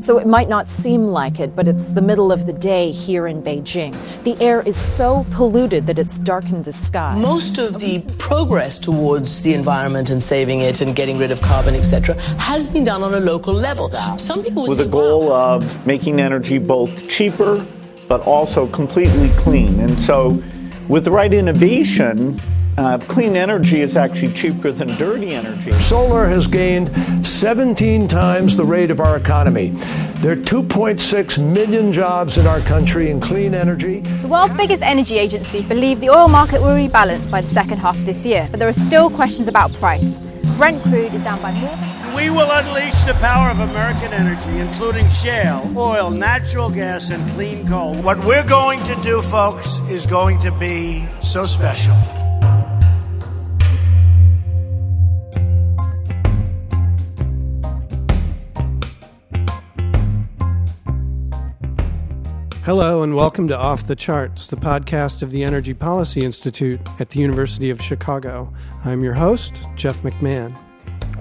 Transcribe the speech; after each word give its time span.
So 0.00 0.18
it 0.18 0.28
might 0.28 0.48
not 0.48 0.68
seem 0.68 1.08
like 1.08 1.40
it, 1.40 1.56
but 1.56 1.66
it's 1.66 1.88
the 1.88 2.00
middle 2.00 2.30
of 2.30 2.46
the 2.46 2.52
day 2.52 2.92
here 2.92 3.26
in 3.26 3.42
Beijing. 3.42 3.96
The 4.22 4.40
air 4.40 4.62
is 4.62 4.76
so 4.76 5.26
polluted 5.32 5.86
that 5.86 5.98
it's 5.98 6.18
darkened 6.18 6.64
the 6.64 6.72
sky. 6.72 7.18
Most 7.18 7.58
of 7.58 7.80
the 7.80 8.04
progress 8.16 8.78
towards 8.78 9.42
the 9.42 9.54
environment 9.54 10.10
and 10.10 10.22
saving 10.22 10.60
it 10.60 10.80
and 10.80 10.94
getting 10.94 11.18
rid 11.18 11.32
of 11.32 11.40
carbon, 11.40 11.74
etc., 11.74 12.14
has 12.38 12.68
been 12.68 12.84
done 12.84 13.02
on 13.02 13.14
a 13.14 13.20
local 13.20 13.52
level. 13.52 13.88
Though. 13.88 14.16
Some 14.18 14.44
people 14.44 14.68
with 14.68 14.78
say, 14.78 14.84
the 14.84 14.90
goal 14.90 15.30
wow. 15.30 15.56
of 15.56 15.86
making 15.86 16.20
energy 16.20 16.58
both 16.58 17.08
cheaper 17.08 17.66
but 18.06 18.20
also 18.22 18.68
completely 18.68 19.30
clean. 19.30 19.80
And 19.80 20.00
so, 20.00 20.42
with 20.88 21.04
the 21.04 21.10
right 21.10 21.32
innovation, 21.34 22.38
uh, 22.78 22.96
clean 23.08 23.36
energy 23.36 23.80
is 23.80 23.96
actually 23.96 24.32
cheaper 24.32 24.70
than 24.70 24.86
dirty 24.96 25.34
energy. 25.34 25.72
Solar 25.80 26.28
has 26.28 26.46
gained 26.46 26.94
17 27.26 28.06
times 28.06 28.56
the 28.56 28.64
rate 28.64 28.92
of 28.92 29.00
our 29.00 29.16
economy. 29.16 29.70
There 30.20 30.32
are 30.32 30.36
2.6 30.36 31.52
million 31.52 31.92
jobs 31.92 32.38
in 32.38 32.46
our 32.46 32.60
country 32.60 33.10
in 33.10 33.20
clean 33.20 33.52
energy. 33.52 34.00
The 34.00 34.28
world's 34.28 34.54
biggest 34.54 34.82
energy 34.84 35.18
agency 35.18 35.62
believe 35.62 35.98
the 35.98 36.10
oil 36.10 36.28
market 36.28 36.60
will 36.60 36.68
rebalance 36.68 37.28
by 37.28 37.40
the 37.40 37.48
second 37.48 37.78
half 37.78 37.96
of 37.96 38.06
this 38.06 38.24
year, 38.24 38.46
but 38.50 38.60
there 38.60 38.68
are 38.68 38.72
still 38.72 39.10
questions 39.10 39.48
about 39.48 39.72
price. 39.74 40.16
Brent 40.56 40.80
crude 40.84 41.14
is 41.14 41.24
down 41.24 41.42
by 41.42 41.52
more 41.54 41.76
than 41.76 42.14
We 42.14 42.30
will 42.30 42.50
unleash 42.50 43.00
the 43.04 43.14
power 43.14 43.50
of 43.50 43.58
American 43.58 44.12
energy, 44.12 44.58
including 44.58 45.08
shale, 45.08 45.72
oil, 45.76 46.10
natural 46.10 46.70
gas, 46.70 47.10
and 47.10 47.28
clean 47.30 47.66
coal. 47.66 47.94
What 48.02 48.24
we're 48.24 48.46
going 48.46 48.80
to 48.84 48.94
do, 49.02 49.20
folks, 49.20 49.78
is 49.88 50.06
going 50.06 50.40
to 50.40 50.52
be 50.52 51.06
so 51.20 51.44
special. 51.44 51.94
Hello, 62.68 63.02
and 63.02 63.16
welcome 63.16 63.48
to 63.48 63.56
Off 63.56 63.86
the 63.86 63.96
Charts, 63.96 64.46
the 64.46 64.56
podcast 64.56 65.22
of 65.22 65.30
the 65.30 65.42
Energy 65.42 65.72
Policy 65.72 66.22
Institute 66.22 66.78
at 67.00 67.08
the 67.08 67.18
University 67.18 67.70
of 67.70 67.80
Chicago. 67.80 68.52
I'm 68.84 69.02
your 69.02 69.14
host, 69.14 69.54
Jeff 69.74 70.02
McMahon. 70.02 70.54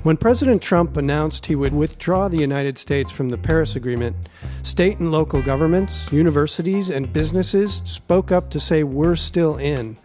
When 0.03 0.17
President 0.17 0.61
Trump 0.61 0.97
announced 0.97 1.45
he 1.45 1.55
would 1.55 1.71
withdraw 1.71 2.27
the 2.27 2.41
United 2.41 2.77
States 2.77 3.13
from 3.13 3.29
the 3.29 3.37
Paris 3.37 3.77
Agreement, 3.77 4.17
state 4.61 4.99
and 4.99 5.09
local 5.09 5.41
governments, 5.41 6.11
universities, 6.11 6.89
and 6.89 7.13
businesses 7.13 7.81
spoke 7.85 8.29
up 8.29 8.49
to 8.49 8.59
say 8.59 8.83
we're 8.83 9.15
still 9.15 9.55
in. 9.55 9.95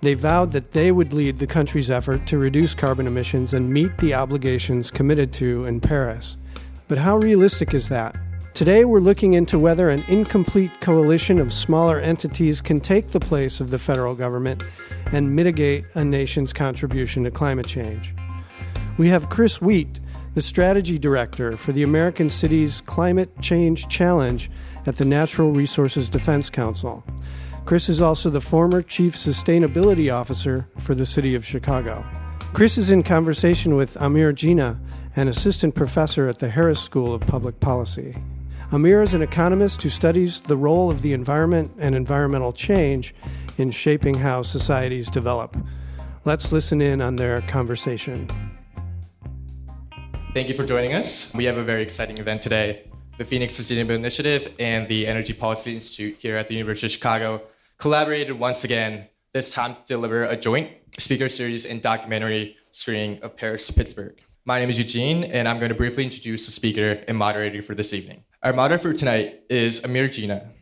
They 0.00 0.14
vowed 0.14 0.52
that 0.52 0.72
they 0.72 0.90
would 0.90 1.12
lead 1.12 1.38
the 1.38 1.46
country's 1.46 1.90
effort 1.90 2.26
to 2.28 2.38
reduce 2.38 2.74
carbon 2.74 3.06
emissions 3.06 3.52
and 3.52 3.70
meet 3.70 3.98
the 3.98 4.14
obligations 4.14 4.90
committed 4.90 5.34
to 5.34 5.66
in 5.66 5.82
Paris. 5.82 6.38
But 6.88 6.96
how 6.96 7.18
realistic 7.18 7.74
is 7.74 7.90
that? 7.90 8.16
Today, 8.58 8.84
we're 8.84 8.98
looking 8.98 9.34
into 9.34 9.56
whether 9.56 9.88
an 9.88 10.02
incomplete 10.08 10.72
coalition 10.80 11.38
of 11.38 11.52
smaller 11.52 12.00
entities 12.00 12.60
can 12.60 12.80
take 12.80 13.06
the 13.06 13.20
place 13.20 13.60
of 13.60 13.70
the 13.70 13.78
federal 13.78 14.16
government 14.16 14.64
and 15.12 15.36
mitigate 15.36 15.84
a 15.94 16.04
nation's 16.04 16.52
contribution 16.52 17.22
to 17.22 17.30
climate 17.30 17.68
change. 17.68 18.12
We 18.96 19.10
have 19.10 19.30
Chris 19.30 19.62
Wheat, 19.62 20.00
the 20.34 20.42
strategy 20.42 20.98
director 20.98 21.56
for 21.56 21.70
the 21.70 21.84
American 21.84 22.28
Cities 22.28 22.80
Climate 22.80 23.30
Change 23.40 23.86
Challenge 23.86 24.50
at 24.86 24.96
the 24.96 25.04
Natural 25.04 25.52
Resources 25.52 26.10
Defense 26.10 26.50
Council. 26.50 27.04
Chris 27.64 27.88
is 27.88 28.00
also 28.00 28.28
the 28.28 28.40
former 28.40 28.82
chief 28.82 29.14
sustainability 29.14 30.12
officer 30.12 30.68
for 30.78 30.96
the 30.96 31.06
city 31.06 31.36
of 31.36 31.46
Chicago. 31.46 32.04
Chris 32.54 32.76
is 32.76 32.90
in 32.90 33.04
conversation 33.04 33.76
with 33.76 33.96
Amir 34.02 34.32
Jina, 34.32 34.80
an 35.14 35.28
assistant 35.28 35.76
professor 35.76 36.26
at 36.26 36.40
the 36.40 36.50
Harris 36.50 36.80
School 36.80 37.14
of 37.14 37.20
Public 37.20 37.60
Policy. 37.60 38.16
Amir 38.70 39.00
is 39.00 39.14
an 39.14 39.22
economist 39.22 39.80
who 39.80 39.88
studies 39.88 40.42
the 40.42 40.56
role 40.56 40.90
of 40.90 41.00
the 41.00 41.14
environment 41.14 41.72
and 41.78 41.94
environmental 41.94 42.52
change 42.52 43.14
in 43.56 43.70
shaping 43.70 44.12
how 44.12 44.42
societies 44.42 45.08
develop. 45.08 45.56
Let's 46.26 46.52
listen 46.52 46.82
in 46.82 47.00
on 47.00 47.16
their 47.16 47.40
conversation. 47.40 48.28
Thank 50.34 50.50
you 50.50 50.54
for 50.54 50.66
joining 50.66 50.92
us. 50.92 51.32
We 51.32 51.46
have 51.46 51.56
a 51.56 51.64
very 51.64 51.82
exciting 51.82 52.18
event 52.18 52.42
today. 52.42 52.90
The 53.16 53.24
Phoenix 53.24 53.54
Sustainable 53.54 53.94
Initiative 53.94 54.54
and 54.58 54.86
the 54.86 55.06
Energy 55.06 55.32
Policy 55.32 55.74
Institute 55.74 56.16
here 56.18 56.36
at 56.36 56.48
the 56.48 56.54
University 56.54 56.88
of 56.88 56.92
Chicago 56.92 57.40
collaborated 57.78 58.38
once 58.38 58.64
again, 58.64 59.08
this 59.32 59.50
time 59.50 59.76
to 59.76 59.80
deliver 59.86 60.24
a 60.24 60.36
joint 60.36 60.70
speaker 60.98 61.30
series 61.30 61.64
and 61.64 61.80
documentary 61.80 62.54
screening 62.72 63.22
of 63.22 63.34
Paris 63.34 63.66
to 63.68 63.72
Pittsburgh. 63.72 64.20
My 64.44 64.58
name 64.58 64.68
is 64.68 64.78
Eugene, 64.78 65.24
and 65.24 65.48
I'm 65.48 65.56
going 65.58 65.70
to 65.70 65.74
briefly 65.74 66.04
introduce 66.04 66.44
the 66.44 66.52
speaker 66.52 67.02
and 67.08 67.16
moderator 67.16 67.62
for 67.62 67.74
this 67.74 67.94
evening. 67.94 68.24
Our 68.40 68.52
moderator 68.52 68.92
for 68.92 68.92
tonight 68.92 69.40
is 69.50 69.82
Amir 69.82 70.06
Jina. 70.06 70.52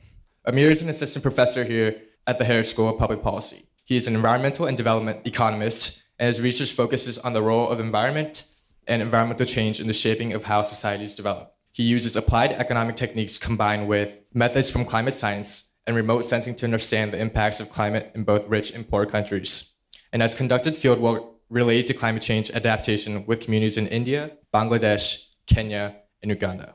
Amir 0.47 0.70
is 0.70 0.81
an 0.81 0.88
assistant 0.88 1.22
professor 1.22 1.62
here 1.62 2.00
at 2.26 2.38
the 2.38 2.44
Harris 2.47 2.70
School 2.70 2.88
of 2.88 2.98
Public 2.98 3.22
Policy. 3.22 3.69
He 3.84 3.97
is 3.97 4.06
an 4.06 4.16
environmental 4.16 4.64
and 4.64 4.78
development 4.78 5.26
economist, 5.26 6.03
and 6.19 6.26
his 6.26 6.41
research 6.41 6.72
focuses 6.72 7.19
on 7.19 7.34
the 7.34 7.42
role 7.42 7.69
of 7.69 7.78
environment 7.78 8.44
and 8.86 9.03
environmental 9.03 9.44
change 9.44 9.78
in 9.78 9.88
the 9.88 9.92
shaping 9.92 10.32
of 10.32 10.44
how 10.44 10.62
societies 10.62 11.15
develop. 11.15 11.54
He 11.72 11.82
uses 11.82 12.16
applied 12.16 12.53
economic 12.53 12.97
techniques 12.97 13.36
combined 13.36 13.88
with 13.88 14.09
methods 14.32 14.70
from 14.70 14.86
climate 14.86 15.12
science 15.12 15.65
and 15.86 15.94
remote 15.94 16.25
sensing 16.25 16.54
to 16.54 16.65
understand 16.65 17.12
the 17.12 17.20
impacts 17.20 17.60
of 17.60 17.70
climate 17.70 18.10
in 18.15 18.25
both 18.25 18.48
rich 18.48 18.70
and 18.70 18.88
poor 18.88 19.04
countries, 19.04 19.75
and 20.15 20.22
has 20.22 20.34
conducted 20.34 20.76
fieldwork 20.76 21.28
related 21.50 21.88
to 21.88 21.92
climate 21.92 22.22
change 22.22 22.50
adaptation 22.53 23.26
with 23.26 23.41
communities 23.41 23.76
in 23.76 23.86
India, 23.88 24.31
Bangladesh, 24.54 25.26
Kenya, 25.47 25.97
and 26.22 26.31
Uganda. 26.31 26.75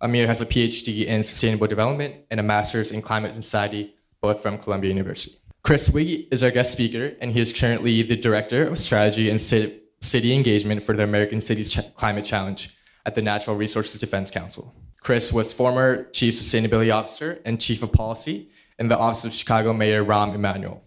Amir 0.00 0.26
has 0.26 0.40
a 0.40 0.46
PhD 0.46 1.06
in 1.06 1.24
sustainable 1.24 1.66
development 1.66 2.16
and 2.30 2.38
a 2.38 2.42
master's 2.42 2.92
in 2.92 3.00
climate 3.00 3.34
and 3.34 3.42
society, 3.42 3.94
both 4.20 4.42
from 4.42 4.58
Columbia 4.58 4.90
University. 4.90 5.38
Chris 5.62 5.90
Wiggy 5.90 6.28
is 6.30 6.42
our 6.42 6.50
guest 6.50 6.70
speaker, 6.70 7.16
and 7.20 7.32
he 7.32 7.40
is 7.40 7.52
currently 7.52 8.02
the 8.02 8.16
director 8.16 8.66
of 8.66 8.78
strategy 8.78 9.30
and 9.30 9.40
city, 9.40 10.32
engagement 10.32 10.82
for 10.82 10.94
the 10.94 11.02
American 11.02 11.40
Cities 11.40 11.74
Ch- 11.74 11.94
Climate 11.94 12.24
Challenge 12.24 12.70
at 13.06 13.14
the 13.14 13.22
Natural 13.22 13.56
Resources 13.56 13.98
Defense 13.98 14.30
Council. 14.30 14.72
Chris 15.00 15.32
was 15.32 15.52
former 15.52 16.04
chief 16.10 16.34
sustainability 16.34 16.92
officer 16.92 17.40
and 17.44 17.60
chief 17.60 17.82
of 17.82 17.92
policy 17.92 18.50
in 18.78 18.88
the 18.88 18.98
office 18.98 19.24
of 19.24 19.32
Chicago 19.32 19.72
Mayor 19.72 20.04
Rahm 20.04 20.34
Emanuel. 20.34 20.82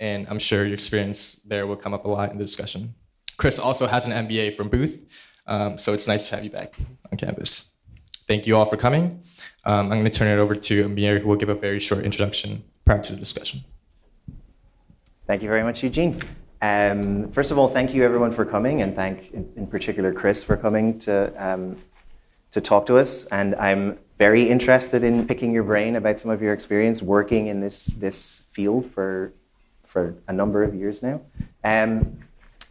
And 0.00 0.26
I'm 0.28 0.38
sure 0.38 0.64
your 0.64 0.74
experience 0.74 1.40
there 1.44 1.66
will 1.66 1.76
come 1.76 1.94
up 1.94 2.04
a 2.04 2.08
lot 2.08 2.32
in 2.32 2.38
the 2.38 2.44
discussion. 2.44 2.94
Chris 3.36 3.58
also 3.58 3.86
has 3.86 4.06
an 4.06 4.12
MBA 4.12 4.56
from 4.56 4.68
Booth, 4.68 5.06
um, 5.46 5.78
so 5.78 5.94
it's 5.94 6.08
nice 6.08 6.28
to 6.28 6.34
have 6.34 6.44
you 6.44 6.50
back 6.50 6.74
on 7.10 7.16
campus. 7.16 7.70
Thank 8.30 8.46
you 8.46 8.54
all 8.54 8.64
for 8.64 8.76
coming. 8.76 9.20
Um, 9.64 9.90
I'm 9.90 9.98
going 9.98 10.04
to 10.04 10.08
turn 10.08 10.28
it 10.28 10.40
over 10.40 10.54
to 10.54 10.84
Amir, 10.84 11.18
who 11.18 11.26
will 11.26 11.34
give 11.34 11.48
a 11.48 11.54
very 11.56 11.80
short 11.80 12.04
introduction 12.04 12.62
prior 12.84 13.02
to 13.02 13.12
the 13.12 13.18
discussion. 13.18 13.64
Thank 15.26 15.42
you 15.42 15.48
very 15.48 15.64
much, 15.64 15.82
Eugene. 15.82 16.16
Um, 16.62 17.28
first 17.32 17.50
of 17.50 17.58
all, 17.58 17.66
thank 17.66 17.92
you 17.92 18.04
everyone 18.04 18.30
for 18.30 18.44
coming, 18.44 18.82
and 18.82 18.94
thank 18.94 19.32
in, 19.32 19.52
in 19.56 19.66
particular 19.66 20.12
Chris 20.12 20.44
for 20.44 20.56
coming 20.56 20.96
to 21.00 21.14
um, 21.44 21.76
to 22.52 22.60
talk 22.60 22.86
to 22.86 22.98
us. 22.98 23.24
And 23.32 23.56
I'm 23.56 23.98
very 24.16 24.48
interested 24.48 25.02
in 25.02 25.26
picking 25.26 25.52
your 25.52 25.64
brain 25.64 25.96
about 25.96 26.20
some 26.20 26.30
of 26.30 26.40
your 26.40 26.52
experience 26.52 27.02
working 27.02 27.48
in 27.48 27.58
this 27.58 27.86
this 27.98 28.44
field 28.48 28.88
for 28.92 29.32
for 29.82 30.14
a 30.28 30.32
number 30.32 30.62
of 30.62 30.72
years 30.72 31.02
now. 31.02 31.20
Um, 31.64 32.16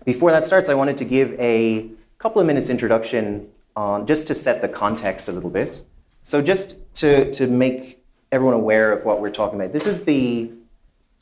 before 0.06 0.32
that 0.32 0.46
starts, 0.46 0.70
I 0.70 0.74
wanted 0.74 0.96
to 0.96 1.04
give 1.04 1.38
a 1.38 1.90
couple 2.18 2.40
of 2.40 2.48
minutes 2.48 2.70
introduction 2.70 3.50
on 3.80 4.06
just 4.06 4.28
to 4.28 4.34
set 4.34 4.62
the 4.62 4.68
context 4.68 5.30
a 5.30 5.32
little 5.32 5.50
bit. 5.50 5.84
So 6.24 6.42
just 6.42 6.76
to 6.96 7.32
to 7.32 7.48
make 7.48 8.04
everyone 8.32 8.56
aware 8.56 8.92
of 8.92 9.06
what 9.06 9.22
we're 9.22 9.32
talking 9.32 9.60
about. 9.60 9.74
This 9.74 9.88
is 9.88 10.04
the 10.04 10.52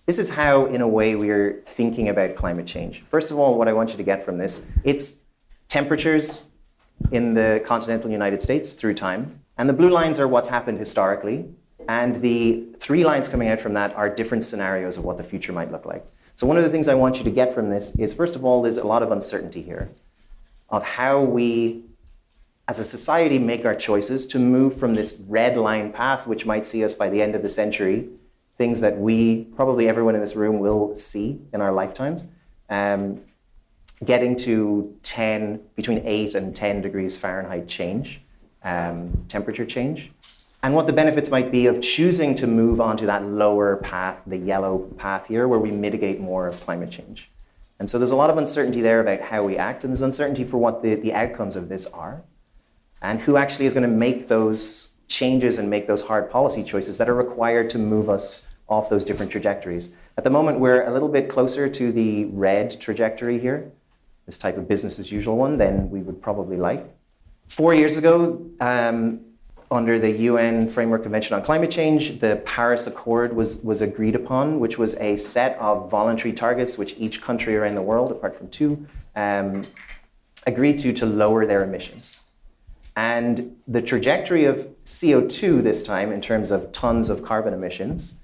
this 0.07 0.19
is 0.19 0.29
how, 0.29 0.67
in 0.67 0.79
a 0.79 0.87
way, 0.87 1.15
we're 1.15 1.61
thinking 1.65 2.07
about 2.07 2.35
climate 2.35 2.65
change. 2.65 3.03
First 3.07 3.29
of 3.29 3.37
all, 3.37 3.57
what 3.57 3.67
I 3.67 3.73
want 3.73 3.91
you 3.91 3.97
to 3.97 4.03
get 4.03 4.23
from 4.23 4.37
this, 4.37 4.61
it's 4.85 5.15
temperatures 5.67 6.45
in 7.11 7.33
the 7.33 7.61
continental 7.65 8.09
United 8.09 8.41
States 8.41 8.73
through 8.73 8.93
time. 8.93 9.41
And 9.57 9.67
the 9.67 9.73
blue 9.73 9.89
lines 9.89 10.17
are 10.17 10.27
what's 10.27 10.47
happened 10.47 10.79
historically. 10.79 11.45
And 11.89 12.15
the 12.21 12.65
three 12.79 13.03
lines 13.03 13.27
coming 13.27 13.49
out 13.49 13.59
from 13.59 13.73
that 13.73 13.93
are 13.97 14.09
different 14.09 14.45
scenarios 14.45 14.95
of 14.95 15.03
what 15.03 15.17
the 15.17 15.25
future 15.25 15.51
might 15.51 15.73
look 15.73 15.85
like. 15.85 16.05
So 16.35 16.47
one 16.47 16.57
of 16.57 16.63
the 16.63 16.69
things 16.69 16.87
I 16.87 16.93
want 16.93 17.17
you 17.17 17.25
to 17.25 17.31
get 17.31 17.53
from 17.53 17.69
this 17.69 17.93
is, 17.97 18.13
first 18.13 18.37
of 18.37 18.45
all, 18.45 18.61
there's 18.61 18.77
a 18.77 18.87
lot 18.87 19.03
of 19.03 19.11
uncertainty 19.11 19.61
here 19.61 19.89
of 20.69 20.83
how 20.83 21.19
we, 21.19 21.83
as 22.67 22.79
a 22.79 22.85
society, 22.85 23.39
make 23.39 23.65
our 23.65 23.75
choices 23.75 24.27
to 24.27 24.39
move 24.39 24.77
from 24.77 24.93
this 24.93 25.21
red 25.27 25.55
line 25.55 25.91
path, 25.93 26.27
which 26.27 26.45
might 26.45 26.67
see 26.67 26.83
us 26.83 26.95
by 26.95 27.09
the 27.09 27.21
end 27.21 27.33
of 27.33 27.41
the 27.41 27.49
century, 27.49 28.09
things 28.57 28.81
that 28.81 28.97
we, 28.97 29.45
probably 29.55 29.87
everyone 29.87 30.15
in 30.15 30.21
this 30.21 30.35
room, 30.35 30.59
will 30.59 30.93
see 30.93 31.39
in 31.53 31.61
our 31.61 31.71
lifetimes. 31.71 32.27
Um, 32.69 33.21
getting 34.03 34.35
to 34.35 34.95
10, 35.03 35.61
between 35.75 36.05
8 36.05 36.35
and 36.35 36.55
10 36.55 36.81
degrees 36.81 37.15
Fahrenheit 37.15 37.67
change, 37.67 38.21
um, 38.63 39.25
temperature 39.29 39.65
change, 39.65 40.11
and 40.61 40.75
what 40.75 40.87
the 40.87 40.93
benefits 40.93 41.29
might 41.29 41.51
be 41.51 41.67
of 41.67 41.81
choosing 41.81 42.35
to 42.35 42.47
move 42.47 42.81
onto 42.81 43.05
that 43.05 43.23
lower 43.23 43.77
path, 43.77 44.17
the 44.27 44.37
yellow 44.37 44.79
path 44.97 45.27
here, 45.27 45.47
where 45.47 45.59
we 45.59 45.71
mitigate 45.71 46.19
more 46.19 46.47
of 46.47 46.59
climate 46.61 46.91
change. 46.91 47.31
And 47.79 47.89
so 47.89 47.97
there's 47.97 48.11
a 48.11 48.15
lot 48.15 48.29
of 48.29 48.37
uncertainty 48.37 48.81
there 48.81 48.99
about 48.99 49.21
how 49.21 49.43
we 49.43 49.57
act, 49.57 49.83
and 49.83 49.91
there's 49.91 50.01
uncertainty 50.01 50.43
for 50.43 50.57
what 50.57 50.83
the, 50.83 50.95
the 50.95 51.13
outcomes 51.13 51.55
of 51.55 51.69
this 51.69 51.85
are. 51.87 52.23
And 53.01 53.19
who 53.19 53.37
actually 53.37 53.65
is 53.65 53.73
going 53.73 53.89
to 53.89 53.95
make 53.95 54.27
those 54.27 54.89
changes 55.07 55.57
and 55.57 55.69
make 55.69 55.87
those 55.87 56.01
hard 56.01 56.29
policy 56.29 56.63
choices 56.63 56.97
that 56.97 57.07
are 57.09 57.15
required 57.15 57.69
to 57.69 57.79
move 57.79 58.09
us 58.09 58.43
off 58.69 58.89
those 58.89 59.05
different 59.05 59.31
trajectories. 59.31 59.89
At 60.17 60.23
the 60.23 60.29
moment, 60.29 60.59
we're 60.59 60.83
a 60.85 60.91
little 60.91 61.07
bit 61.07 61.29
closer 61.29 61.69
to 61.69 61.91
the 61.91 62.25
red 62.25 62.79
trajectory 62.81 63.39
here, 63.39 63.71
this 64.25 64.37
type 64.37 64.57
of 64.57 64.67
business 64.67 64.99
as 64.99 65.11
usual 65.11 65.37
one, 65.37 65.57
than 65.57 65.89
we 65.89 66.01
would 66.01 66.21
probably 66.21 66.57
like. 66.57 66.85
Four 67.47 67.73
years 67.73 67.95
ago, 67.97 68.45
um, 68.59 69.21
under 69.71 69.99
the 69.99 70.11
UN 70.11 70.67
Framework 70.67 71.03
Convention 71.03 71.35
on 71.35 71.43
Climate 71.43 71.71
Change, 71.71 72.19
the 72.19 72.37
Paris 72.45 72.87
Accord 72.87 73.33
was, 73.33 73.57
was 73.57 73.81
agreed 73.81 74.15
upon, 74.15 74.59
which 74.59 74.77
was 74.77 74.95
a 74.95 75.15
set 75.17 75.57
of 75.59 75.89
voluntary 75.89 76.33
targets 76.33 76.77
which 76.77 76.95
each 76.97 77.21
country 77.21 77.55
around 77.55 77.75
the 77.75 77.81
world, 77.81 78.11
apart 78.11 78.35
from 78.35 78.49
two, 78.49 78.85
um, 79.15 79.65
agreed 80.45 80.79
to 80.79 80.93
to 80.93 81.05
lower 81.05 81.45
their 81.45 81.63
emissions. 81.63 82.19
And 82.97 83.55
the 83.67 83.81
trajectory 83.83 84.45
of 84.45 84.67
CO2 84.85 85.61
this 85.61 85.83
time, 85.83 86.11
in 86.11 86.19
terms 86.19 86.49
of 86.49 86.71
tons 86.71 87.11
of 87.11 87.23
carbon 87.23 87.53
emissions, 87.53 88.15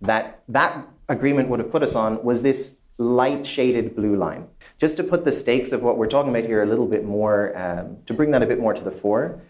that 0.00 0.42
that 0.48 0.88
agreement 1.08 1.48
would 1.48 1.60
have 1.60 1.70
put 1.70 1.84
us 1.84 1.94
on 1.94 2.24
was 2.24 2.42
this 2.42 2.76
light 2.98 3.46
shaded 3.46 3.94
blue 3.94 4.16
line. 4.16 4.48
Just 4.76 4.96
to 4.96 5.04
put 5.04 5.24
the 5.24 5.30
stakes 5.30 5.70
of 5.70 5.82
what 5.84 5.98
we're 5.98 6.08
talking 6.08 6.30
about 6.30 6.46
here 6.46 6.64
a 6.64 6.66
little 6.66 6.88
bit 6.88 7.04
more, 7.04 7.56
um, 7.56 7.98
to 8.06 8.12
bring 8.12 8.32
that 8.32 8.42
a 8.42 8.46
bit 8.46 8.58
more 8.58 8.74
to 8.74 8.82
the 8.82 8.90
fore, 8.90 9.40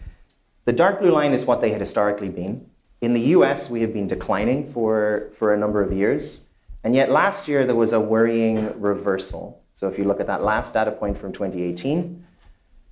the 0.65 0.71
dark 0.71 0.99
blue 0.99 1.09
line 1.09 1.33
is 1.33 1.47
what 1.47 1.61
they 1.61 1.71
had 1.71 1.79
historically 1.79 2.29
been. 2.29 2.63
In 3.01 3.13
the 3.13 3.21
US, 3.37 3.71
we 3.71 3.81
have 3.81 3.91
been 3.91 4.07
declining 4.07 4.71
for, 4.71 5.31
for 5.33 5.55
a 5.55 5.57
number 5.57 5.81
of 5.81 5.91
years. 5.91 6.43
And 6.83 6.93
yet 6.93 7.09
last 7.09 7.47
year, 7.47 7.65
there 7.65 7.75
was 7.75 7.93
a 7.93 7.99
worrying 7.99 8.79
reversal. 8.79 9.63
So 9.73 9.87
if 9.87 9.97
you 9.97 10.03
look 10.03 10.19
at 10.19 10.27
that 10.27 10.43
last 10.43 10.75
data 10.75 10.91
point 10.91 11.17
from 11.17 11.31
2018, 11.33 12.23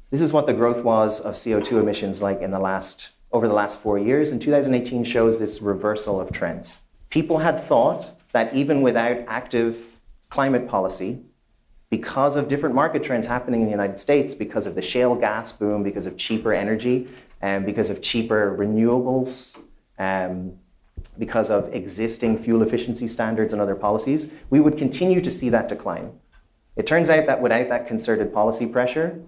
this 0.10 0.22
is 0.22 0.32
what 0.32 0.48
the 0.48 0.54
growth 0.54 0.84
was 0.84 1.20
of 1.20 1.36
CO2 1.36 1.82
emissions 1.82 2.22
like 2.22 2.42
in 2.42 2.52
the 2.52 2.60
last, 2.60 3.10
over 3.32 3.48
the 3.48 3.54
last 3.54 3.82
four 3.82 3.98
years. 3.98 4.32
And 4.32 4.42
2018 4.42 5.04
shows 5.04 5.38
this 5.38 5.62
reversal 5.62 6.20
of 6.20 6.32
trends. 6.32 6.78
People 7.10 7.40
had 7.40 7.60
thought 7.60 8.12
that 8.32 8.54
even 8.54 8.82
without 8.82 9.18
active 9.28 9.78
climate 10.30 10.68
policy, 10.68 11.20
because 11.90 12.36
of 12.36 12.48
different 12.48 12.76
market 12.76 13.02
trends 13.02 13.26
happening 13.26 13.62
in 13.62 13.68
the 13.68 13.72
United 13.72 14.00
States, 14.00 14.36
because 14.36 14.68
of 14.68 14.76
the 14.76 14.82
shale 14.82 15.16
gas 15.16 15.52
boom, 15.52 15.84
because 15.84 16.06
of 16.06 16.18
cheaper 16.18 16.54
energy, 16.54 17.08
and 17.42 17.66
because 17.66 17.90
of 17.90 18.02
cheaper 18.02 18.56
renewables, 18.58 19.60
um, 20.00 20.54
because 21.18 21.50
of 21.50 21.74
existing 21.74 22.38
fuel 22.38 22.62
efficiency 22.62 23.08
standards 23.08 23.54
and 23.54 23.62
other 23.62 23.76
policies, 23.76 24.28
we 24.50 24.60
would 24.60 24.78
continue 24.78 25.22
to 25.22 25.32
see 25.32 25.50
that 25.50 25.68
decline. 25.68 26.12
It 26.76 26.86
turns 26.86 27.10
out 27.10 27.26
that 27.26 27.42
without 27.42 27.70
that 27.70 27.88
concerted 27.88 28.34
policy 28.34 28.66
pressure, 28.66 29.20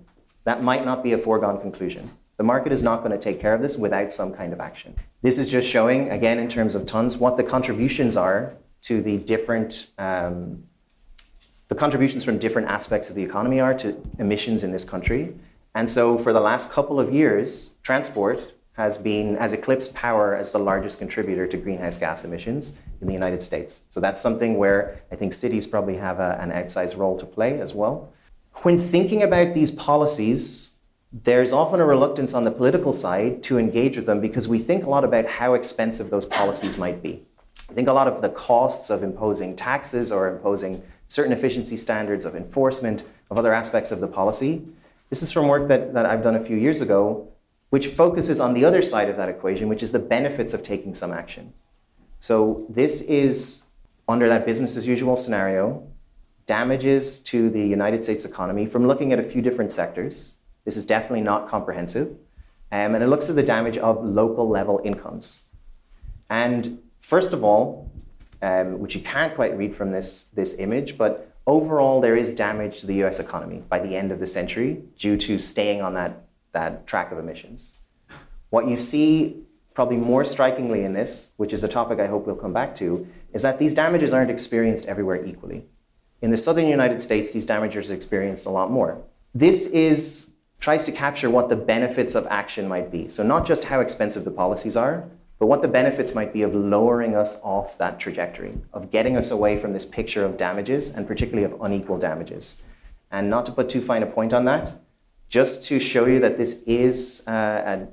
that 0.43 0.63
might 0.63 0.85
not 0.85 1.03
be 1.03 1.13
a 1.13 1.17
foregone 1.17 1.59
conclusion. 1.59 2.11
The 2.37 2.43
market 2.43 2.71
is 2.71 2.81
not 2.81 2.99
going 3.03 3.11
to 3.11 3.17
take 3.17 3.39
care 3.41 3.53
of 3.53 3.61
this 3.61 3.77
without 3.77 4.13
some 4.13 4.33
kind 4.33 4.53
of 4.53 4.61
action. 4.61 4.95
This 5.21 5.37
is 5.37 5.51
just 5.51 5.67
showing, 5.67 6.09
again, 6.09 6.39
in 6.39 6.47
terms 6.47 6.73
of 6.73 6.85
tons, 6.85 7.17
what 7.17 7.35
the 7.35 7.43
contributions 7.43 8.15
are 8.15 8.53
to 8.83 9.01
the 9.01 9.17
different, 9.17 9.87
um, 9.97 10.63
the 11.67 11.75
contributions 11.75 12.23
from 12.23 12.37
different 12.37 12.69
aspects 12.69 13.09
of 13.09 13.15
the 13.15 13.23
economy 13.23 13.59
are 13.59 13.73
to 13.73 13.95
emissions 14.19 14.63
in 14.63 14.71
this 14.71 14.85
country. 14.85 15.35
And 15.75 15.89
so 15.89 16.17
for 16.17 16.31
the 16.31 16.39
last 16.39 16.71
couple 16.71 16.99
of 16.99 17.13
years, 17.13 17.71
transport 17.83 18.53
has 18.73 18.97
been 18.97 19.35
has 19.35 19.51
eclipsed 19.51 19.93
power 19.93 20.33
as 20.33 20.49
the 20.49 20.59
largest 20.59 20.99
contributor 20.99 21.45
to 21.45 21.57
greenhouse 21.57 21.97
gas 21.97 22.23
emissions 22.23 22.73
in 23.01 23.07
the 23.07 23.13
United 23.13 23.43
States. 23.43 23.83
So 23.89 23.99
that's 23.99 24.21
something 24.21 24.57
where 24.57 25.01
I 25.11 25.17
think 25.17 25.33
cities 25.33 25.67
probably 25.67 25.97
have 25.97 26.19
a, 26.19 26.37
an 26.39 26.51
outsized 26.51 26.97
role 26.97 27.17
to 27.19 27.25
play 27.25 27.59
as 27.59 27.73
well. 27.73 28.13
When 28.63 28.77
thinking 28.77 29.23
about 29.23 29.53
these 29.53 29.71
policies, 29.71 30.71
there's 31.13 31.53
often 31.53 31.79
a 31.79 31.85
reluctance 31.85 32.33
on 32.33 32.43
the 32.43 32.51
political 32.51 32.91
side 32.91 33.41
to 33.43 33.57
engage 33.57 33.95
with 33.95 34.05
them 34.05 34.19
because 34.19 34.49
we 34.49 34.59
think 34.59 34.83
a 34.83 34.89
lot 34.89 35.05
about 35.05 35.27
how 35.27 35.53
expensive 35.53 36.09
those 36.09 36.25
policies 36.25 36.77
might 36.77 37.01
be. 37.01 37.23
I 37.69 37.73
think 37.73 37.87
a 37.87 37.93
lot 37.93 38.07
of 38.07 38.21
the 38.21 38.29
costs 38.29 38.89
of 38.89 39.01
imposing 39.01 39.55
taxes 39.55 40.11
or 40.11 40.27
imposing 40.27 40.83
certain 41.07 41.31
efficiency 41.31 41.77
standards 41.77 42.25
of 42.25 42.35
enforcement 42.35 43.05
of 43.31 43.37
other 43.37 43.53
aspects 43.53 43.91
of 43.91 44.01
the 44.01 44.07
policy. 44.07 44.61
This 45.09 45.23
is 45.23 45.31
from 45.31 45.47
work 45.47 45.69
that, 45.69 45.93
that 45.93 46.05
I've 46.05 46.21
done 46.21 46.35
a 46.35 46.43
few 46.43 46.57
years 46.57 46.81
ago, 46.81 47.29
which 47.69 47.87
focuses 47.87 48.41
on 48.41 48.53
the 48.53 48.65
other 48.65 48.81
side 48.81 49.09
of 49.09 49.15
that 49.15 49.29
equation, 49.29 49.69
which 49.69 49.83
is 49.83 49.93
the 49.93 49.99
benefits 49.99 50.53
of 50.53 50.63
taking 50.63 50.93
some 50.93 51.13
action. 51.13 51.53
So 52.19 52.65
this 52.69 52.99
is 53.01 53.63
under 54.09 54.27
that 54.27 54.45
business 54.45 54.75
as 54.75 54.85
usual 54.85 55.15
scenario, 55.15 55.87
damages 56.49 57.19
to 57.19 57.51
the 57.51 57.61
United 57.61 58.03
States 58.03 58.25
economy 58.25 58.65
from 58.65 58.87
looking 58.87 59.13
at 59.13 59.19
a 59.19 59.23
few 59.23 59.39
different 59.39 59.71
sectors. 59.71 60.33
This 60.65 60.77
is 60.77 60.83
definitely 60.83 61.21
not 61.21 61.47
comprehensive. 61.47 62.07
Um, 62.71 62.95
and 62.95 63.03
it 63.03 63.07
looks 63.07 63.29
at 63.29 63.35
the 63.35 63.43
damage 63.43 63.77
of 63.77 64.03
local 64.03 64.49
level 64.49 64.81
incomes. 64.83 65.43
And 66.31 66.79
first 67.01 67.33
of 67.33 67.43
all, 67.43 67.91
um, 68.41 68.79
which 68.79 68.95
you 68.95 69.01
can't 69.01 69.35
quite 69.35 69.55
read 69.55 69.75
from 69.75 69.91
this, 69.91 70.25
this 70.33 70.55
image, 70.57 70.97
but 70.97 71.31
overall 71.45 72.01
there 72.01 72.15
is 72.15 72.31
damage 72.31 72.79
to 72.79 72.87
the 72.87 73.03
US 73.03 73.19
economy 73.19 73.61
by 73.69 73.79
the 73.79 73.95
end 73.95 74.11
of 74.11 74.17
the 74.17 74.25
century 74.25 74.81
due 74.97 75.17
to 75.17 75.37
staying 75.37 75.83
on 75.83 75.93
that, 75.93 76.23
that 76.53 76.87
track 76.87 77.11
of 77.11 77.19
emissions. 77.19 77.75
What 78.49 78.67
you 78.67 78.75
see 78.75 79.43
probably 79.75 79.97
more 79.97 80.25
strikingly 80.25 80.83
in 80.83 80.93
this, 80.93 81.29
which 81.37 81.53
is 81.53 81.63
a 81.63 81.67
topic 81.67 81.99
I 81.99 82.07
hope 82.07 82.25
we'll 82.25 82.35
come 82.35 82.53
back 82.53 82.75
to, 82.77 83.07
is 83.33 83.43
that 83.43 83.59
these 83.59 83.75
damages 83.75 84.13
aren't 84.13 84.31
experienced 84.31 84.87
everywhere 84.87 85.23
equally. 85.23 85.67
In 86.21 86.31
the 86.31 86.37
southern 86.37 86.67
United 86.67 87.01
States, 87.01 87.31
these 87.31 87.45
damages 87.45 87.91
experienced 87.91 88.45
a 88.45 88.49
lot 88.49 88.71
more. 88.71 89.01
This 89.33 89.65
is 89.67 90.31
tries 90.59 90.83
to 90.83 90.91
capture 90.91 91.29
what 91.29 91.47
the 91.47 91.55
benefits 91.55 92.15
of 92.15 92.27
action 92.29 92.67
might 92.67 92.91
be. 92.91 93.07
So 93.07 93.23
not 93.23 93.45
just 93.45 93.63
how 93.63 93.79
expensive 93.79 94.25
the 94.25 94.31
policies 94.31 94.75
are, 94.75 95.05
but 95.39 95.47
what 95.47 95.61
the 95.61 95.69
benefits 95.69 96.13
might 96.13 96.33
be 96.33 96.41
of 96.41 96.53
lowering 96.53 97.15
us 97.15 97.37
off 97.41 97.77
that 97.77 97.97
trajectory, 97.97 98.57
of 98.73 98.91
getting 98.91 99.15
us 99.15 99.31
away 99.31 99.57
from 99.57 99.71
this 99.71 99.85
picture 99.85 100.25
of 100.25 100.35
damages, 100.35 100.89
and 100.89 101.07
particularly 101.07 101.45
of 101.45 101.61
unequal 101.61 101.97
damages. 101.97 102.57
And 103.11 103.29
not 103.29 103.45
to 103.45 103.53
put 103.53 103.69
too 103.69 103.81
fine 103.81 104.03
a 104.03 104.05
point 104.05 104.33
on 104.33 104.43
that, 104.45 104.73
just 105.29 105.63
to 105.65 105.79
show 105.79 106.05
you 106.07 106.19
that 106.19 106.35
this 106.35 106.61
is 106.67 107.23
uh, 107.25 107.31
an, 107.65 107.87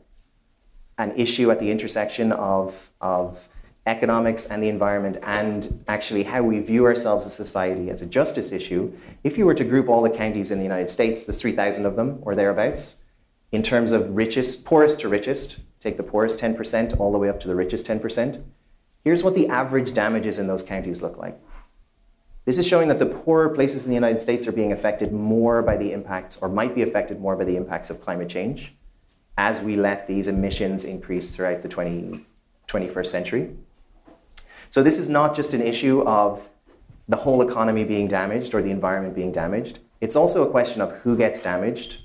an 0.99 1.13
issue 1.15 1.51
at 1.53 1.61
the 1.61 1.71
intersection 1.71 2.33
of, 2.33 2.91
of 3.01 3.49
economics 3.87 4.47
and 4.47 4.63
the 4.63 4.69
environment 4.69 5.19
and 5.23 5.83
actually 5.89 6.25
how 6.25 6.43
we 6.43 6.59
view 6.59 6.85
ourselves 6.85 7.25
as 7.25 7.35
society 7.35 7.89
as 7.89 8.03
a 8.03 8.07
justice 8.07 8.53
issue, 8.53 8.93
if 9.25 9.39
you 9.39 9.47
were 9.47 9.55
to 9.55 9.65
group 9.65 9.89
all 9.89 10.03
the 10.03 10.11
counties 10.11 10.51
in 10.51 10.59
the 10.59 10.65
United 10.65 10.91
States, 10.91 11.25
there's 11.25 11.41
3,000 11.41 11.87
of 11.87 11.97
them 11.97 12.19
or 12.23 12.35
thereabouts, 12.35 12.97
in 13.53 13.63
terms 13.63 13.93
of 13.93 14.15
richest, 14.15 14.65
poorest 14.65 15.01
to 15.01 15.09
richest, 15.09 15.61
take 15.79 15.97
the 15.97 16.03
poorest 16.03 16.39
10% 16.39 16.99
all 16.99 17.13
the 17.13 17.19
way 17.19 17.29
up 17.29 17.39
to 17.41 17.49
the 17.49 17.55
richest 17.55 17.87
10%, 17.87 18.43
here's 19.05 19.23
what 19.23 19.35
the 19.35 19.49
average 19.49 19.93
damages 19.93 20.39
in 20.39 20.47
those 20.47 20.63
counties 20.63 21.01
look 21.01 21.17
like. 21.17 21.41
This 22.45 22.59
is 22.59 22.67
showing 22.67 22.89
that 22.89 22.99
the 22.99 23.07
poorer 23.07 23.49
places 23.49 23.85
in 23.85 23.91
the 23.91 23.95
United 23.95 24.21
States 24.23 24.47
are 24.47 24.53
being 24.53 24.73
affected 24.73 25.13
more 25.13 25.63
by 25.63 25.77
the 25.77 25.93
impacts, 25.93 26.37
or 26.37 26.49
might 26.49 26.75
be 26.75 26.83
affected 26.83 27.21
more 27.21 27.37
by 27.37 27.45
the 27.45 27.57
impacts 27.57 27.91
of 27.91 28.01
climate 28.01 28.29
change 28.29 28.75
as 29.39 29.63
we 29.63 29.77
let 29.77 30.07
these 30.07 30.29
emissions 30.29 30.85
increase 30.85 31.35
throughout 31.35 31.63
the 31.63 31.69
20, 31.69 32.25
21st 32.69 33.07
century. 33.07 33.51
So 34.77 34.83
this 34.83 34.99
is 34.99 35.09
not 35.09 35.35
just 35.35 35.55
an 35.55 35.63
issue 35.63 36.03
of 36.03 36.51
the 37.09 37.17
whole 37.17 37.41
economy 37.41 37.83
being 37.83 38.09
damaged 38.09 38.55
or 38.55 38.61
the 38.61 38.71
environment 38.71 39.15
being 39.15 39.33
damaged. 39.33 39.79
It's 40.03 40.15
also 40.15 40.47
a 40.47 40.51
question 40.51 40.83
of 40.83 40.93
who 40.99 41.17
gets 41.17 41.41
damaged 41.41 42.03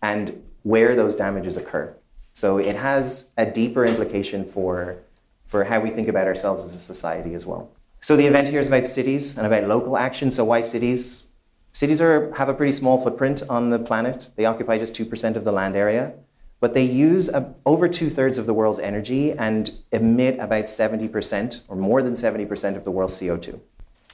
and 0.00 0.42
where 0.62 0.96
those 0.96 1.14
damages 1.14 1.58
occur. 1.58 1.94
So 2.32 2.56
it 2.56 2.74
has 2.74 3.28
a 3.36 3.44
deeper 3.44 3.84
implication 3.84 4.46
for, 4.46 4.96
for 5.44 5.62
how 5.62 5.78
we 5.78 5.90
think 5.90 6.08
about 6.08 6.26
ourselves 6.26 6.64
as 6.64 6.72
a 6.72 6.78
society 6.78 7.34
as 7.34 7.44
well. 7.44 7.70
So 8.00 8.16
the 8.16 8.24
event 8.24 8.48
here 8.48 8.60
is 8.60 8.68
about 8.68 8.86
cities 8.86 9.36
and 9.36 9.46
about 9.46 9.64
local 9.64 9.98
action. 9.98 10.30
So 10.30 10.46
why 10.46 10.62
cities? 10.62 11.26
Cities 11.72 12.00
are, 12.00 12.32
have 12.32 12.48
a 12.48 12.54
pretty 12.54 12.72
small 12.72 12.98
footprint 12.98 13.42
on 13.50 13.68
the 13.68 13.78
planet. 13.78 14.30
They 14.36 14.46
occupy 14.46 14.78
just 14.78 14.94
2% 14.94 15.36
of 15.36 15.44
the 15.44 15.52
land 15.52 15.76
area 15.76 16.14
but 16.60 16.74
they 16.74 16.84
use 16.84 17.28
a, 17.28 17.54
over 17.66 17.88
two 17.88 18.10
thirds 18.10 18.38
of 18.38 18.46
the 18.46 18.54
world's 18.54 18.78
energy 18.78 19.32
and 19.32 19.70
emit 19.92 20.38
about 20.40 20.64
70% 20.64 21.60
or 21.68 21.76
more 21.76 22.02
than 22.02 22.14
70% 22.14 22.76
of 22.76 22.84
the 22.84 22.90
world's 22.90 23.20
CO2. 23.20 23.60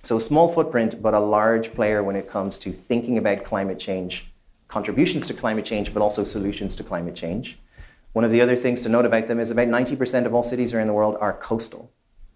So, 0.02 0.18
small 0.18 0.48
footprint, 0.48 1.00
but 1.00 1.14
a 1.14 1.20
large 1.20 1.72
player 1.72 2.02
when 2.02 2.16
it 2.16 2.28
comes 2.28 2.58
to 2.58 2.72
thinking 2.72 3.16
about 3.16 3.44
climate 3.44 3.78
change, 3.78 4.30
contributions 4.68 5.26
to 5.28 5.34
climate 5.34 5.64
change, 5.64 5.94
but 5.94 6.02
also 6.02 6.22
solutions 6.22 6.76
to 6.76 6.84
climate 6.84 7.14
change. 7.14 7.58
One 8.12 8.24
of 8.24 8.30
the 8.30 8.42
other 8.42 8.54
things 8.54 8.82
to 8.82 8.90
note 8.90 9.06
about 9.06 9.28
them 9.28 9.40
is 9.40 9.50
about 9.50 9.68
90% 9.68 10.26
of 10.26 10.34
all 10.34 10.42
cities 10.42 10.74
around 10.74 10.88
the 10.88 10.92
world 10.92 11.16
are 11.20 11.32
coastal. 11.32 11.90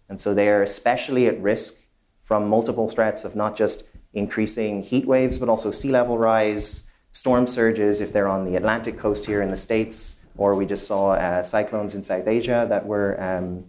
And 0.08 0.18
so 0.18 0.32
they 0.32 0.48
are 0.48 0.62
especially 0.62 1.26
at 1.26 1.40
risk 1.40 1.82
from 2.22 2.48
multiple 2.48 2.88
threats 2.88 3.24
of 3.24 3.36
not 3.36 3.54
just 3.54 3.84
increasing 4.14 4.82
heat 4.82 5.06
waves, 5.06 5.38
but 5.38 5.48
also 5.48 5.70
sea 5.70 5.90
level 5.90 6.16
rise, 6.16 6.84
storm 7.18 7.48
surges 7.48 8.00
if 8.00 8.12
they're 8.12 8.28
on 8.28 8.44
the 8.44 8.54
Atlantic 8.54 8.96
coast 8.96 9.26
here 9.26 9.42
in 9.42 9.50
the 9.50 9.56
States, 9.56 10.20
or 10.36 10.54
we 10.54 10.64
just 10.64 10.86
saw 10.86 11.10
uh, 11.10 11.42
cyclones 11.42 11.96
in 11.96 12.02
South 12.02 12.28
Asia 12.28 12.64
that 12.68 12.86
were 12.86 13.20
um, 13.20 13.64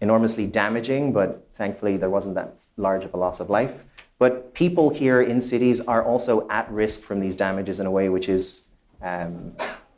enormously 0.00 0.46
damaging, 0.46 1.12
but 1.12 1.46
thankfully 1.52 1.98
there 1.98 2.08
wasn't 2.08 2.34
that 2.34 2.56
large 2.78 3.04
of 3.04 3.12
a 3.12 3.16
loss 3.18 3.38
of 3.38 3.50
life. 3.50 3.84
But 4.18 4.54
people 4.54 4.88
here 4.88 5.20
in 5.20 5.42
cities 5.42 5.82
are 5.82 6.02
also 6.02 6.48
at 6.48 6.70
risk 6.72 7.02
from 7.02 7.20
these 7.20 7.36
damages 7.36 7.80
in 7.80 7.86
a 7.86 7.90
way 7.90 8.08
which 8.08 8.30
is 8.30 8.68
um, 9.02 9.52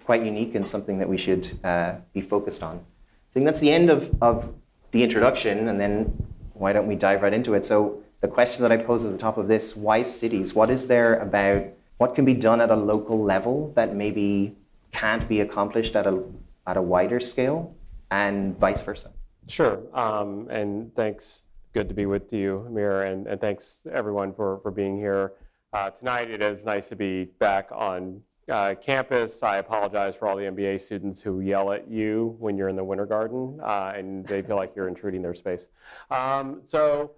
quite 0.04 0.24
unique 0.24 0.56
and 0.56 0.66
something 0.66 0.98
that 0.98 1.08
we 1.08 1.16
should 1.16 1.56
uh, 1.62 1.94
be 2.12 2.20
focused 2.20 2.64
on. 2.64 2.78
I 2.78 3.30
think 3.32 3.46
that's 3.46 3.60
the 3.60 3.70
end 3.70 3.90
of, 3.90 4.10
of 4.20 4.52
the 4.90 5.04
introduction, 5.04 5.68
and 5.68 5.78
then 5.80 6.26
why 6.54 6.72
don't 6.72 6.88
we 6.88 6.96
dive 6.96 7.22
right 7.22 7.32
into 7.32 7.54
it? 7.54 7.64
So, 7.64 8.02
the 8.20 8.26
question 8.26 8.62
that 8.62 8.72
I 8.72 8.76
pose 8.76 9.04
at 9.04 9.12
the 9.12 9.18
top 9.18 9.38
of 9.38 9.46
this 9.46 9.76
why 9.76 10.02
cities? 10.02 10.52
What 10.52 10.70
is 10.70 10.88
there 10.88 11.14
about 11.20 11.62
what 11.98 12.14
can 12.14 12.24
be 12.24 12.34
done 12.34 12.60
at 12.60 12.70
a 12.70 12.76
local 12.76 13.22
level 13.22 13.72
that 13.74 13.94
maybe 13.94 14.56
can't 14.92 15.28
be 15.28 15.40
accomplished 15.40 15.94
at 15.96 16.06
a, 16.06 16.22
at 16.66 16.76
a 16.76 16.82
wider 16.82 17.20
scale, 17.20 17.74
and 18.10 18.58
vice 18.58 18.82
versa? 18.82 19.10
Sure. 19.46 19.80
Um, 19.92 20.48
and 20.50 20.94
thanks. 20.94 21.44
Good 21.74 21.88
to 21.88 21.94
be 21.94 22.06
with 22.06 22.32
you, 22.32 22.64
Amir, 22.66 23.02
and, 23.02 23.26
and 23.26 23.40
thanks 23.40 23.86
everyone 23.92 24.32
for, 24.32 24.58
for 24.62 24.70
being 24.70 24.96
here. 24.96 25.32
Uh, 25.72 25.90
tonight 25.90 26.30
it 26.30 26.40
is 26.40 26.64
nice 26.64 26.88
to 26.88 26.96
be 26.96 27.24
back 27.38 27.68
on 27.72 28.22
uh, 28.48 28.74
campus. 28.80 29.42
I 29.42 29.58
apologize 29.58 30.16
for 30.16 30.28
all 30.28 30.36
the 30.36 30.44
MBA 30.44 30.80
students 30.80 31.20
who 31.20 31.40
yell 31.40 31.72
at 31.72 31.90
you 31.90 32.36
when 32.38 32.56
you're 32.56 32.70
in 32.70 32.76
the 32.76 32.84
winter 32.84 33.04
garden 33.04 33.60
uh, 33.62 33.92
and 33.94 34.26
they 34.26 34.40
feel 34.40 34.56
like 34.56 34.72
you're 34.74 34.88
intruding 34.88 35.20
their 35.20 35.34
space. 35.34 35.68
Um, 36.10 36.62
so 36.66 37.12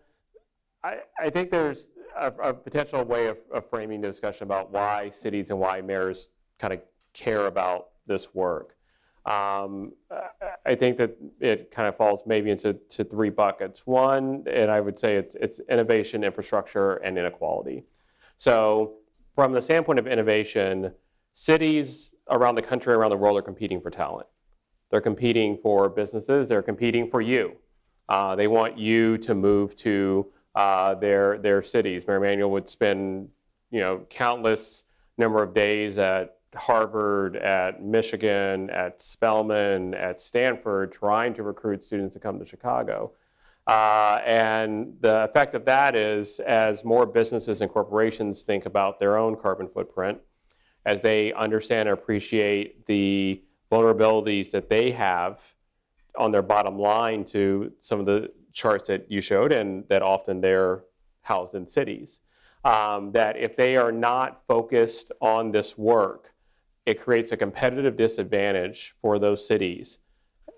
I, 0.83 0.99
I, 1.19 1.31
think 1.31 1.51
there's 1.51 1.91
a, 2.19 2.29
a 2.43 2.55
potential 2.55 3.03
way 3.05 3.27
of, 3.27 3.39
of, 3.53 3.69
framing 3.69 4.01
the 4.01 4.09
discussion 4.09 4.45
about 4.45 4.71
why 4.71 5.11
cities 5.11 5.51
and 5.51 5.59
why 5.59 5.81
mayors 5.81 6.31
kind 6.59 6.73
of 6.73 6.81
care 7.13 7.47
about 7.47 7.89
this 8.07 8.35
work. 8.35 8.77
Um, 9.27 9.93
I 10.65 10.75
think 10.75 10.97
that 10.97 11.17
it 11.41 11.71
kind 11.71 11.87
of 11.87 11.97
falls 11.97 12.23
maybe 12.27 12.51
into 12.51 12.75
to 12.75 13.05
three 13.05 13.31
buckets. 13.31 13.87
One, 13.87 14.45
and 14.51 14.71
I 14.71 14.81
would 14.81 14.99
say 14.99 15.17
it's, 15.17 15.35
it's 15.35 15.61
innovation, 15.69 16.25
infrastructure, 16.25 16.95
and 16.97 17.19
inequality. 17.19 17.85
So 18.39 18.95
from 19.35 19.53
the 19.53 19.61
standpoint 19.61 19.99
of 19.99 20.07
innovation, 20.07 20.93
cities 21.35 22.15
around 22.31 22.55
the 22.55 22.63
country, 22.63 22.95
around 22.95 23.11
the 23.11 23.17
world 23.17 23.37
are 23.39 23.43
competing 23.43 23.81
for 23.81 23.91
talent. 23.91 24.27
They're 24.91 25.01
competing 25.01 25.59
for 25.63 25.89
businesses, 25.89 26.49
they're 26.49 26.63
competing 26.63 27.11
for 27.11 27.21
you. 27.21 27.57
Uh, 28.09 28.35
they 28.35 28.49
want 28.49 28.77
you 28.77 29.19
to 29.19 29.35
move 29.35 29.77
to 29.77 30.27
uh, 30.55 30.95
their, 30.95 31.39
their 31.39 31.63
cities. 31.63 32.07
Mayor 32.07 32.17
Emanuel 32.17 32.51
would 32.51 32.69
spend 32.69 33.29
you 33.71 33.81
know, 33.81 34.05
countless 34.11 34.85
number 35.17 35.43
of 35.43 35.55
days 35.55 35.99
at 35.99 36.39
Harvard, 36.55 37.37
at 37.37 37.83
Michigan, 37.83 38.71
at 38.71 39.01
Spelman, 39.01 39.95
at 39.95 40.21
Stanford, 40.21 40.93
trying 40.93 41.33
to 41.35 41.43
recruit 41.43 41.85
students 41.85 42.15
to 42.15 42.21
come 42.21 42.39
to 42.39 42.47
Chicago. 42.47 43.13
Uh, 43.67 44.21
and 44.25 44.97
the 45.01 45.25
effect 45.25 45.55
of 45.55 45.65
that 45.65 45.95
is 45.95 46.41
as 46.41 46.85
more 46.85 47.07
businesses 47.07 47.61
and 47.61 47.71
corporations 47.71 48.43
think 48.43 48.67
about 48.67 48.99
their 48.99 49.17
own 49.17 49.37
carbon 49.37 49.69
footprint, 49.69 50.19
as 50.87 51.01
they 51.01 51.33
understand 51.35 51.89
and 51.89 51.97
appreciate 51.97 52.85
the 52.87 53.41
vulnerabilities 53.71 54.51
that 54.51 54.69
they 54.69 54.91
have 54.91 55.39
on 56.19 56.33
their 56.33 56.43
bottom 56.43 56.77
line 56.77 57.25
to 57.25 57.71
some 57.81 58.01
of 58.01 58.07
the 58.07 58.33
charts 58.53 58.89
that 58.89 59.11
you 59.11 59.21
showed 59.21 59.53
and 59.53 59.85
that 59.89 60.03
often 60.03 60.41
they're 60.41 60.85
housed 61.23 61.55
in 61.55 61.67
cities. 61.67 62.21
Um, 62.65 63.13
that 63.13 63.39
if 63.39 63.57
they 63.57 63.77
are 63.77 63.93
not 63.93 64.43
focused 64.47 65.13
on 65.23 65.51
this 65.51 65.79
work, 65.79 66.33
it 66.85 67.01
creates 67.01 67.33
a 67.33 67.37
competitive 67.37 67.97
disadvantage 67.97 68.95
for 69.01 69.19
those 69.19 69.47
cities 69.47 69.99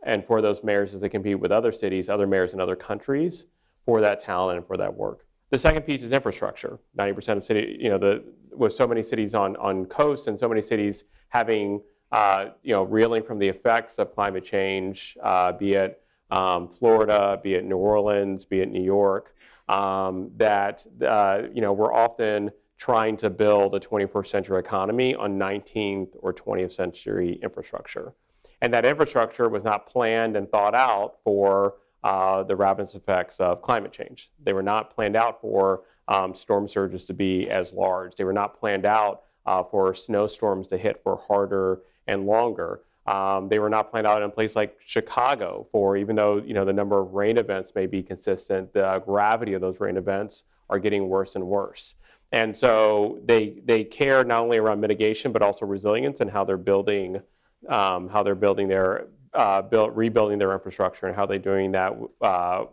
and 0.04 0.24
for 0.24 0.42
those 0.42 0.64
mayors 0.64 0.94
as 0.94 1.00
they 1.00 1.08
compete 1.08 1.38
with 1.38 1.52
other 1.52 1.70
cities, 1.70 2.08
other 2.08 2.26
mayors 2.26 2.54
in 2.54 2.60
other 2.60 2.74
countries 2.74 3.46
for 3.84 4.00
that 4.00 4.20
talent 4.20 4.58
and 4.58 4.66
for 4.66 4.76
that 4.76 4.92
work. 4.92 5.26
The 5.50 5.58
second 5.58 5.82
piece 5.82 6.02
is 6.02 6.12
infrastructure. 6.12 6.78
90% 6.98 7.36
of 7.36 7.44
city, 7.44 7.76
you 7.78 7.90
know, 7.90 7.98
the, 7.98 8.24
with 8.52 8.74
so 8.74 8.86
many 8.86 9.02
cities 9.02 9.34
on, 9.34 9.54
on 9.56 9.84
coasts 9.84 10.26
and 10.26 10.38
so 10.38 10.48
many 10.48 10.62
cities 10.62 11.04
having, 11.28 11.82
uh, 12.10 12.46
you 12.62 12.72
know, 12.72 12.82
reeling 12.84 13.22
from 13.22 13.38
the 13.38 13.48
effects 13.48 13.98
of 13.98 14.14
climate 14.14 14.44
change, 14.44 15.16
uh, 15.22 15.52
be 15.52 15.74
it 15.74 16.01
um, 16.32 16.68
Florida, 16.68 17.38
be 17.42 17.54
it 17.54 17.64
New 17.64 17.76
Orleans, 17.76 18.46
be 18.46 18.60
it 18.60 18.70
New 18.70 18.82
York, 18.82 19.36
um, 19.68 20.30
that, 20.38 20.84
uh, 21.06 21.42
you 21.52 21.60
know, 21.60 21.72
we're 21.72 21.92
often 21.92 22.50
trying 22.78 23.16
to 23.18 23.30
build 23.30 23.74
a 23.74 23.80
21st 23.80 24.26
century 24.26 24.58
economy 24.58 25.14
on 25.14 25.38
19th 25.38 26.08
or 26.14 26.32
20th 26.32 26.72
century 26.72 27.38
infrastructure. 27.42 28.14
And 28.62 28.72
that 28.72 28.84
infrastructure 28.84 29.48
was 29.48 29.62
not 29.62 29.86
planned 29.86 30.36
and 30.36 30.50
thought 30.50 30.74
out 30.74 31.18
for 31.22 31.74
uh, 32.02 32.42
the 32.44 32.56
ravenous 32.56 32.94
effects 32.94 33.38
of 33.38 33.60
climate 33.60 33.92
change. 33.92 34.30
They 34.42 34.54
were 34.54 34.62
not 34.62 34.94
planned 34.94 35.16
out 35.16 35.40
for 35.40 35.82
um, 36.08 36.34
storm 36.34 36.66
surges 36.66 37.04
to 37.06 37.14
be 37.14 37.48
as 37.50 37.72
large. 37.72 38.16
They 38.16 38.24
were 38.24 38.32
not 38.32 38.58
planned 38.58 38.86
out 38.86 39.22
uh, 39.44 39.62
for 39.64 39.94
snowstorms 39.94 40.68
to 40.68 40.78
hit 40.78 41.00
for 41.04 41.16
harder 41.28 41.82
and 42.06 42.26
longer. 42.26 42.80
Um, 43.06 43.48
they 43.48 43.58
were 43.58 43.68
not 43.68 43.90
planned 43.90 44.06
out 44.06 44.18
in 44.18 44.28
a 44.28 44.32
place 44.32 44.54
like 44.54 44.78
Chicago 44.86 45.66
for, 45.72 45.96
even 45.96 46.14
though 46.14 46.36
you 46.36 46.54
know 46.54 46.64
the 46.64 46.72
number 46.72 47.00
of 47.00 47.14
rain 47.14 47.36
events 47.36 47.74
may 47.74 47.86
be 47.86 48.02
consistent, 48.02 48.72
the 48.72 49.02
gravity 49.04 49.54
of 49.54 49.60
those 49.60 49.80
rain 49.80 49.96
events 49.96 50.44
are 50.70 50.78
getting 50.78 51.08
worse 51.08 51.34
and 51.34 51.44
worse. 51.44 51.96
And 52.30 52.56
so 52.56 53.18
they 53.24 53.60
they 53.64 53.84
care 53.84 54.24
not 54.24 54.40
only 54.40 54.58
around 54.58 54.80
mitigation 54.80 55.32
but 55.32 55.42
also 55.42 55.66
resilience 55.66 56.20
and 56.20 56.30
how 56.30 56.44
they're 56.44 56.56
building 56.56 57.20
um, 57.68 58.08
how 58.08 58.22
they're 58.22 58.34
building 58.34 58.68
their 58.68 59.06
uh, 59.34 59.62
build, 59.62 59.96
rebuilding 59.96 60.38
their 60.38 60.52
infrastructure 60.52 61.06
and 61.06 61.16
how 61.16 61.26
they're 61.26 61.38
doing 61.38 61.72
that, 61.72 61.96
uh, 62.20 62.64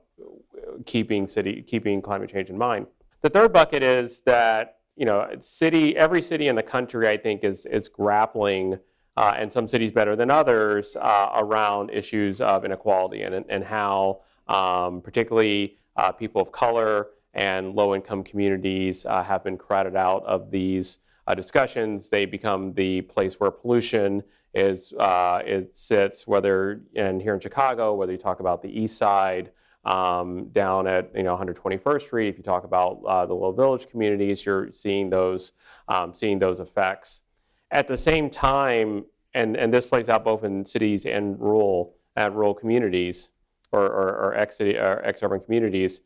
keeping 0.85 1.27
city, 1.27 1.61
keeping 1.61 2.01
climate 2.01 2.29
change 2.29 2.49
in 2.49 2.57
mind. 2.57 2.85
The 3.21 3.29
third 3.29 3.53
bucket 3.53 3.83
is 3.83 4.21
that 4.21 4.79
you 4.99 5.05
know, 5.05 5.25
city, 5.39 5.95
every 5.95 6.21
city 6.21 6.49
in 6.49 6.57
the 6.57 6.63
country, 6.63 7.07
I 7.07 7.15
think, 7.15 7.45
is 7.45 7.65
is 7.65 7.87
grappling, 7.87 8.79
uh, 9.19 9.33
and 9.37 9.51
some 9.51 9.67
cities 9.67 9.91
better 9.91 10.15
than 10.15 10.31
others, 10.31 10.95
uh, 10.95 11.31
around 11.35 11.91
issues 11.91 12.39
of 12.39 12.63
inequality 12.63 13.23
and 13.23 13.45
and 13.49 13.63
how, 13.65 14.21
um, 14.47 15.01
particularly, 15.01 15.75
uh, 15.97 16.09
people 16.09 16.41
of 16.41 16.53
color 16.53 17.07
and 17.33 17.75
low-income 17.75 18.23
communities 18.23 19.05
uh, 19.05 19.21
have 19.21 19.43
been 19.43 19.57
crowded 19.57 19.95
out 19.95 20.23
of 20.25 20.49
these 20.49 20.99
discussions. 21.35 22.09
They 22.09 22.25
become 22.25 22.73
the 22.73 23.01
place 23.01 23.39
where 23.39 23.51
pollution 23.51 24.23
is 24.53 24.93
uh, 24.93 25.41
it 25.45 25.75
sits 25.75 26.25
whether 26.25 26.81
in 26.95 27.19
here 27.19 27.33
in 27.33 27.41
Chicago, 27.41 27.93
whether 27.95 28.13
you 28.13 28.17
talk 28.17 28.39
about 28.39 28.61
the 28.61 28.69
East 28.69 28.97
Side, 28.97 29.51
um, 29.83 30.45
down 30.53 30.87
at 30.87 31.11
you 31.13 31.23
know 31.23 31.35
121st 31.35 32.01
Street. 32.03 32.29
If 32.29 32.37
you 32.37 32.43
talk 32.43 32.63
about 32.63 33.01
uh, 33.05 33.25
the 33.25 33.33
Little 33.33 33.51
Village 33.53 33.89
communities, 33.89 34.45
you're 34.45 34.71
seeing 34.71 35.09
those 35.09 35.51
um, 35.89 36.15
seeing 36.15 36.39
those 36.39 36.61
effects. 36.61 37.23
At 37.71 37.87
the 37.87 37.97
same 37.97 38.29
time, 38.29 39.05
and 39.33 39.55
and 39.57 39.73
this 39.73 39.85
plays 39.85 40.09
out 40.09 40.23
both 40.23 40.43
in 40.43 40.65
cities 40.65 41.05
and 41.05 41.39
rural 41.39 41.95
at 42.15 42.33
rural 42.33 42.53
communities 42.53 43.29
or, 43.71 43.83
or, 43.83 44.09
or 44.15 44.35
ex 44.35 44.59
or 44.61 45.01
ex-urban 45.05 45.39
communities. 45.41 46.01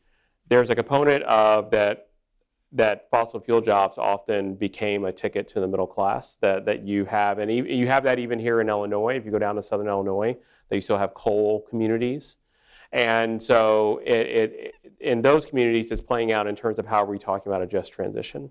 There's 0.50 0.70
a 0.70 0.76
component 0.76 1.24
of 1.24 1.72
that 1.72 2.10
that 2.74 3.08
fossil 3.12 3.40
fuel 3.40 3.62
jobs 3.62 3.98
often 3.98 4.56
became 4.56 5.06
a 5.06 5.12
ticket 5.12 5.48
to 5.48 5.60
the 5.60 5.68
middle 5.68 5.86
class 5.86 6.38
that, 6.42 6.66
that 6.66 6.84
you 6.84 7.06
have. 7.06 7.38
And 7.38 7.52
you 7.52 7.88
have 7.88 8.04
that 8.04 8.18
even 8.18 8.40
here 8.40 8.62
in 8.62 8.70
Illinois. 8.70 9.16
If 9.16 9.26
you 9.26 9.32
go 9.32 9.38
down 9.38 9.56
to 9.56 9.64
southern 9.64 9.88
Illinois, 9.88 10.36
that 10.70 10.76
you 10.76 10.82
still 10.82 10.98
have 10.98 11.14
coal 11.14 11.66
communities. 11.70 12.38
And 12.92 13.42
so 13.42 14.02
it, 14.04 14.12
it, 14.12 14.76
in 15.00 15.22
those 15.22 15.46
communities, 15.46 15.92
it's 15.92 16.02
playing 16.02 16.32
out 16.32 16.48
in 16.48 16.56
terms 16.56 16.80
of 16.80 16.88
how 16.88 17.04
are 17.04 17.06
we 17.06 17.20
talking 17.20 17.52
about 17.52 17.62
a 17.62 17.68
just 17.68 17.92
transition. 17.92 18.50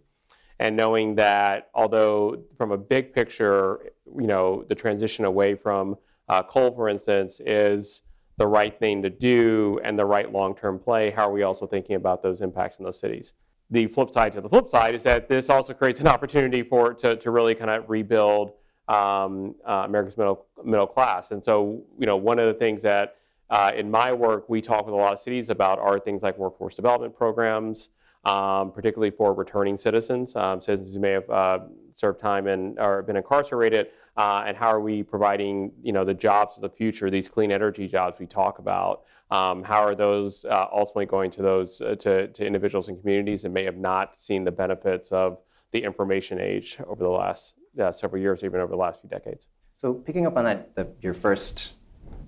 And 0.62 0.76
knowing 0.76 1.16
that 1.16 1.70
although 1.74 2.42
from 2.56 2.70
a 2.70 2.78
big 2.78 3.12
picture, 3.12 3.92
you 4.18 4.28
know, 4.28 4.64
the 4.68 4.74
transition 4.74 5.24
away 5.24 5.56
from 5.56 5.96
uh, 6.28 6.42
coal, 6.44 6.72
for 6.74 6.88
instance, 6.88 7.40
is 7.44 8.02
the 8.36 8.46
right 8.46 8.78
thing 8.78 9.02
to 9.02 9.10
do 9.10 9.80
and 9.82 9.98
the 9.98 10.04
right 10.04 10.30
long-term 10.30 10.78
play, 10.78 11.10
how 11.10 11.28
are 11.28 11.32
we 11.32 11.42
also 11.42 11.66
thinking 11.66 11.96
about 11.96 12.22
those 12.22 12.40
impacts 12.40 12.78
in 12.78 12.84
those 12.84 13.00
cities? 13.00 13.34
the 13.72 13.86
flip 13.86 14.12
side 14.12 14.32
to 14.34 14.40
the 14.40 14.48
flip 14.48 14.68
side 14.68 14.94
is 14.94 15.02
that 15.02 15.28
this 15.28 15.48
also 15.48 15.72
creates 15.72 15.98
an 15.98 16.06
opportunity 16.06 16.62
for 16.62 16.92
to, 16.92 17.16
to 17.16 17.30
really 17.30 17.54
kind 17.54 17.70
of 17.70 17.88
rebuild 17.88 18.52
um, 18.86 19.54
uh, 19.66 19.82
America's 19.86 20.16
middle 20.16 20.46
middle 20.62 20.86
class. 20.86 21.30
And 21.30 21.42
so, 21.42 21.82
you 21.98 22.06
know, 22.06 22.16
one 22.16 22.38
of 22.38 22.46
the 22.46 22.54
things 22.54 22.82
that 22.82 23.16
uh, 23.48 23.72
in 23.74 23.90
my 23.90 24.12
work 24.12 24.48
we 24.48 24.60
talk 24.60 24.84
with 24.84 24.94
a 24.94 24.96
lot 24.96 25.14
of 25.14 25.18
cities 25.18 25.48
about 25.48 25.78
are 25.78 25.98
things 25.98 26.22
like 26.22 26.36
workforce 26.36 26.74
development 26.74 27.16
programs, 27.16 27.88
um, 28.24 28.72
particularly 28.72 29.10
for 29.10 29.34
returning 29.34 29.76
citizens, 29.76 30.34
um, 30.36 30.62
citizens 30.62 30.94
who 30.94 31.00
may 31.00 31.10
have 31.10 31.28
uh, 31.30 31.58
served 31.92 32.20
time 32.20 32.46
and 32.46 32.78
or 32.78 33.02
been 33.02 33.16
incarcerated, 33.16 33.88
uh, 34.16 34.44
and 34.46 34.56
how 34.56 34.68
are 34.68 34.80
we 34.80 35.02
providing, 35.02 35.72
you 35.82 35.92
know, 35.92 36.04
the 36.04 36.14
jobs 36.14 36.56
of 36.56 36.62
the 36.62 36.68
future, 36.68 37.10
these 37.10 37.28
clean 37.28 37.50
energy 37.50 37.88
jobs 37.88 38.18
we 38.18 38.26
talk 38.26 38.58
about. 38.58 39.02
Um, 39.30 39.62
how 39.62 39.82
are 39.82 39.94
those 39.94 40.44
uh, 40.44 40.66
ultimately 40.72 41.06
going 41.06 41.30
to 41.32 41.42
those 41.42 41.80
uh, 41.80 41.94
to, 42.00 42.28
to 42.28 42.46
individuals 42.46 42.88
and 42.88 43.00
communities 43.00 43.42
that 43.42 43.48
may 43.48 43.64
have 43.64 43.78
not 43.78 44.14
seen 44.14 44.44
the 44.44 44.50
benefits 44.50 45.10
of 45.10 45.38
the 45.70 45.82
information 45.82 46.38
age 46.38 46.76
over 46.86 47.02
the 47.02 47.10
last 47.10 47.54
uh, 47.80 47.90
several 47.92 48.20
years, 48.20 48.44
even 48.44 48.60
over 48.60 48.70
the 48.70 48.76
last 48.76 49.00
few 49.00 49.08
decades? 49.08 49.48
So 49.78 49.94
picking 49.94 50.26
up 50.26 50.36
on 50.36 50.44
that, 50.44 50.74
the, 50.74 50.86
your 51.00 51.14
first 51.14 51.72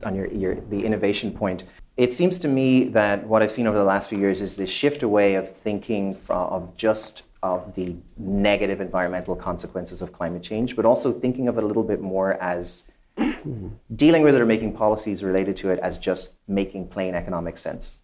on 0.02 0.14
your, 0.14 0.26
your 0.28 0.54
the 0.54 0.84
innovation 0.84 1.30
point, 1.30 1.64
it 1.96 2.12
seems 2.12 2.38
to 2.40 2.48
me 2.48 2.84
that 2.84 3.26
what 3.26 3.42
I've 3.42 3.52
seen 3.52 3.66
over 3.66 3.78
the 3.78 3.84
last 3.84 4.08
few 4.08 4.18
years 4.18 4.40
is 4.40 4.56
this 4.56 4.70
shift 4.70 5.02
away 5.02 5.34
of 5.34 5.50
thinking 5.50 6.14
from, 6.14 6.48
of 6.48 6.76
just 6.76 7.22
of 7.42 7.74
the 7.74 7.94
negative 8.16 8.80
environmental 8.80 9.36
consequences 9.36 10.00
of 10.00 10.12
climate 10.12 10.42
change, 10.42 10.74
but 10.74 10.86
also 10.86 11.12
thinking 11.12 11.46
of 11.46 11.58
it 11.58 11.62
a 11.62 11.66
little 11.66 11.82
bit 11.82 12.00
more 12.00 12.32
as 12.42 12.90
dealing 13.96 14.22
with 14.22 14.34
it 14.34 14.40
or 14.40 14.46
making 14.46 14.72
policies 14.72 15.22
related 15.22 15.56
to 15.58 15.70
it 15.70 15.78
as 15.80 15.98
just 15.98 16.36
making 16.48 16.88
plain 16.88 17.14
economic 17.14 17.58
sense. 17.58 18.00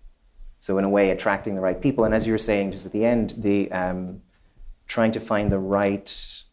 So, 0.60 0.76
in 0.76 0.84
a 0.84 0.88
way, 0.88 1.10
attracting 1.10 1.54
the 1.54 1.62
right 1.62 1.80
people. 1.80 2.04
And 2.04 2.14
as 2.14 2.26
you 2.26 2.34
were 2.34 2.38
saying 2.38 2.72
just 2.72 2.84
at 2.84 2.92
the 2.92 3.04
end, 3.04 3.34
the 3.38 3.72
um, 3.72 4.20
trying 4.86 5.10
to 5.12 5.20
find 5.20 5.50
the 5.50 5.58
right, 5.58 6.44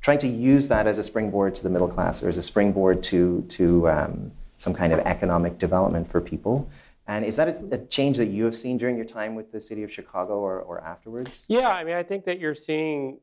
trying 0.00 0.18
to 0.18 0.28
use 0.28 0.66
that 0.68 0.86
as 0.86 0.98
a 0.98 1.04
springboard 1.04 1.54
to 1.54 1.62
the 1.62 1.70
middle 1.70 1.88
class 1.88 2.22
or 2.22 2.28
as 2.28 2.36
a 2.36 2.42
springboard 2.42 3.02
to, 3.04 3.46
to 3.50 3.88
um, 3.88 4.32
some 4.56 4.74
kind 4.74 4.92
of 4.92 4.98
economic 5.00 5.58
development 5.58 6.10
for 6.10 6.20
people. 6.20 6.68
And 7.06 7.24
is 7.24 7.36
that 7.36 7.48
a, 7.48 7.74
a, 7.74 7.78
change 7.86 8.16
that 8.18 8.28
you 8.28 8.44
have 8.44 8.56
seen 8.56 8.78
during 8.78 8.96
your 8.96 9.04
time 9.04 9.34
with 9.34 9.50
the 9.50 9.60
city 9.60 9.82
of 9.82 9.92
Chicago 9.92 10.34
or, 10.34 10.60
or 10.60 10.80
afterwards? 10.80 11.46
Yeah, 11.48 11.70
I 11.70 11.82
mean, 11.82 11.94
I 11.94 12.02
think 12.02 12.24
that 12.26 12.38
you're 12.38 12.54
seeing 12.54 13.18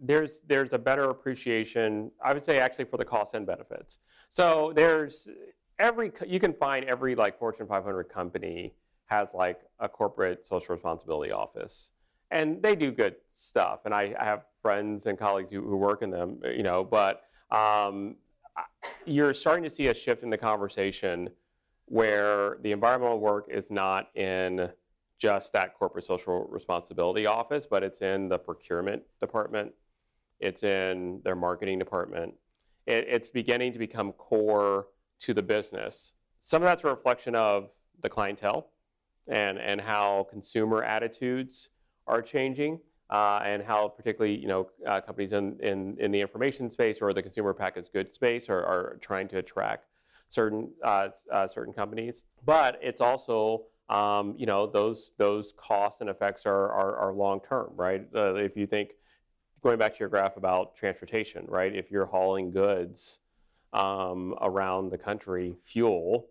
there's 0.00 0.40
there's 0.46 0.72
a 0.72 0.78
better 0.78 1.10
appreciation. 1.10 2.10
I 2.22 2.32
would 2.32 2.44
say 2.44 2.58
actually 2.58 2.86
for 2.86 2.96
the 2.96 3.04
costs 3.04 3.34
and 3.34 3.46
benefits. 3.46 3.98
So 4.30 4.72
there's 4.74 5.28
every 5.78 6.12
you 6.26 6.40
can 6.40 6.52
find 6.52 6.84
every 6.84 7.14
like 7.14 7.38
Fortune 7.38 7.66
500 7.66 8.04
company 8.04 8.74
has 9.06 9.34
like 9.34 9.60
a 9.78 9.88
corporate 9.88 10.46
social 10.46 10.74
responsibility 10.74 11.32
office, 11.32 11.90
and 12.30 12.62
they 12.62 12.76
do 12.76 12.92
good 12.92 13.16
stuff. 13.34 13.80
And 13.84 13.94
I, 13.94 14.14
I 14.18 14.24
have 14.24 14.44
friends 14.62 15.06
and 15.06 15.18
colleagues 15.18 15.50
who, 15.50 15.62
who, 15.62 15.76
work 15.76 16.02
in 16.02 16.10
them, 16.10 16.40
you 16.44 16.62
know. 16.62 16.84
But 16.84 17.22
um, 17.50 18.16
you're 19.04 19.34
starting 19.34 19.64
to 19.64 19.70
see 19.70 19.88
a 19.88 19.94
shift 19.94 20.22
in 20.22 20.30
the 20.30 20.38
conversation 20.38 21.28
where 21.90 22.58
the 22.62 22.70
environmental 22.70 23.18
work 23.18 23.48
is 23.50 23.68
not 23.68 24.16
in 24.16 24.70
just 25.18 25.52
that 25.52 25.76
corporate 25.76 26.04
social 26.04 26.46
responsibility 26.48 27.26
office, 27.26 27.66
but 27.66 27.82
it's 27.82 28.00
in 28.00 28.28
the 28.28 28.38
procurement 28.38 29.02
department, 29.18 29.72
it's 30.38 30.62
in 30.62 31.20
their 31.24 31.34
marketing 31.34 31.80
department. 31.80 32.32
It, 32.86 33.06
it's 33.08 33.28
beginning 33.28 33.72
to 33.72 33.80
become 33.80 34.12
core 34.12 34.86
to 35.18 35.34
the 35.34 35.42
business. 35.42 36.12
Some 36.40 36.62
of 36.62 36.68
that's 36.68 36.84
a 36.84 36.86
reflection 36.86 37.34
of 37.34 37.70
the 38.02 38.08
clientele 38.08 38.70
and, 39.26 39.58
and 39.58 39.80
how 39.80 40.28
consumer 40.30 40.84
attitudes 40.84 41.70
are 42.06 42.22
changing. 42.22 42.78
Uh, 43.10 43.42
and 43.44 43.60
how 43.60 43.88
particularly 43.88 44.36
you 44.36 44.46
know 44.46 44.70
uh, 44.86 45.00
companies 45.00 45.32
in, 45.32 45.58
in, 45.58 45.96
in 45.98 46.12
the 46.12 46.20
information 46.20 46.70
space 46.70 47.02
or 47.02 47.12
the 47.12 47.20
consumer 47.20 47.52
packaged 47.52 47.92
goods 47.92 48.14
space 48.14 48.48
are, 48.48 48.64
are 48.64 48.98
trying 49.00 49.26
to 49.26 49.38
attract 49.38 49.86
certain 50.30 50.70
uh, 50.82 51.08
uh 51.32 51.46
certain 51.46 51.74
companies. 51.74 52.24
But 52.44 52.78
it's 52.82 53.00
also 53.00 53.66
um, 53.88 54.34
you 54.38 54.46
know 54.46 54.66
those 54.66 55.12
those 55.18 55.52
costs 55.56 56.00
and 56.00 56.08
effects 56.08 56.46
are 56.46 56.72
are, 56.72 56.96
are 56.96 57.12
long 57.12 57.40
term, 57.40 57.72
right? 57.74 58.06
Uh, 58.14 58.34
if 58.34 58.56
you 58.56 58.66
think 58.66 58.90
going 59.62 59.78
back 59.78 59.92
to 59.92 59.98
your 60.00 60.08
graph 60.08 60.36
about 60.36 60.74
transportation, 60.74 61.44
right? 61.48 61.74
If 61.74 61.90
you're 61.90 62.06
hauling 62.06 62.50
goods 62.50 63.20
um, 63.72 64.34
around 64.40 64.90
the 64.90 64.98
country, 64.98 65.56
fuel 65.64 66.28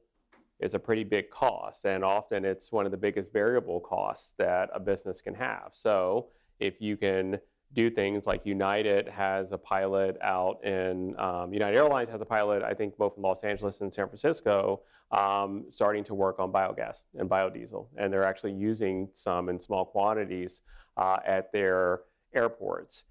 is 0.60 0.74
a 0.74 0.80
pretty 0.80 1.04
big 1.04 1.30
cost, 1.30 1.86
and 1.86 2.04
often 2.04 2.44
it's 2.44 2.72
one 2.72 2.86
of 2.86 2.92
the 2.92 2.98
biggest 2.98 3.32
variable 3.32 3.80
costs 3.80 4.34
that 4.38 4.70
a 4.74 4.80
business 4.80 5.22
can 5.22 5.36
have. 5.36 5.70
So 5.74 6.28
if 6.60 6.82
you 6.82 6.98
can 6.98 7.40
do 7.74 7.90
things 7.90 8.26
like 8.26 8.46
United 8.46 9.08
has 9.08 9.52
a 9.52 9.58
pilot 9.58 10.18
out 10.22 10.64
in 10.64 11.18
um, 11.20 11.54
United 11.54 11.78
Airlines 11.78 12.10
has 12.10 12.20
a 12.22 12.26
pilot, 12.26 12.64
I 12.64 12.74
think 12.74 12.98
both 12.98 13.14
in 13.18 13.24
Los 13.24 13.44
Angeles 13.44 13.82
and 13.82 13.94
San 13.94 14.08
Francisco, 14.08 14.82
um, 15.12 15.66
starting 15.70 16.04
to 16.06 16.14
work 16.14 16.40
on 16.40 16.52
biogas 16.52 17.04
and 17.16 17.30
biodiesel, 17.30 17.88
and 17.98 18.12
they're 18.12 18.24
actually 18.24 18.54
using 18.54 19.10
some 19.14 19.50
in 19.50 19.60
small 19.60 19.86
quantities 19.86 20.62
uh, 20.98 21.18
at 21.26 21.52
their 21.52 22.02
airports. 22.34 23.06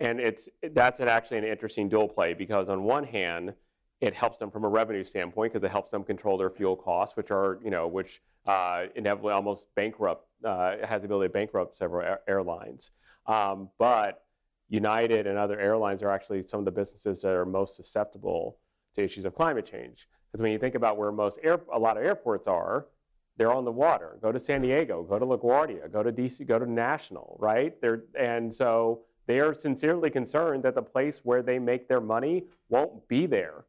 And 0.00 0.20
it's 0.20 0.48
that's 0.72 1.00
an 1.00 1.08
actually 1.08 1.38
an 1.38 1.44
interesting 1.44 1.88
dual 1.88 2.08
play 2.08 2.34
because 2.34 2.68
on 2.68 2.82
one 2.82 3.04
hand, 3.04 3.54
it 4.00 4.14
helps 4.14 4.38
them 4.38 4.50
from 4.50 4.64
a 4.64 4.68
revenue 4.68 5.04
standpoint 5.04 5.52
because 5.52 5.64
it 5.64 5.70
helps 5.70 5.90
them 5.90 6.02
control 6.02 6.36
their 6.36 6.50
fuel 6.50 6.76
costs, 6.76 7.16
which 7.16 7.30
are 7.30 7.60
you 7.64 7.70
know 7.70 7.86
which 7.86 8.20
uh, 8.46 8.84
inevitably 8.96 9.32
almost 9.32 9.72
bankrupt 9.74 10.26
uh, 10.44 10.74
has 10.84 11.02
the 11.02 11.06
ability 11.06 11.28
to 11.28 11.32
bankrupt 11.32 11.76
several 11.76 12.04
air- 12.04 12.20
airlines. 12.26 12.90
Um, 13.26 13.68
but 13.78 14.24
United 14.68 15.26
and 15.26 15.38
other 15.38 15.60
airlines 15.60 16.02
are 16.02 16.10
actually 16.10 16.42
some 16.42 16.60
of 16.60 16.64
the 16.64 16.70
businesses 16.70 17.20
that 17.22 17.32
are 17.32 17.44
most 17.44 17.76
susceptible 17.76 18.58
to 18.94 19.02
issues 19.02 19.24
of 19.24 19.34
climate 19.34 19.66
change. 19.66 20.08
Because 20.30 20.42
when 20.42 20.52
you 20.52 20.58
think 20.58 20.74
about 20.74 20.96
where 20.96 21.12
most 21.12 21.38
air, 21.42 21.60
a 21.72 21.78
lot 21.78 21.96
of 21.96 22.02
airports 22.02 22.46
are, 22.46 22.86
they're 23.36 23.52
on 23.52 23.64
the 23.64 23.72
water. 23.72 24.18
Go 24.22 24.32
to 24.32 24.38
San 24.38 24.62
Diego, 24.62 25.02
go 25.02 25.18
to 25.18 25.26
LaGuardia, 25.26 25.92
go 25.92 26.02
to 26.02 26.12
DC, 26.12 26.46
go 26.46 26.58
to 26.58 26.70
National, 26.70 27.36
right? 27.38 27.80
They're, 27.80 28.04
and 28.18 28.52
so 28.52 29.02
they 29.26 29.40
are 29.40 29.54
sincerely 29.54 30.10
concerned 30.10 30.62
that 30.64 30.74
the 30.74 30.82
place 30.82 31.20
where 31.22 31.42
they 31.42 31.58
make 31.58 31.88
their 31.88 32.00
money 32.00 32.44
won't 32.68 33.06
be 33.08 33.26
there 33.26 33.64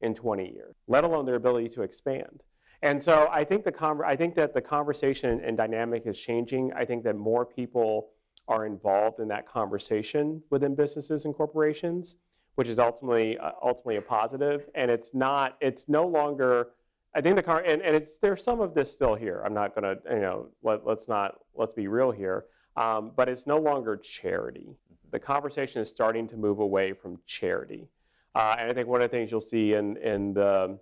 in 0.00 0.14
20 0.14 0.52
years, 0.52 0.76
let 0.86 1.04
alone 1.04 1.26
their 1.26 1.34
ability 1.36 1.68
to 1.70 1.82
expand. 1.82 2.42
And 2.82 3.02
so 3.02 3.28
I 3.32 3.42
think, 3.42 3.64
the 3.64 3.72
con- 3.72 4.00
I 4.04 4.14
think 4.14 4.34
that 4.36 4.54
the 4.54 4.60
conversation 4.60 5.40
and 5.44 5.56
dynamic 5.56 6.06
is 6.06 6.18
changing. 6.18 6.72
I 6.74 6.84
think 6.84 7.02
that 7.04 7.16
more 7.16 7.44
people 7.44 8.10
are 8.48 8.66
involved 8.66 9.20
in 9.20 9.28
that 9.28 9.46
conversation 9.46 10.42
within 10.50 10.74
businesses 10.74 11.24
and 11.24 11.34
corporations, 11.34 12.16
which 12.56 12.68
is 12.68 12.78
ultimately 12.78 13.38
uh, 13.38 13.52
ultimately 13.62 13.96
a 13.96 14.02
positive. 14.02 14.68
And 14.74 14.90
it's 14.90 15.14
not. 15.14 15.56
It's 15.60 15.88
no 15.88 16.06
longer. 16.06 16.70
I 17.14 17.20
think 17.20 17.36
the 17.36 17.42
car 17.42 17.62
and, 17.66 17.80
and 17.82 17.94
it's 17.96 18.18
there's 18.18 18.42
some 18.42 18.60
of 18.60 18.74
this 18.74 18.92
still 18.92 19.14
here. 19.14 19.42
I'm 19.44 19.54
not 19.54 19.74
going 19.74 19.84
to 19.84 20.14
you 20.14 20.20
know 20.20 20.48
let, 20.62 20.86
us 20.86 21.08
not 21.08 21.38
let's 21.54 21.74
be 21.74 21.88
real 21.88 22.10
here. 22.10 22.46
Um, 22.76 23.10
but 23.16 23.28
it's 23.28 23.46
no 23.46 23.58
longer 23.58 23.96
charity 23.96 24.76
the 25.10 25.18
conversation 25.18 25.80
is 25.80 25.90
starting 25.90 26.26
to 26.28 26.36
move 26.36 26.58
away 26.58 26.92
from 26.92 27.18
charity. 27.26 27.88
Uh, 28.34 28.56
and 28.58 28.70
I 28.70 28.74
think 28.74 28.88
one 28.88 29.02
of 29.02 29.10
the 29.10 29.16
things 29.16 29.30
you'll 29.30 29.40
see 29.40 29.74
in, 29.74 29.96
in 29.98 30.34
the 30.34 30.78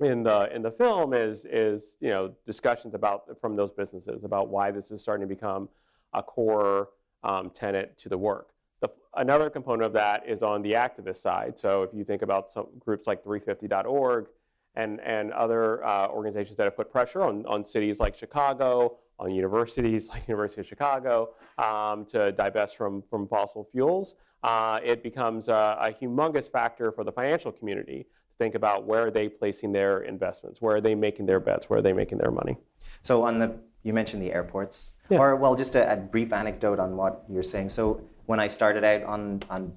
in 0.00 0.22
the 0.22 0.52
in 0.54 0.62
the 0.62 0.70
film 0.70 1.12
is 1.12 1.44
is 1.44 1.96
you 2.00 2.08
know 2.08 2.32
discussions 2.46 2.94
about 2.94 3.38
from 3.40 3.56
those 3.56 3.70
businesses 3.70 4.24
about 4.24 4.48
why 4.48 4.70
this 4.70 4.90
is 4.90 5.02
starting 5.02 5.26
to 5.26 5.32
become 5.32 5.68
a 6.14 6.22
core 6.22 6.90
um, 7.24 7.50
tenet 7.50 7.96
to 7.98 8.08
the 8.08 8.18
work. 8.18 8.50
The, 8.80 8.90
another 9.16 9.50
component 9.50 9.84
of 9.84 9.92
that 9.92 10.28
is 10.28 10.42
on 10.42 10.62
the 10.62 10.72
activist 10.72 11.18
side. 11.18 11.58
So 11.58 11.82
if 11.82 11.90
you 11.94 12.04
think 12.04 12.22
about 12.22 12.52
some 12.52 12.66
groups 12.78 13.06
like 13.06 13.24
350.org 13.24 14.26
and 14.74 15.00
and 15.00 15.32
other 15.32 15.84
uh, 15.84 16.08
organizations 16.08 16.56
that 16.56 16.64
have 16.64 16.76
put 16.76 16.90
pressure 16.90 17.22
on 17.22 17.44
on 17.46 17.64
cities 17.66 18.00
like 18.00 18.16
Chicago 18.16 18.98
on 19.22 19.30
universities 19.30 20.08
like 20.12 20.26
University 20.28 20.60
of 20.60 20.66
Chicago 20.66 21.30
um, 21.58 22.04
to 22.06 22.32
divest 22.32 22.76
from, 22.76 23.02
from 23.08 23.26
fossil 23.28 23.68
fuels, 23.70 24.16
uh, 24.42 24.80
it 24.84 25.02
becomes 25.02 25.48
a, 25.48 25.76
a, 25.80 25.92
humongous 25.92 26.50
factor 26.50 26.90
for 26.90 27.04
the 27.04 27.12
financial 27.12 27.52
community 27.52 28.02
to 28.02 28.36
think 28.38 28.54
about 28.54 28.84
where 28.84 29.06
are 29.06 29.10
they 29.10 29.28
placing 29.28 29.72
their 29.72 30.02
investments, 30.02 30.60
where 30.60 30.76
are 30.76 30.80
they 30.80 30.94
making 30.94 31.26
their 31.26 31.40
bets, 31.40 31.70
where 31.70 31.78
are 31.78 31.82
they 31.82 31.92
making 31.92 32.18
their 32.18 32.30
money. 32.30 32.56
So 33.02 33.24
on 33.24 33.38
the, 33.38 33.54
you 33.82 33.92
mentioned 33.92 34.22
the 34.22 34.32
airports, 34.32 34.92
yeah. 35.08 35.18
or 35.18 35.36
well, 35.36 35.54
just 35.54 35.74
a, 35.74 35.92
a 35.92 35.96
brief 35.96 36.32
anecdote 36.32 36.78
on 36.78 36.96
what 36.96 37.24
you're 37.28 37.42
saying. 37.42 37.68
So 37.68 38.00
when 38.26 38.40
I 38.40 38.48
started 38.48 38.84
out 38.84 39.02
on, 39.04 39.40
on 39.50 39.72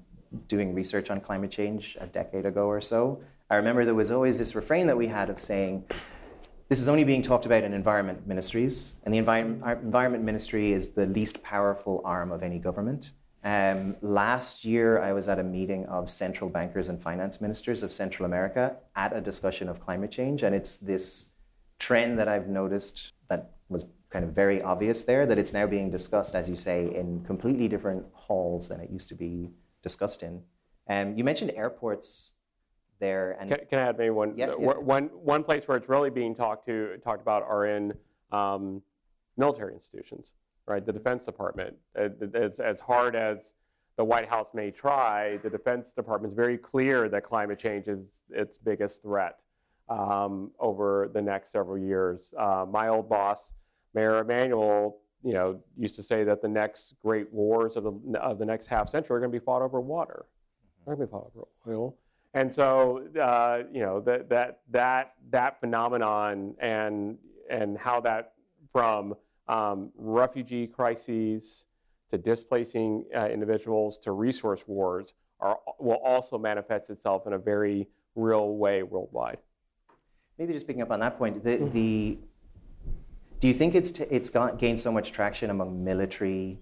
doing 0.48 0.74
research 0.74 1.10
on 1.10 1.20
climate 1.20 1.50
change 1.50 1.96
a 2.00 2.06
decade 2.06 2.46
ago 2.46 2.66
or 2.66 2.80
so, 2.80 3.20
I 3.50 3.56
remember 3.56 3.84
there 3.84 3.94
was 3.94 4.10
always 4.10 4.38
this 4.38 4.54
refrain 4.54 4.86
that 4.88 4.96
we 4.96 5.06
had 5.06 5.30
of 5.30 5.38
saying, 5.38 5.84
this 6.68 6.80
is 6.80 6.88
only 6.88 7.04
being 7.04 7.22
talked 7.22 7.46
about 7.46 7.62
in 7.62 7.72
environment 7.72 8.26
ministries, 8.26 8.96
and 9.04 9.14
the 9.14 9.22
envi- 9.22 9.82
environment 9.82 10.24
ministry 10.24 10.72
is 10.72 10.88
the 10.88 11.06
least 11.06 11.40
powerful 11.44 12.02
arm 12.04 12.32
of 12.32 12.42
any 12.42 12.58
government. 12.58 13.12
Um, 13.44 13.94
last 14.02 14.64
year, 14.64 15.00
I 15.00 15.12
was 15.12 15.28
at 15.28 15.38
a 15.38 15.44
meeting 15.44 15.86
of 15.86 16.10
central 16.10 16.50
bankers 16.50 16.88
and 16.88 17.00
finance 17.00 17.40
ministers 17.40 17.84
of 17.84 17.92
Central 17.92 18.26
America 18.26 18.76
at 18.96 19.16
a 19.16 19.20
discussion 19.20 19.68
of 19.68 19.80
climate 19.80 20.10
change, 20.10 20.42
and 20.42 20.52
it's 20.52 20.78
this 20.78 21.30
trend 21.78 22.18
that 22.18 22.28
I've 22.28 22.48
noticed 22.48 23.12
that 23.28 23.52
was 23.68 23.84
kind 24.10 24.24
of 24.24 24.32
very 24.32 24.62
obvious 24.62 25.04
there 25.04 25.26
that 25.26 25.38
it's 25.38 25.52
now 25.52 25.66
being 25.66 25.90
discussed, 25.90 26.34
as 26.34 26.48
you 26.48 26.56
say, 26.56 26.94
in 26.94 27.22
completely 27.24 27.68
different 27.68 28.04
halls 28.12 28.68
than 28.68 28.80
it 28.80 28.90
used 28.90 29.08
to 29.08 29.14
be 29.14 29.50
discussed 29.82 30.22
in. 30.22 30.42
Um, 30.88 31.16
you 31.16 31.24
mentioned 31.24 31.52
airports 31.54 32.32
there. 33.00 33.36
And 33.40 33.50
can, 33.50 33.60
can 33.68 33.78
I 33.78 33.82
add 33.82 33.98
maybe 33.98 34.10
one, 34.10 34.34
yeah, 34.36 34.46
yeah. 34.46 34.54
one 34.54 35.10
one 35.12 35.42
place 35.42 35.66
where 35.68 35.76
it's 35.76 35.88
really 35.88 36.10
being 36.10 36.34
talked 36.34 36.66
to 36.66 36.96
talked 37.02 37.20
about 37.20 37.42
are 37.42 37.66
in 37.66 37.92
um, 38.32 38.82
military 39.36 39.74
institutions, 39.74 40.32
right? 40.66 40.84
The 40.84 40.92
Defense 40.92 41.24
Department. 41.24 41.76
As, 41.94 42.60
as 42.60 42.80
hard 42.80 43.16
as 43.16 43.54
the 43.96 44.04
White 44.04 44.28
House 44.28 44.50
may 44.54 44.70
try, 44.70 45.38
the 45.38 45.50
Defense 45.50 45.92
Department 45.92 46.30
is 46.30 46.36
very 46.36 46.58
clear 46.58 47.08
that 47.08 47.24
climate 47.24 47.58
change 47.58 47.88
is 47.88 48.22
its 48.30 48.58
biggest 48.58 49.02
threat 49.02 49.38
um, 49.88 50.50
over 50.58 51.10
the 51.12 51.22
next 51.22 51.52
several 51.52 51.78
years. 51.78 52.34
Uh, 52.38 52.64
my 52.68 52.88
old 52.88 53.08
boss, 53.08 53.52
Mayor 53.94 54.18
Emanuel, 54.20 54.98
you 55.22 55.32
know, 55.32 55.60
used 55.76 55.96
to 55.96 56.02
say 56.02 56.24
that 56.24 56.42
the 56.42 56.48
next 56.48 56.94
great 57.02 57.32
wars 57.32 57.76
of 57.76 57.84
the, 57.84 58.18
of 58.20 58.38
the 58.38 58.44
next 58.44 58.66
half 58.66 58.88
century 58.88 59.16
are 59.16 59.20
going 59.20 59.32
to 59.32 59.38
be 59.38 59.44
fought 59.44 59.62
over 59.62 59.80
water. 59.80 60.26
They're 60.84 60.94
going 60.94 61.06
to 61.06 61.10
be 61.10 61.10
fought 61.10 61.32
over 61.34 61.46
oil. 61.66 61.96
And 62.34 62.52
so, 62.52 63.08
uh, 63.20 63.62
you 63.72 63.80
know, 63.80 64.00
that, 64.00 64.28
that, 64.28 64.60
that, 64.70 65.14
that 65.30 65.58
phenomenon 65.58 66.54
and, 66.60 67.16
and 67.48 67.78
how 67.78 68.00
that 68.02 68.34
from 68.72 69.14
um, 69.48 69.90
refugee 69.96 70.66
crises 70.66 71.66
to 72.10 72.18
displacing 72.18 73.04
uh, 73.16 73.28
individuals 73.28 73.98
to 74.00 74.12
resource 74.12 74.64
wars 74.66 75.14
are, 75.40 75.58
will 75.78 76.00
also 76.04 76.38
manifest 76.38 76.90
itself 76.90 77.26
in 77.26 77.32
a 77.32 77.38
very 77.38 77.88
real 78.14 78.56
way 78.56 78.82
worldwide. 78.82 79.38
Maybe 80.38 80.52
just 80.52 80.66
picking 80.66 80.82
up 80.82 80.90
on 80.90 81.00
that 81.00 81.16
point, 81.16 81.42
the, 81.42 81.56
the 81.56 82.18
do 83.40 83.48
you 83.48 83.54
think 83.54 83.74
it's, 83.74 83.90
t- 83.90 84.04
it's 84.10 84.30
got, 84.30 84.58
gained 84.58 84.80
so 84.80 84.92
much 84.92 85.12
traction 85.12 85.50
among 85.50 85.82
military 85.82 86.58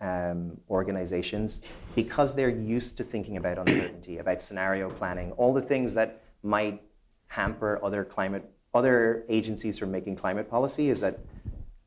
um, 0.00 0.58
organizations 0.70 1.62
because 1.94 2.34
they're 2.34 2.48
used 2.48 2.96
to 2.96 3.04
thinking 3.04 3.36
about 3.36 3.58
uncertainty, 3.66 4.18
about 4.18 4.40
scenario 4.40 4.90
planning, 4.90 5.32
all 5.32 5.52
the 5.52 5.62
things 5.62 5.94
that 5.94 6.22
might 6.42 6.82
hamper 7.28 7.78
other 7.82 8.04
climate, 8.04 8.50
other 8.74 9.24
agencies 9.28 9.78
from 9.78 9.90
making 9.90 10.16
climate 10.16 10.48
policy? 10.48 10.90
Is 10.90 11.00
that 11.00 11.18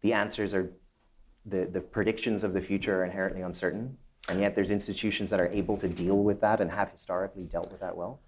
the 0.02 0.14
answers 0.14 0.54
are, 0.54 0.72
the, 1.46 1.66
the 1.66 1.82
predictions 1.82 2.44
of 2.44 2.54
the 2.54 2.62
future 2.62 3.02
are 3.02 3.06
inherently 3.06 3.42
uncertain? 3.42 3.98
And 4.30 4.40
yet 4.40 4.56
there's 4.56 4.70
institutions 4.70 5.32
that 5.32 5.42
are 5.42 5.48
able 5.48 5.78
to 5.78 5.90
deal 5.90 6.18
with 6.18 6.42
that 6.42 6.62
and 6.62 6.70
have 6.70 6.92
historically 6.92 7.44
dealt 7.44 7.72
with 7.72 7.82
that 7.82 7.96
well? 7.96 8.20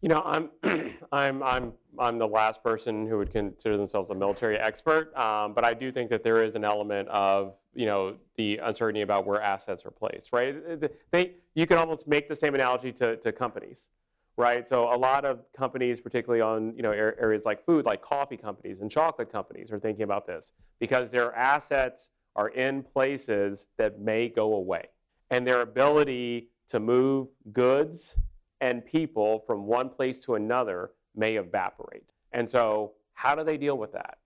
You 0.00 0.08
know, 0.08 0.22
I'm, 0.24 0.50
I'm, 1.12 1.42
I'm, 1.42 1.72
I'm 1.98 2.18
the 2.18 2.26
last 2.26 2.62
person 2.62 3.06
who 3.06 3.18
would 3.18 3.30
consider 3.30 3.76
themselves 3.76 4.10
a 4.10 4.14
military 4.14 4.56
expert, 4.56 5.14
um, 5.16 5.52
but 5.52 5.64
I 5.64 5.74
do 5.74 5.92
think 5.92 6.08
that 6.10 6.24
there 6.24 6.42
is 6.42 6.54
an 6.54 6.64
element 6.64 7.08
of, 7.08 7.54
you 7.74 7.86
know, 7.86 8.16
the 8.36 8.58
uncertainty 8.58 9.02
about 9.02 9.26
where 9.26 9.42
assets 9.42 9.84
are 9.84 9.90
placed, 9.90 10.32
right? 10.32 10.56
They, 11.10 11.34
you 11.54 11.66
can 11.66 11.76
almost 11.76 12.08
make 12.08 12.28
the 12.28 12.36
same 12.36 12.54
analogy 12.54 12.92
to, 12.92 13.16
to 13.16 13.30
companies, 13.30 13.90
right? 14.38 14.66
So 14.66 14.92
a 14.92 14.96
lot 14.96 15.26
of 15.26 15.40
companies, 15.54 16.00
particularly 16.00 16.40
on, 16.40 16.74
you 16.76 16.82
know, 16.82 16.92
areas 16.92 17.44
like 17.44 17.64
food, 17.66 17.84
like 17.84 18.00
coffee 18.00 18.38
companies 18.38 18.80
and 18.80 18.90
chocolate 18.90 19.30
companies 19.30 19.70
are 19.70 19.78
thinking 19.78 20.04
about 20.04 20.26
this 20.26 20.52
because 20.78 21.10
their 21.10 21.34
assets 21.36 22.08
are 22.36 22.48
in 22.48 22.82
places 22.82 23.66
that 23.76 24.00
may 24.00 24.28
go 24.28 24.54
away. 24.54 24.86
And 25.30 25.46
their 25.46 25.60
ability 25.60 26.48
to 26.68 26.80
move 26.80 27.28
goods 27.52 28.18
and 28.60 28.84
people 28.84 29.42
from 29.46 29.66
one 29.66 29.88
place 29.88 30.18
to 30.24 30.34
another 30.34 30.90
may 31.14 31.36
evaporate. 31.36 32.12
And 32.32 32.48
so, 32.48 32.92
how 33.14 33.34
do 33.34 33.44
they 33.44 33.56
deal 33.56 33.76
with 33.76 33.92
that? 33.92 34.18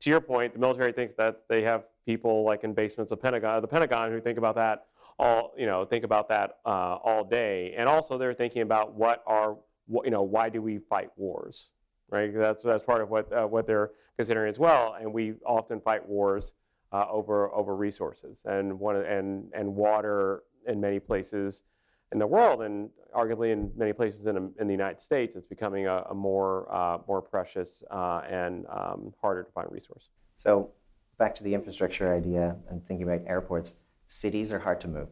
To 0.00 0.10
your 0.10 0.20
point, 0.20 0.54
the 0.54 0.60
military 0.60 0.92
thinks 0.92 1.14
that 1.16 1.42
they 1.48 1.62
have 1.62 1.84
people 2.06 2.44
like 2.44 2.64
in 2.64 2.72
basements 2.72 3.12
of 3.12 3.20
Pentagon, 3.20 3.60
the 3.60 3.68
Pentagon, 3.68 4.10
who 4.10 4.20
think 4.20 4.38
about 4.38 4.54
that 4.56 4.86
all, 5.18 5.52
you 5.56 5.66
know, 5.66 5.84
think 5.84 6.04
about 6.04 6.28
that 6.28 6.58
uh, 6.64 6.96
all 7.02 7.24
day. 7.24 7.74
And 7.76 7.88
also, 7.88 8.18
they're 8.18 8.34
thinking 8.34 8.62
about 8.62 8.94
what 8.94 9.22
are, 9.26 9.56
what, 9.86 10.04
you 10.04 10.10
know, 10.10 10.22
why 10.22 10.48
do 10.48 10.62
we 10.62 10.78
fight 10.78 11.10
wars, 11.16 11.72
right? 12.08 12.32
That's 12.32 12.62
that's 12.62 12.84
part 12.84 13.02
of 13.02 13.10
what 13.10 13.32
uh, 13.32 13.46
what 13.46 13.66
they're 13.66 13.90
considering 14.16 14.48
as 14.48 14.58
well. 14.58 14.96
And 15.00 15.12
we 15.12 15.34
often 15.44 15.80
fight 15.80 16.06
wars 16.06 16.54
uh, 16.92 17.06
over 17.10 17.52
over 17.52 17.74
resources 17.74 18.42
and 18.44 18.78
one 18.78 18.96
and 18.96 19.50
and 19.54 19.74
water 19.74 20.42
in 20.66 20.80
many 20.80 21.00
places 21.00 21.62
in 22.12 22.18
the 22.18 22.26
world, 22.26 22.62
and 22.62 22.90
arguably 23.14 23.52
in 23.52 23.70
many 23.76 23.92
places 23.92 24.26
in, 24.26 24.36
in 24.58 24.66
the 24.66 24.72
United 24.72 25.00
States, 25.00 25.36
it's 25.36 25.46
becoming 25.46 25.86
a, 25.86 26.04
a 26.10 26.14
more, 26.14 26.72
uh, 26.74 26.98
more 27.06 27.20
precious 27.20 27.82
uh, 27.90 28.22
and 28.28 28.66
um, 28.70 29.12
harder 29.20 29.42
to 29.42 29.52
find 29.52 29.70
resource. 29.70 30.08
So, 30.36 30.70
back 31.18 31.34
to 31.34 31.44
the 31.44 31.52
infrastructure 31.52 32.14
idea 32.14 32.56
and 32.68 32.84
thinking 32.86 33.08
about 33.08 33.26
airports, 33.26 33.76
cities 34.06 34.52
are 34.52 34.58
hard 34.58 34.80
to 34.82 34.88
move. 34.88 35.08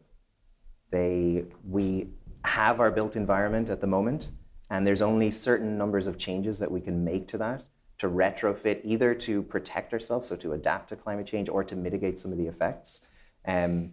They, 0.89 1.43
we 1.67 2.07
have 2.45 2.79
our 2.79 2.91
built 2.91 3.15
environment 3.15 3.69
at 3.69 3.81
the 3.81 3.87
moment, 3.87 4.29
and 4.69 4.87
there's 4.87 5.01
only 5.01 5.31
certain 5.31 5.77
numbers 5.77 6.07
of 6.07 6.17
changes 6.17 6.59
that 6.59 6.71
we 6.71 6.79
can 6.79 7.03
make 7.03 7.27
to 7.27 7.37
that 7.39 7.63
to 7.97 8.09
retrofit 8.09 8.81
either 8.83 9.13
to 9.15 9.41
protect 9.43 9.93
ourselves, 9.93 10.27
so 10.27 10.35
to 10.35 10.53
adapt 10.53 10.89
to 10.89 10.95
climate 10.95 11.25
change, 11.25 11.49
or 11.49 11.63
to 11.63 11.75
mitigate 11.75 12.19
some 12.19 12.31
of 12.31 12.37
the 12.37 12.45
effects. 12.45 13.01
Um, 13.45 13.91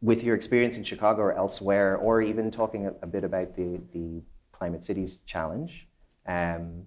with 0.00 0.22
your 0.22 0.36
experience 0.36 0.76
in 0.76 0.84
Chicago 0.84 1.22
or 1.22 1.32
elsewhere, 1.32 1.96
or 1.96 2.22
even 2.22 2.50
talking 2.50 2.86
a, 2.86 2.92
a 3.02 3.06
bit 3.06 3.24
about 3.24 3.56
the, 3.56 3.80
the 3.92 4.22
Climate 4.52 4.84
Cities 4.84 5.18
Challenge, 5.26 5.88
um, 6.26 6.84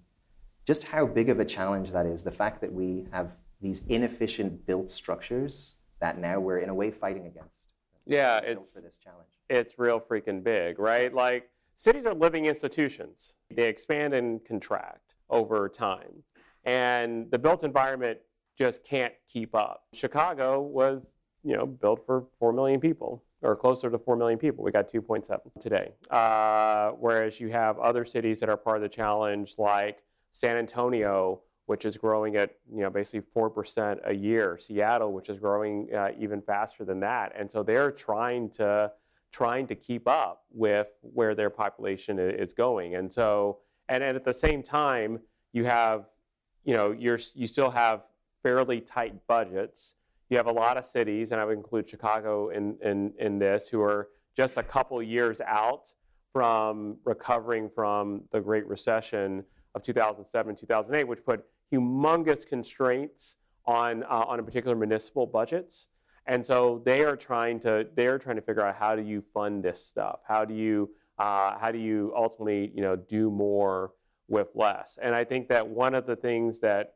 just 0.66 0.84
how 0.84 1.06
big 1.06 1.30
of 1.30 1.40
a 1.40 1.46
challenge 1.46 1.92
that 1.92 2.06
is, 2.06 2.24
the 2.24 2.32
fact 2.32 2.62
that 2.62 2.72
we 2.72 3.06
have 3.12 3.38
these 3.62 3.82
inefficient 3.88 4.66
built 4.66 4.90
structures 4.90 5.76
that 6.00 6.18
now 6.18 6.40
we're 6.40 6.60
in 6.60 6.70
a 6.70 6.74
way 6.74 6.92
fighting 6.92 7.28
against. 7.28 7.68
Yeah, 8.06 8.40
it's, 8.40 8.74
for 8.74 8.82
this 8.82 8.98
challenge. 8.98 9.30
it's 9.50 9.78
real 9.78 10.00
freaking 10.00 10.44
big, 10.44 10.80
right? 10.80 11.14
Like 11.14 11.50
cities 11.76 12.06
are 12.06 12.14
living 12.14 12.46
institutions. 12.46 13.36
They 13.56 13.68
expand 13.68 14.14
and 14.14 14.44
contract 14.44 15.16
over 15.30 15.70
time. 15.70 16.24
And 16.64 17.30
the 17.32 17.38
built 17.38 17.64
environment 17.64 18.20
just 18.58 18.84
can't 18.84 19.14
keep 19.28 19.56
up. 19.56 19.84
Chicago 19.94 20.62
was 20.62 21.14
you 21.44 21.56
know, 21.56 21.66
built 21.66 22.06
for 22.06 22.26
4 22.40 22.54
million 22.54 22.80
people 22.80 23.24
or 23.42 23.56
closer 23.56 23.90
to 23.90 23.98
4 23.98 24.16
million 24.16 24.38
people. 24.38 24.64
We 24.64 24.72
got 24.72 24.92
2.7 24.92 25.40
today. 25.60 25.94
Uh, 26.10 26.92
whereas 26.92 27.40
you 27.40 27.50
have 27.50 27.80
other 27.80 28.06
cities 28.06 28.40
that 28.40 28.50
are 28.50 28.58
part 28.58 28.78
of 28.78 28.84
the 28.84 28.90
challenge, 28.90 29.56
like 29.58 30.04
San 30.34 30.58
Antonio, 30.58 31.42
which 31.66 31.86
is 31.86 31.98
growing 31.98 32.36
at 32.36 32.56
you 32.74 32.82
know 32.82 32.90
basically 32.90 33.28
4% 33.36 34.00
a 34.06 34.14
year. 34.14 34.58
Seattle, 34.60 35.14
which 35.14 35.30
is 35.30 35.40
growing 35.40 35.88
uh, 35.94 36.10
even 36.20 36.42
faster 36.42 36.84
than 36.84 37.00
that. 37.00 37.32
And 37.38 37.50
so 37.50 37.64
they're 37.64 37.92
trying 37.92 38.50
to 38.52 38.92
trying 39.32 39.66
to 39.68 39.76
keep 39.76 40.08
up 40.08 40.44
with 40.52 40.88
where 41.02 41.34
their 41.34 41.50
population 41.50 42.20
is 42.20 42.54
going. 42.54 42.96
And 42.96 43.12
so 43.12 43.60
and, 43.90 44.04
and 44.04 44.16
at 44.16 44.26
the 44.26 44.34
same 44.34 44.64
time, 44.64 45.20
you 45.54 45.66
have 45.66 46.06
you 46.64 46.76
know 46.76 46.92
you're 46.92 47.20
you 47.36 47.48
still 47.48 47.72
have 47.72 48.04
fairly 48.44 48.82
tight 48.82 49.16
budgets 49.28 49.96
you 50.32 50.38
have 50.38 50.48
a 50.48 50.52
lot 50.52 50.78
of 50.78 50.86
cities, 50.86 51.34
and 51.34 51.42
I 51.42 51.46
would 51.46 51.58
include 51.58 51.90
Chicago 51.90 52.50
in, 52.50 52.78
in, 52.82 53.14
in 53.20 53.38
this, 53.38 53.68
who 53.68 53.82
are 53.82 54.08
just 54.36 54.56
a 54.56 54.64
couple 54.64 55.04
years 55.04 55.42
out 55.42 55.94
from 56.32 56.98
recovering 57.04 57.70
from 57.70 58.24
the 58.32 58.40
Great 58.40 58.66
Recession 58.66 59.44
of 59.76 59.84
2007, 59.84 60.56
2008, 60.56 61.04
which 61.04 61.26
put 61.26 61.44
humongous 61.72 62.48
constraints 62.48 63.36
on, 63.66 64.04
uh, 64.04 64.24
on 64.28 64.40
a 64.40 64.44
particular 64.44 64.76
municipal 64.76 65.28
budgets. 65.28 65.88
And 66.28 66.46
so 66.46 66.82
they 66.86 67.04
are 67.04 67.18
trying 67.18 67.60
to 67.62 67.88
they 67.96 68.06
are 68.06 68.20
trying 68.20 68.36
to 68.36 68.42
figure 68.42 68.62
out 68.62 68.76
how 68.76 68.96
do 68.96 69.02
you 69.02 69.24
fund 69.34 69.64
this 69.64 69.84
stuff? 69.84 70.20
How 70.26 70.46
do 70.46 70.54
you 70.54 70.92
uh, 71.18 71.58
how 71.58 71.72
do 71.72 71.80
you 71.80 72.14
ultimately 72.16 72.72
you 72.76 72.82
know 72.82 72.96
do 72.96 73.32
more 73.32 73.94
with 74.28 74.50
less? 74.54 75.00
And 75.02 75.16
I 75.16 75.24
think 75.24 75.50
that 75.50 75.68
one 75.68 75.96
of 75.96 76.06
the 76.06 76.16
things 76.16 76.60
that 76.60 76.94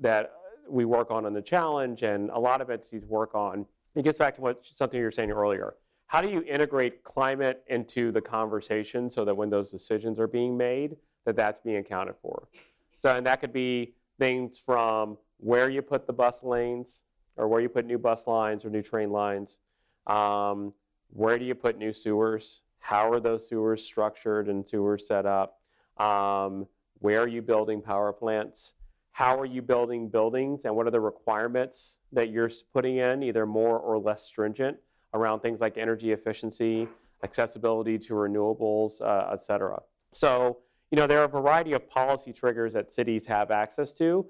that 0.00 0.32
we 0.68 0.84
work 0.84 1.10
on 1.10 1.26
in 1.26 1.32
the 1.32 1.42
challenge, 1.42 2.02
and 2.02 2.30
a 2.30 2.38
lot 2.38 2.60
of 2.60 2.70
entities 2.70 3.04
work 3.04 3.34
on. 3.34 3.66
It 3.94 4.02
gets 4.02 4.18
back 4.18 4.34
to 4.36 4.40
what 4.40 4.60
something 4.64 4.98
you 4.98 5.04
were 5.04 5.10
saying 5.10 5.30
earlier. 5.30 5.74
How 6.06 6.20
do 6.20 6.28
you 6.28 6.42
integrate 6.42 7.02
climate 7.02 7.64
into 7.68 8.12
the 8.12 8.20
conversation 8.20 9.10
so 9.10 9.24
that 9.24 9.34
when 9.34 9.50
those 9.50 9.70
decisions 9.70 10.18
are 10.18 10.28
being 10.28 10.56
made, 10.56 10.96
that 11.24 11.34
that's 11.34 11.60
being 11.60 11.78
accounted 11.78 12.14
for? 12.22 12.48
So, 12.94 13.16
and 13.16 13.26
that 13.26 13.40
could 13.40 13.52
be 13.52 13.94
things 14.18 14.58
from 14.58 15.18
where 15.38 15.68
you 15.68 15.82
put 15.82 16.06
the 16.06 16.12
bus 16.12 16.42
lanes, 16.42 17.02
or 17.36 17.48
where 17.48 17.60
you 17.60 17.68
put 17.68 17.84
new 17.84 17.98
bus 17.98 18.26
lines 18.26 18.64
or 18.64 18.70
new 18.70 18.82
train 18.82 19.10
lines. 19.10 19.58
Um, 20.06 20.72
where 21.10 21.38
do 21.38 21.44
you 21.44 21.54
put 21.54 21.78
new 21.78 21.92
sewers? 21.92 22.62
How 22.78 23.10
are 23.10 23.20
those 23.20 23.48
sewers 23.48 23.82
structured 23.82 24.48
and 24.48 24.66
sewers 24.66 25.06
set 25.06 25.26
up? 25.26 25.60
Um, 25.98 26.66
where 27.00 27.20
are 27.22 27.28
you 27.28 27.42
building 27.42 27.82
power 27.82 28.12
plants? 28.12 28.72
How 29.16 29.34
are 29.40 29.46
you 29.46 29.62
building 29.62 30.10
buildings 30.10 30.66
and 30.66 30.76
what 30.76 30.86
are 30.86 30.90
the 30.90 31.00
requirements 31.00 31.96
that 32.12 32.28
you're 32.28 32.50
putting 32.74 32.98
in, 32.98 33.22
either 33.22 33.46
more 33.46 33.78
or 33.78 33.98
less 33.98 34.24
stringent, 34.24 34.76
around 35.14 35.40
things 35.40 35.58
like 35.58 35.78
energy 35.78 36.12
efficiency, 36.12 36.86
accessibility 37.22 37.98
to 37.98 38.12
renewables, 38.12 39.00
uh, 39.00 39.32
et 39.32 39.42
cetera. 39.42 39.80
So, 40.12 40.58
you 40.90 40.96
know, 40.96 41.06
there 41.06 41.18
are 41.22 41.24
a 41.24 41.28
variety 41.28 41.72
of 41.72 41.88
policy 41.88 42.30
triggers 42.30 42.74
that 42.74 42.92
cities 42.92 43.24
have 43.24 43.50
access 43.50 43.94
to. 43.94 44.26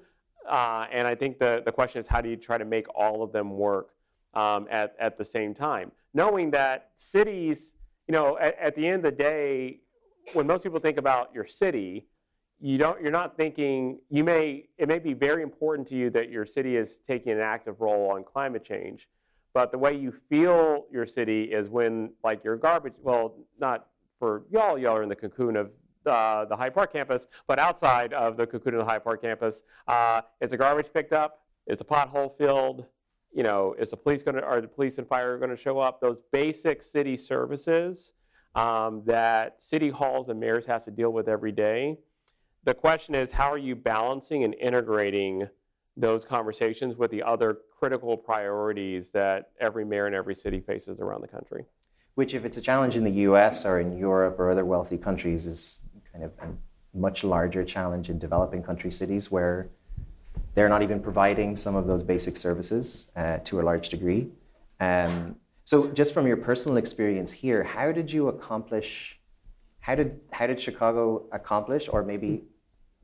Uh, 0.48 0.86
and 0.92 1.04
I 1.04 1.16
think 1.16 1.40
the, 1.40 1.62
the 1.64 1.72
question 1.72 2.00
is 2.00 2.06
how 2.06 2.20
do 2.20 2.28
you 2.28 2.36
try 2.36 2.56
to 2.56 2.64
make 2.64 2.86
all 2.94 3.24
of 3.24 3.32
them 3.32 3.50
work 3.50 3.88
um, 4.34 4.68
at, 4.70 4.94
at 5.00 5.18
the 5.18 5.24
same 5.24 5.52
time? 5.52 5.90
Knowing 6.14 6.48
that 6.52 6.90
cities, 6.96 7.74
you 8.06 8.12
know, 8.12 8.38
at, 8.38 8.56
at 8.60 8.76
the 8.76 8.86
end 8.86 9.04
of 9.04 9.10
the 9.10 9.10
day, 9.10 9.80
when 10.32 10.46
most 10.46 10.62
people 10.62 10.78
think 10.78 10.96
about 10.96 11.34
your 11.34 11.44
city, 11.44 12.06
you 12.60 12.78
don't 12.78 13.00
you're 13.02 13.10
not 13.10 13.36
thinking 13.36 13.98
you 14.08 14.24
may 14.24 14.64
it 14.78 14.88
may 14.88 14.98
be 14.98 15.12
very 15.12 15.42
important 15.42 15.86
to 15.88 15.94
you 15.94 16.08
that 16.10 16.30
your 16.30 16.46
city 16.46 16.76
is 16.76 16.98
taking 16.98 17.32
an 17.32 17.40
active 17.40 17.80
role 17.80 18.10
on 18.10 18.24
climate 18.24 18.64
change 18.64 19.08
but 19.52 19.70
the 19.70 19.78
way 19.78 19.94
you 19.94 20.12
feel 20.28 20.86
your 20.90 21.06
city 21.06 21.44
is 21.44 21.68
when 21.68 22.10
like 22.24 22.42
your 22.42 22.56
garbage 22.56 22.94
well 23.02 23.34
not 23.60 23.88
for 24.18 24.44
y'all 24.50 24.78
y'all 24.78 24.96
are 24.96 25.02
in 25.02 25.08
the 25.08 25.16
cocoon 25.16 25.56
of 25.56 25.70
uh, 26.06 26.44
the 26.44 26.56
Hyde 26.56 26.72
Park 26.72 26.92
campus 26.92 27.26
but 27.46 27.58
outside 27.58 28.12
of 28.14 28.36
the 28.36 28.46
cocoon 28.46 28.74
of 28.74 28.78
the 28.78 28.84
Hyde 28.84 29.04
Park 29.04 29.20
campus 29.20 29.64
uh, 29.88 30.22
is 30.40 30.50
the 30.50 30.56
garbage 30.56 30.92
picked 30.92 31.12
up? 31.12 31.42
Is 31.66 31.78
the 31.78 31.84
pothole 31.84 32.36
filled? 32.38 32.86
You 33.32 33.42
know 33.42 33.74
is 33.78 33.90
the 33.90 33.96
police 33.96 34.22
going 34.22 34.36
to 34.36 34.42
are 34.42 34.60
the 34.60 34.68
police 34.68 34.98
and 34.98 35.06
fire 35.06 35.36
going 35.36 35.50
to 35.50 35.56
show 35.56 35.78
up? 35.78 36.00
Those 36.00 36.18
basic 36.32 36.82
city 36.82 37.16
services 37.16 38.12
um, 38.54 39.02
that 39.04 39.60
city 39.60 39.90
halls 39.90 40.30
and 40.30 40.40
mayors 40.40 40.64
have 40.64 40.84
to 40.86 40.90
deal 40.90 41.10
with 41.10 41.28
every 41.28 41.52
day 41.52 41.98
the 42.66 42.74
question 42.74 43.14
is 43.14 43.32
how 43.32 43.50
are 43.50 43.58
you 43.58 43.74
balancing 43.74 44.44
and 44.44 44.54
integrating 44.54 45.48
those 45.96 46.24
conversations 46.24 46.96
with 46.96 47.10
the 47.10 47.22
other 47.22 47.58
critical 47.78 48.16
priorities 48.16 49.10
that 49.10 49.50
every 49.60 49.84
mayor 49.84 50.06
in 50.06 50.14
every 50.14 50.34
city 50.34 50.60
faces 50.60 51.00
around 51.00 51.22
the 51.22 51.28
country. 51.28 51.64
Which, 52.16 52.34
if 52.34 52.44
it's 52.44 52.56
a 52.56 52.60
challenge 52.60 52.96
in 52.96 53.04
the 53.04 53.10
US 53.28 53.64
or 53.64 53.80
in 53.80 53.96
Europe 53.96 54.38
or 54.38 54.50
other 54.50 54.64
wealthy 54.64 54.98
countries, 54.98 55.46
is 55.46 55.80
kind 56.12 56.24
of 56.24 56.32
a 56.42 56.48
much 56.98 57.24
larger 57.24 57.64
challenge 57.64 58.10
in 58.10 58.18
developing 58.18 58.62
country 58.62 58.90
cities 58.90 59.30
where 59.30 59.68
they're 60.54 60.68
not 60.68 60.82
even 60.82 61.00
providing 61.00 61.56
some 61.56 61.76
of 61.76 61.86
those 61.86 62.02
basic 62.02 62.36
services 62.36 63.10
uh, 63.16 63.38
to 63.44 63.60
a 63.60 63.62
large 63.62 63.90
degree. 63.90 64.28
Um, 64.80 65.36
so, 65.64 65.88
just 65.88 66.14
from 66.14 66.26
your 66.26 66.38
personal 66.38 66.78
experience 66.78 67.32
here, 67.32 67.62
how 67.62 67.92
did 67.92 68.10
you 68.10 68.28
accomplish? 68.28 69.20
How 69.80 69.94
did 69.94 70.20
how 70.32 70.46
did 70.46 70.58
Chicago 70.58 71.26
accomplish, 71.32 71.88
or 71.88 72.02
maybe 72.02 72.44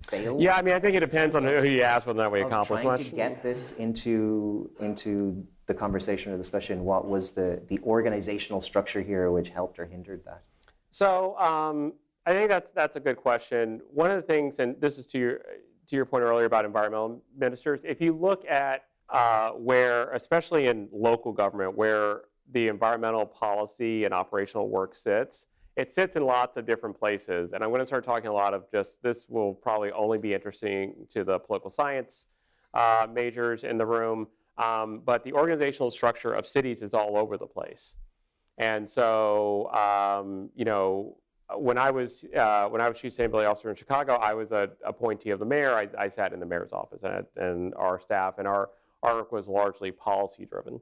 fail? 0.07 0.41
Yeah, 0.41 0.55
I 0.57 0.63
mean, 0.63 0.75
I 0.75 0.81
think 0.81 0.97
it 0.97 1.01
depends 1.01 1.35
on 1.35 1.45
who 1.45 1.65
you 1.65 1.83
ask 1.83 2.07
whether 2.07 2.21
or 2.21 2.25
not 2.25 2.33
we 2.33 2.43
accomplish 2.43 2.83
trying 2.83 2.99
much. 2.99 3.09
to 3.09 3.17
get 3.17 3.43
this 3.43 3.73
into 3.73 4.71
into 4.81 5.47
the 5.67 5.75
conversation 5.75 6.33
or 6.33 6.37
discussion. 6.37 6.85
What 6.85 7.09
was 7.09 7.33
the 7.33 7.63
the 7.69 7.79
organizational 7.81 8.61
structure 8.61 9.01
here 9.01 9.31
which 9.31 9.49
helped 9.49 9.79
or 9.79 9.87
hindered 9.87 10.25
that? 10.25 10.43
So 10.91 11.39
um, 11.39 11.95
I 12.27 12.33
think 12.33 12.49
that's 12.49 12.71
that's 12.71 12.97
a 12.97 13.01
good 13.01 13.17
question. 13.17 13.81
One 13.93 14.11
of 14.11 14.17
the 14.17 14.23
things, 14.23 14.59
and 14.59 14.81
this 14.81 14.99
is 14.99 15.07
to 15.09 15.19
your 15.19 15.39
to 15.89 15.97
your 15.97 16.05
point 16.05 16.23
earlier 16.23 16.47
about 16.47 16.65
environmental 16.65 17.23
ministers, 17.37 17.81
if 17.85 18.01
you 18.01 18.13
look 18.13 18.47
at 18.47 18.85
uh, 19.09 19.51
where, 19.51 20.11
especially 20.13 20.69
in 20.69 20.89
local 20.93 21.33
government, 21.33 21.77
where 21.77 22.23
the 22.53 22.69
environmental 22.69 23.27
policy 23.27 24.05
and 24.05 24.15
operational 24.15 24.69
work 24.69 24.95
sits, 24.95 25.47
it 25.77 25.93
sits 25.93 26.17
in 26.17 26.25
lots 26.25 26.57
of 26.57 26.67
different 26.67 26.99
places. 26.99 27.53
And 27.53 27.65
I'm 27.65 27.71
going 27.71 27.81
to 27.81 27.87
start 27.87 28.05
talking 28.05 28.29
a 28.29 28.33
lot 28.33 28.55
of 28.55 28.71
just 28.71 29.03
this 29.03 29.27
will 29.29 29.55
probably 29.55 29.91
only 29.93 30.19
be 30.19 30.35
interesting 30.35 30.95
to 31.11 31.25
the 31.25 31.39
political 31.39 31.71
science 31.71 32.27
uh, 32.75 33.07
majors 33.13 33.65
in 33.65 33.79
the 33.79 33.87
room. 33.87 34.29
Um, 34.59 35.01
but 35.05 35.25
the 35.25 35.33
organizational 35.33 35.91
structure 35.91 36.35
of 36.35 36.47
cities 36.47 36.83
is 36.83 36.93
all 36.93 37.17
over 37.17 37.39
the 37.39 37.47
place. 37.47 37.97
And 38.59 38.89
so, 38.89 39.73
um, 39.73 40.51
you 40.55 40.67
know, 40.67 41.17
when 41.57 41.79
I 41.79 41.91
was 41.91 42.25
uh, 42.37 42.69
when 42.69 42.81
I 42.81 42.89
was 42.89 42.99
chief 42.99 43.13
sustainability 43.13 43.51
officer 43.51 43.71
in 43.71 43.77
Chicago, 43.77 44.15
I 44.15 44.35
was 44.35 44.53
a 44.53 44.71
appointee 44.85 45.31
of 45.31 45.39
the 45.39 45.45
mayor. 45.45 45.75
I, 45.75 45.89
I 45.99 46.09
sat 46.09 46.33
in 46.33 46.41
the 46.41 46.47
mayor's 46.47 46.73
office, 46.73 47.03
and, 47.03 47.27
and 47.37 47.75
our 47.75 47.99
staff 48.01 48.35
and 48.39 48.47
our 48.47 48.71
our 49.03 49.17
work 49.17 49.33
was 49.33 49.49
largely 49.49 49.91
policy 49.91 50.47
driven. 50.47 50.81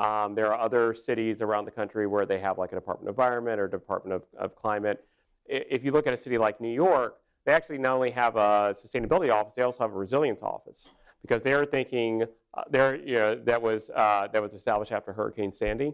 Um, 0.00 0.34
there 0.34 0.46
are 0.46 0.58
other 0.58 0.94
cities 0.94 1.42
around 1.42 1.66
the 1.66 1.70
country 1.70 2.06
where 2.06 2.24
they 2.24 2.38
have 2.38 2.56
like 2.56 2.72
a 2.72 2.74
Department 2.74 3.10
of 3.10 3.12
Environment 3.12 3.60
or 3.60 3.68
Department 3.68 4.14
of, 4.14 4.22
of 4.38 4.56
Climate. 4.56 5.04
If 5.46 5.84
you 5.84 5.92
look 5.92 6.06
at 6.06 6.14
a 6.14 6.16
city 6.16 6.38
like 6.38 6.58
New 6.58 6.72
York, 6.72 7.18
they 7.44 7.52
actually 7.52 7.76
not 7.76 7.96
only 7.96 8.10
have 8.12 8.36
a 8.36 8.74
sustainability 8.74 9.30
office, 9.30 9.52
they 9.56 9.62
also 9.62 9.80
have 9.80 9.92
a 9.92 9.98
resilience 9.98 10.42
office 10.42 10.88
because 11.20 11.42
they're 11.42 11.66
thinking 11.66 12.24
uh, 12.54 12.62
they're, 12.70 12.96
you 12.96 13.16
know, 13.16 13.34
that 13.44 13.60
was 13.60 13.90
uh, 13.90 14.26
that 14.32 14.40
was 14.40 14.54
established 14.54 14.90
after 14.90 15.12
Hurricane 15.12 15.52
Sandy, 15.52 15.92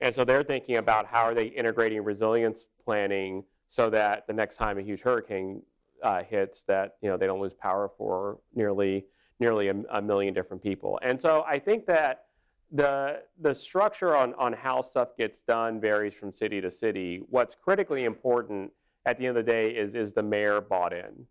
and 0.00 0.14
so 0.14 0.24
they're 0.24 0.44
thinking 0.44 0.76
about 0.76 1.06
how 1.06 1.22
are 1.22 1.34
they 1.34 1.46
integrating 1.46 2.04
resilience 2.04 2.64
planning 2.84 3.42
so 3.68 3.90
that 3.90 4.26
the 4.28 4.32
next 4.32 4.56
time 4.56 4.78
a 4.78 4.82
huge 4.82 5.00
hurricane 5.00 5.62
uh, 6.04 6.22
hits, 6.22 6.62
that 6.62 6.96
you 7.02 7.10
know 7.10 7.16
they 7.16 7.26
don't 7.26 7.40
lose 7.40 7.54
power 7.54 7.90
for 7.98 8.38
nearly 8.54 9.04
nearly 9.40 9.68
a, 9.68 9.74
a 9.90 10.00
million 10.00 10.32
different 10.32 10.62
people. 10.62 10.98
And 11.02 11.20
so 11.20 11.44
I 11.46 11.58
think 11.58 11.86
that 11.86 12.27
the 12.70 13.22
the 13.40 13.54
structure 13.54 14.14
on 14.16 14.34
on 14.34 14.52
how 14.52 14.82
stuff 14.82 15.16
gets 15.16 15.42
done 15.42 15.80
varies 15.80 16.14
from 16.14 16.32
city 16.32 16.60
to 16.60 16.70
city. 16.70 17.22
What's 17.30 17.54
critically 17.54 18.04
important 18.04 18.72
at 19.06 19.18
the 19.18 19.26
end 19.26 19.38
of 19.38 19.46
the 19.46 19.50
day 19.50 19.70
is 19.70 19.94
is 19.94 20.12
the 20.12 20.22
mayor 20.22 20.60
bought 20.60 20.92
in? 20.92 21.26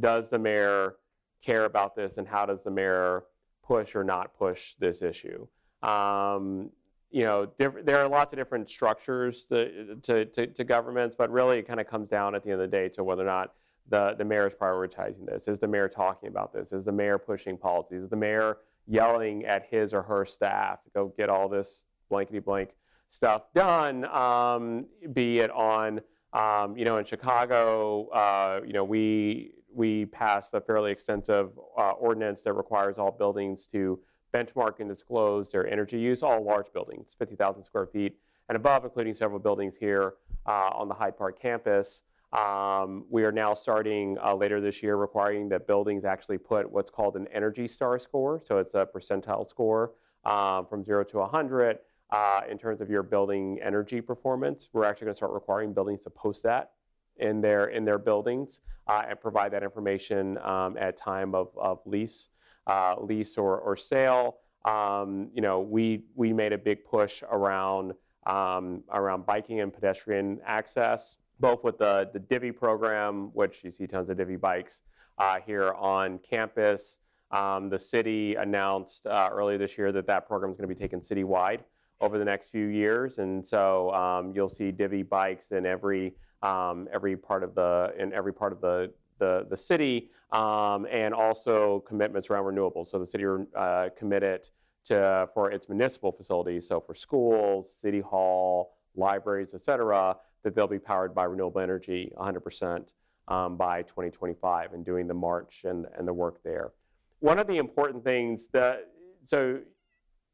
Does 0.00 0.30
the 0.30 0.38
mayor 0.38 0.96
care 1.42 1.66
about 1.66 1.94
this, 1.94 2.16
and 2.18 2.26
how 2.26 2.46
does 2.46 2.62
the 2.62 2.70
mayor 2.70 3.24
push 3.62 3.94
or 3.94 4.04
not 4.04 4.36
push 4.36 4.74
this 4.78 5.02
issue? 5.02 5.46
Um, 5.82 6.70
you 7.10 7.22
know, 7.22 7.48
there 7.58 7.98
are 7.98 8.08
lots 8.08 8.32
of 8.32 8.38
different 8.38 8.68
structures 8.68 9.44
to, 9.44 9.94
to, 10.02 10.24
to, 10.24 10.48
to 10.48 10.64
governments, 10.64 11.14
but 11.16 11.30
really 11.30 11.58
it 11.58 11.68
kind 11.68 11.78
of 11.78 11.86
comes 11.86 12.08
down 12.08 12.34
at 12.34 12.42
the 12.42 12.50
end 12.50 12.60
of 12.60 12.68
the 12.68 12.76
day 12.76 12.88
to 12.88 13.04
whether 13.04 13.22
or 13.22 13.26
not 13.26 13.54
the, 13.88 14.16
the 14.18 14.24
mayor 14.24 14.48
is 14.48 14.52
prioritizing 14.52 15.24
this. 15.24 15.46
Is 15.46 15.60
the 15.60 15.68
mayor 15.68 15.88
talking 15.88 16.28
about 16.28 16.52
this? 16.52 16.72
Is 16.72 16.84
the 16.84 16.92
mayor 16.92 17.18
pushing 17.18 17.56
policies? 17.56 18.02
Is 18.02 18.10
the 18.10 18.16
mayor 18.16 18.58
yelling 18.86 19.44
at 19.44 19.66
his 19.70 19.94
or 19.94 20.02
her 20.02 20.24
staff 20.24 20.82
to 20.84 20.90
go 20.90 21.12
get 21.16 21.28
all 21.28 21.48
this 21.48 21.86
blankety 22.08 22.38
blank 22.38 22.70
stuff 23.08 23.52
done, 23.54 24.04
um, 24.06 24.86
be 25.12 25.38
it 25.38 25.50
on, 25.50 26.00
um, 26.32 26.76
you 26.76 26.84
know, 26.84 26.98
in 26.98 27.04
Chicago, 27.04 28.08
uh, 28.08 28.60
you 28.66 28.72
know, 28.72 28.84
we, 28.84 29.52
we 29.72 30.06
passed 30.06 30.54
a 30.54 30.60
fairly 30.60 30.90
extensive 30.90 31.50
uh, 31.78 31.92
ordinance 31.92 32.42
that 32.42 32.52
requires 32.52 32.98
all 32.98 33.10
buildings 33.10 33.66
to 33.68 33.98
benchmark 34.32 34.80
and 34.80 34.88
disclose 34.88 35.52
their 35.52 35.66
energy 35.66 35.98
use, 35.98 36.22
all 36.22 36.44
large 36.44 36.72
buildings, 36.72 37.14
50,000 37.18 37.62
square 37.62 37.86
feet 37.86 38.18
and 38.48 38.56
above, 38.56 38.84
including 38.84 39.14
several 39.14 39.38
buildings 39.38 39.76
here 39.76 40.14
uh, 40.46 40.70
on 40.72 40.88
the 40.88 40.94
Hyde 40.94 41.16
Park 41.16 41.40
campus. 41.40 42.02
Um, 42.34 43.04
we 43.08 43.24
are 43.24 43.32
now 43.32 43.54
starting 43.54 44.18
uh, 44.22 44.34
later 44.34 44.60
this 44.60 44.82
year 44.82 44.96
requiring 44.96 45.48
that 45.50 45.66
buildings 45.66 46.04
actually 46.04 46.38
put 46.38 46.70
what's 46.70 46.90
called 46.90 47.16
an 47.16 47.28
Energy 47.32 47.68
Star 47.68 47.98
score. 47.98 48.40
So 48.44 48.58
it's 48.58 48.74
a 48.74 48.86
percentile 48.92 49.48
score 49.48 49.92
um, 50.24 50.66
from 50.66 50.84
zero 50.84 51.04
to 51.04 51.18
100 51.18 51.78
uh, 52.10 52.40
in 52.50 52.58
terms 52.58 52.80
of 52.80 52.90
your 52.90 53.02
building 53.02 53.60
energy 53.62 54.00
performance. 54.00 54.68
We're 54.72 54.84
actually 54.84 55.06
going 55.06 55.14
to 55.14 55.18
start 55.18 55.32
requiring 55.32 55.72
buildings 55.72 56.00
to 56.02 56.10
post 56.10 56.42
that 56.42 56.72
in 57.18 57.40
their 57.40 57.66
in 57.66 57.84
their 57.84 57.98
buildings 57.98 58.62
uh, 58.88 59.04
and 59.08 59.20
provide 59.20 59.52
that 59.52 59.62
information 59.62 60.36
um, 60.38 60.76
at 60.76 60.96
time 60.96 61.34
of, 61.34 61.48
of 61.56 61.78
lease 61.86 62.28
uh, 62.66 62.96
lease 63.00 63.36
or, 63.36 63.58
or 63.58 63.76
sale. 63.76 64.38
Um, 64.64 65.28
you 65.34 65.42
know, 65.42 65.60
we, 65.60 66.04
we 66.14 66.32
made 66.32 66.52
a 66.52 66.58
big 66.58 66.84
push 66.84 67.22
around, 67.30 67.92
um, 68.26 68.82
around 68.90 69.26
biking 69.26 69.60
and 69.60 69.72
pedestrian 69.72 70.40
access, 70.46 71.16
both 71.40 71.64
with 71.64 71.78
the, 71.78 72.10
the 72.12 72.18
Divvy 72.18 72.52
program, 72.52 73.30
which 73.32 73.64
you 73.64 73.72
see 73.72 73.86
tons 73.86 74.08
of 74.10 74.16
Divvy 74.16 74.36
bikes 74.36 74.82
uh, 75.18 75.38
here 75.44 75.72
on 75.74 76.18
campus. 76.18 76.98
Um, 77.30 77.68
the 77.68 77.78
city 77.78 78.36
announced 78.36 79.06
uh, 79.06 79.28
earlier 79.32 79.58
this 79.58 79.76
year 79.76 79.92
that 79.92 80.06
that 80.06 80.26
program 80.28 80.52
is 80.52 80.56
going 80.56 80.68
to 80.68 80.74
be 80.74 80.78
taken 80.78 81.00
citywide 81.00 81.60
over 82.00 82.18
the 82.18 82.24
next 82.24 82.50
few 82.50 82.66
years, 82.66 83.18
and 83.18 83.44
so 83.46 83.92
um, 83.92 84.32
you'll 84.34 84.48
see 84.48 84.70
Divvy 84.70 85.02
bikes 85.02 85.52
in 85.52 85.66
every 85.66 86.14
um, 86.42 86.88
every 86.92 87.16
part 87.16 87.42
of 87.42 87.54
the 87.54 87.94
in 87.98 88.12
every 88.12 88.32
part 88.32 88.52
of 88.52 88.60
the 88.60 88.92
the, 89.18 89.46
the 89.48 89.56
city 89.56 90.10
um, 90.32 90.86
and 90.90 91.14
also 91.14 91.84
commitments 91.86 92.28
around 92.30 92.44
renewables. 92.44 92.88
So 92.88 92.98
the 92.98 93.06
city 93.06 93.24
uh, 93.56 93.88
committed 93.96 94.48
to, 94.86 95.28
for 95.32 95.50
its 95.50 95.68
municipal 95.68 96.12
facilities, 96.12 96.66
so 96.68 96.80
for 96.80 96.94
schools, 96.94 97.74
city 97.74 98.00
hall, 98.00 98.76
libraries, 98.96 99.54
et 99.54 99.62
cetera, 99.62 100.16
that 100.44 100.54
they'll 100.54 100.68
be 100.68 100.78
powered 100.78 101.14
by 101.14 101.24
renewable 101.24 101.60
energy 101.60 102.12
100% 102.16 102.88
um, 103.28 103.56
by 103.56 103.82
2025 103.82 104.74
and 104.74 104.84
doing 104.84 105.08
the 105.08 105.14
march 105.14 105.62
and, 105.64 105.86
and 105.98 106.06
the 106.06 106.12
work 106.12 106.42
there. 106.44 106.72
One 107.20 107.38
of 107.38 107.46
the 107.46 107.56
important 107.56 108.04
things 108.04 108.48
that, 108.48 108.90
so 109.24 109.60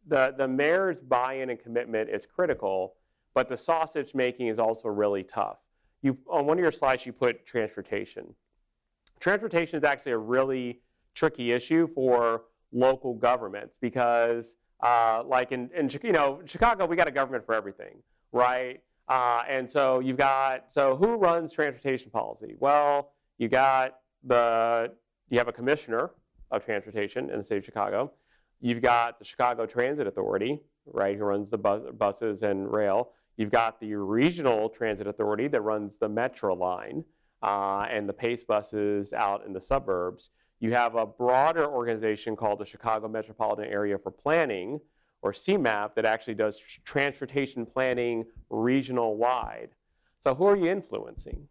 the, 0.06 0.34
the 0.36 0.48
mayor's 0.48 1.00
buy-in 1.00 1.50
and 1.50 1.58
commitment 1.58 2.10
is 2.10 2.26
critical, 2.26 2.94
but 3.32 3.48
the 3.48 3.56
sausage 3.56 4.14
making 4.14 4.48
is 4.48 4.58
also 4.58 4.88
really 4.88 5.22
tough. 5.22 5.58
You, 6.02 6.18
on 6.28 6.46
one 6.46 6.58
of 6.58 6.62
your 6.62 6.72
slides, 6.72 7.06
you 7.06 7.12
put 7.12 7.46
transportation. 7.46 8.34
Transportation 9.20 9.78
is 9.78 9.84
actually 9.84 10.12
a 10.12 10.18
really 10.18 10.80
tricky 11.14 11.52
issue 11.52 11.88
for 11.94 12.44
local 12.72 13.14
governments 13.14 13.76
because, 13.80 14.56
uh, 14.82 15.22
like 15.26 15.52
in, 15.52 15.70
in 15.76 15.90
you 16.02 16.12
know 16.12 16.40
Chicago, 16.46 16.86
we 16.86 16.96
got 16.96 17.06
a 17.06 17.12
government 17.12 17.44
for 17.44 17.54
everything, 17.54 17.98
right? 18.32 18.80
Uh, 19.10 19.42
and 19.48 19.68
so 19.68 19.98
you've 19.98 20.16
got 20.16 20.72
so 20.72 20.96
who 20.96 21.16
runs 21.16 21.52
transportation 21.52 22.12
policy? 22.12 22.54
Well, 22.60 23.12
you 23.38 23.48
got 23.48 23.96
the 24.24 24.92
you 25.30 25.38
have 25.38 25.48
a 25.48 25.52
commissioner 25.52 26.12
of 26.52 26.64
transportation 26.64 27.28
in 27.28 27.38
the 27.38 27.44
city 27.44 27.58
of 27.58 27.64
Chicago. 27.64 28.12
You've 28.60 28.82
got 28.82 29.18
the 29.18 29.24
Chicago 29.24 29.66
Transit 29.66 30.06
Authority, 30.06 30.62
right, 30.86 31.16
who 31.16 31.24
runs 31.24 31.50
the 31.50 31.58
bus, 31.58 31.82
buses 31.98 32.44
and 32.44 32.70
rail. 32.70 33.10
You've 33.36 33.50
got 33.50 33.80
the 33.80 33.94
regional 33.94 34.68
transit 34.68 35.08
authority 35.08 35.48
that 35.48 35.60
runs 35.60 35.98
the 35.98 36.08
Metra 36.08 36.56
line 36.56 37.04
uh, 37.42 37.86
and 37.90 38.08
the 38.08 38.12
PACE 38.12 38.44
buses 38.44 39.12
out 39.12 39.44
in 39.44 39.52
the 39.52 39.62
suburbs. 39.62 40.30
You 40.60 40.72
have 40.72 40.94
a 40.94 41.06
broader 41.06 41.66
organization 41.66 42.36
called 42.36 42.60
the 42.60 42.66
Chicago 42.66 43.08
Metropolitan 43.08 43.64
Agency 43.72 44.02
for 44.02 44.10
Planning, 44.12 44.78
or 45.22 45.32
CMAP, 45.32 45.94
that 45.94 46.04
actually 46.04 46.34
does 46.34 46.58
transportation 46.84 47.66
planning 47.66 48.24
regional 48.48 49.16
wide. 49.16 49.70
So 50.20 50.34
who 50.34 50.44
are 50.46 50.56
you 50.56 50.66
influencing? 50.66 51.48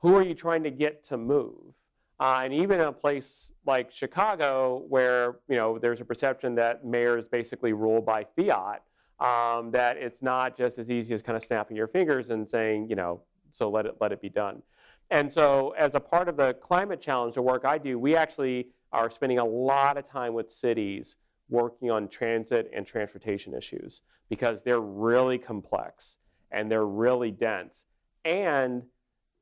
Who 0.00 0.14
are 0.16 0.22
you 0.22 0.34
trying 0.34 0.62
to 0.64 0.70
get 0.70 1.02
to 1.04 1.16
move? 1.16 1.74
Uh, 2.20 2.42
and 2.44 2.54
even 2.54 2.80
in 2.80 2.86
a 2.86 2.92
place 2.92 3.52
like 3.66 3.90
Chicago, 3.90 4.84
where 4.88 5.36
you 5.48 5.56
know 5.56 5.78
there's 5.78 6.00
a 6.00 6.04
perception 6.04 6.54
that 6.54 6.84
mayors 6.84 7.26
basically 7.26 7.72
rule 7.72 8.00
by 8.00 8.24
fiat, 8.36 8.82
um, 9.18 9.70
that 9.70 9.96
it's 9.96 10.22
not 10.22 10.56
just 10.56 10.78
as 10.78 10.90
easy 10.90 11.14
as 11.14 11.22
kind 11.22 11.36
of 11.36 11.42
snapping 11.42 11.76
your 11.76 11.88
fingers 11.88 12.30
and 12.30 12.48
saying, 12.48 12.88
you 12.88 12.96
know, 12.96 13.22
so 13.50 13.70
let 13.70 13.86
it 13.86 13.96
let 14.00 14.12
it 14.12 14.20
be 14.20 14.28
done. 14.28 14.62
And 15.10 15.32
so, 15.32 15.74
as 15.76 15.94
a 15.94 16.00
part 16.00 16.28
of 16.28 16.36
the 16.36 16.54
climate 16.54 17.00
challenge, 17.00 17.34
the 17.34 17.42
work 17.42 17.64
I 17.64 17.76
do, 17.76 17.98
we 17.98 18.14
actually 18.14 18.68
are 18.92 19.10
spending 19.10 19.38
a 19.38 19.44
lot 19.44 19.96
of 19.96 20.08
time 20.08 20.32
with 20.32 20.52
cities 20.52 21.16
working 21.52 21.90
on 21.90 22.08
transit 22.08 22.70
and 22.74 22.86
transportation 22.86 23.54
issues 23.54 24.00
because 24.30 24.62
they're 24.62 24.80
really 24.80 25.38
complex 25.38 26.18
and 26.50 26.70
they're 26.70 26.86
really 26.86 27.30
dense. 27.30 27.86
And 28.24 28.82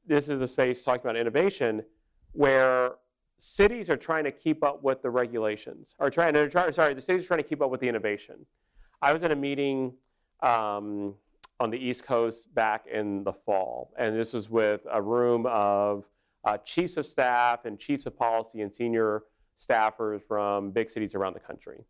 this 0.06 0.28
is 0.28 0.40
a 0.40 0.48
space 0.48 0.82
talking 0.82 1.02
about 1.02 1.16
innovation 1.16 1.82
where 2.32 2.92
cities 3.38 3.88
are 3.88 3.96
trying 3.96 4.24
to 4.24 4.32
keep 4.32 4.62
up 4.64 4.82
with 4.82 5.02
the 5.02 5.10
regulations, 5.10 5.94
or 5.98 6.10
trying 6.10 6.34
to, 6.34 6.48
try, 6.50 6.70
sorry, 6.70 6.94
the 6.94 7.00
cities 7.00 7.24
are 7.24 7.26
trying 7.28 7.42
to 7.42 7.48
keep 7.48 7.62
up 7.62 7.70
with 7.70 7.80
the 7.80 7.88
innovation. 7.88 8.44
I 9.00 9.12
was 9.12 9.22
at 9.22 9.30
a 9.30 9.36
meeting 9.36 9.94
um, 10.42 11.14
on 11.58 11.70
the 11.70 11.78
East 11.78 12.04
Coast 12.04 12.52
back 12.54 12.86
in 12.92 13.24
the 13.24 13.32
fall, 13.32 13.92
and 13.98 14.18
this 14.18 14.34
was 14.34 14.50
with 14.50 14.82
a 14.90 15.00
room 15.00 15.46
of 15.46 16.04
uh, 16.44 16.58
chiefs 16.58 16.96
of 16.96 17.06
staff 17.06 17.64
and 17.64 17.78
chiefs 17.78 18.06
of 18.06 18.16
policy 18.16 18.62
and 18.62 18.74
senior 18.74 19.22
staffers 19.58 20.20
from 20.26 20.70
big 20.70 20.90
cities 20.90 21.14
around 21.14 21.34
the 21.34 21.40
country. 21.40 21.84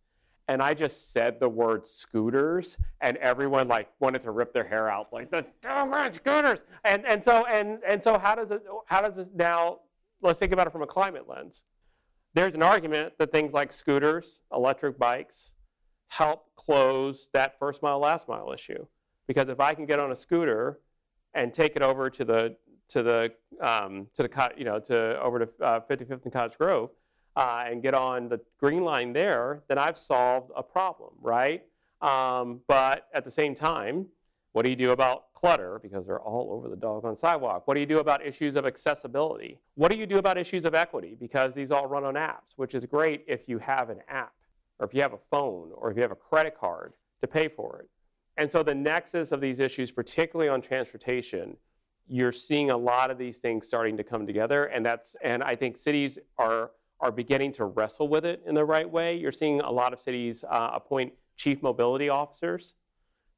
And 0.51 0.61
I 0.61 0.75
just 0.75 1.13
said 1.13 1.39
the 1.39 1.49
word 1.49 1.87
scooters, 1.87 2.77
and 3.01 3.17
everyone 3.19 3.69
like 3.69 3.89
wanted 4.01 4.21
to 4.25 4.33
rip 4.33 4.53
their 4.53 4.65
hair 4.65 4.91
out, 4.91 5.13
like 5.13 5.31
the 5.31 5.47
doggone 5.63 6.13
scooters. 6.13 6.59
And 6.83 7.07
and 7.07 7.23
so 7.23 7.47
and 7.47 7.79
and 7.87 8.03
so 8.03 8.19
how 8.19 8.35
does 8.35 8.51
it 8.51 8.65
how 8.87 9.01
does 9.01 9.15
this 9.15 9.31
now? 9.33 9.79
Let's 10.23 10.41
think 10.41 10.51
about 10.51 10.67
it 10.67 10.71
from 10.71 10.83
a 10.83 10.89
climate 10.89 11.29
lens. 11.29 11.63
There's 12.35 12.57
an 12.57 12.65
argument 12.65 13.13
that 13.21 13.31
things 13.31 13.53
like 13.53 13.73
scooters, 13.73 14.41
electric 14.53 14.99
bikes, 14.99 15.55
help 16.09 16.47
close 16.57 17.31
that 17.33 17.57
first 17.61 17.81
mile 17.81 18.01
last 18.01 18.27
mile 18.27 18.53
issue. 18.53 18.85
Because 19.29 19.49
if 19.49 19.61
I 19.61 19.73
can 19.73 19.87
get 19.87 20.01
on 20.01 20.11
a 20.11 20.17
scooter 20.17 20.81
and 21.33 21.55
take 21.55 21.77
it 21.77 21.83
over 21.83 22.11
to 22.11 22.25
the 22.25 22.57
to 22.89 23.05
the 23.05 23.33
um, 23.65 24.09
to 24.17 24.25
the 24.25 24.53
you 24.57 24.65
know 24.65 24.81
to 24.81 25.23
over 25.23 25.47
to 25.47 25.65
uh, 25.65 25.79
55th 25.89 26.25
and 26.25 26.33
Cottage 26.33 26.59
Grove 26.59 26.91
uh, 27.37 27.65
and 27.67 27.83
get 27.83 27.95
on 27.95 28.29
the 28.29 28.41
green 28.59 28.83
line 28.83 29.13
there, 29.13 29.63
then 29.69 29.79
I've 29.79 29.99
solved 29.99 30.51
a 30.57 30.63
problem, 30.63 31.11
right? 31.21 31.63
Um, 32.01 32.61
but 32.67 33.09
at 33.15 33.25
the 33.25 33.31
same 33.31 33.55
time, 33.55 34.07
what 34.53 34.63
do 34.63 34.71
you 34.71 34.77
do 34.77 34.91
about 34.91 35.33
clutter 35.35 35.79
because 35.83 36.07
they're 36.07 36.21
all 36.21 36.53
over 36.53 36.69
the 36.69 36.77
doggone 36.77 37.17
sidewalk? 37.17 37.67
What 37.67 37.75
do 37.75 37.81
you 37.81 37.87
do 37.87 37.99
about 37.99 38.25
issues 38.25 38.57
of 38.57 38.67
accessibility? 38.67 39.61
What 39.75 39.93
do 39.93 39.97
you 39.97 40.07
do 40.07 40.19
about 40.19 40.37
issues 40.39 40.65
of 40.65 40.75
equity 40.75 41.17
because 41.19 41.55
these 41.55 41.71
all 41.71 41.87
run 41.87 42.05
on 42.05 42.15
apps, 42.15 42.55
which 42.57 42.75
is 42.75 42.85
great 42.85 43.25
if 43.29 43.49
you 43.49 43.59
have 43.59 43.91
an 43.91 44.01
app 44.09 44.33
or 44.79 44.87
if 44.87 44.95
you 44.95 45.03
have 45.03 45.13
a 45.13 45.21
phone 45.31 45.71
or 45.75 45.91
if 45.91 45.97
you 45.97 46.03
have 46.03 46.11
a 46.11 46.17
credit 46.17 46.59
card 46.59 46.95
to 47.21 47.27
pay 47.27 47.49
for 47.49 47.81
it. 47.81 47.89
And 48.37 48.51
so 48.51 48.63
the 48.63 48.75
nexus 48.75 49.33
of 49.33 49.41
these 49.41 49.61
issues, 49.61 49.93
particularly 49.93 50.49
on 50.49 50.63
transportation, 50.63 51.57
you're 52.09 52.33
seeing 52.33 52.71
a 52.71 52.77
lot 52.77 53.11
of 53.11 53.19
these 53.19 53.39
things 53.39 53.69
starting 53.69 53.97
to 53.97 54.03
come 54.03 54.27
together, 54.27 54.65
and 54.67 54.85
that's 54.85 55.15
and 55.23 55.45
I 55.45 55.55
think 55.55 55.77
cities 55.77 56.19
are 56.39 56.73
are 57.01 57.11
beginning 57.11 57.53
to 57.53 57.65
wrestle 57.65 58.09
with 58.09 58.25
it 58.25 58.43
in 58.47 58.55
the 58.55 58.65
right 58.65 58.89
way. 58.89 59.17
You're 59.17 59.33
seeing 59.33 59.61
a 59.61 59.71
lot 59.71 59.93
of 59.93 60.01
cities 60.01 60.45
uh, 60.49 60.71
appoint 60.75 61.13
chief 61.37 61.63
mobility 61.63 62.09
officers 62.09 62.75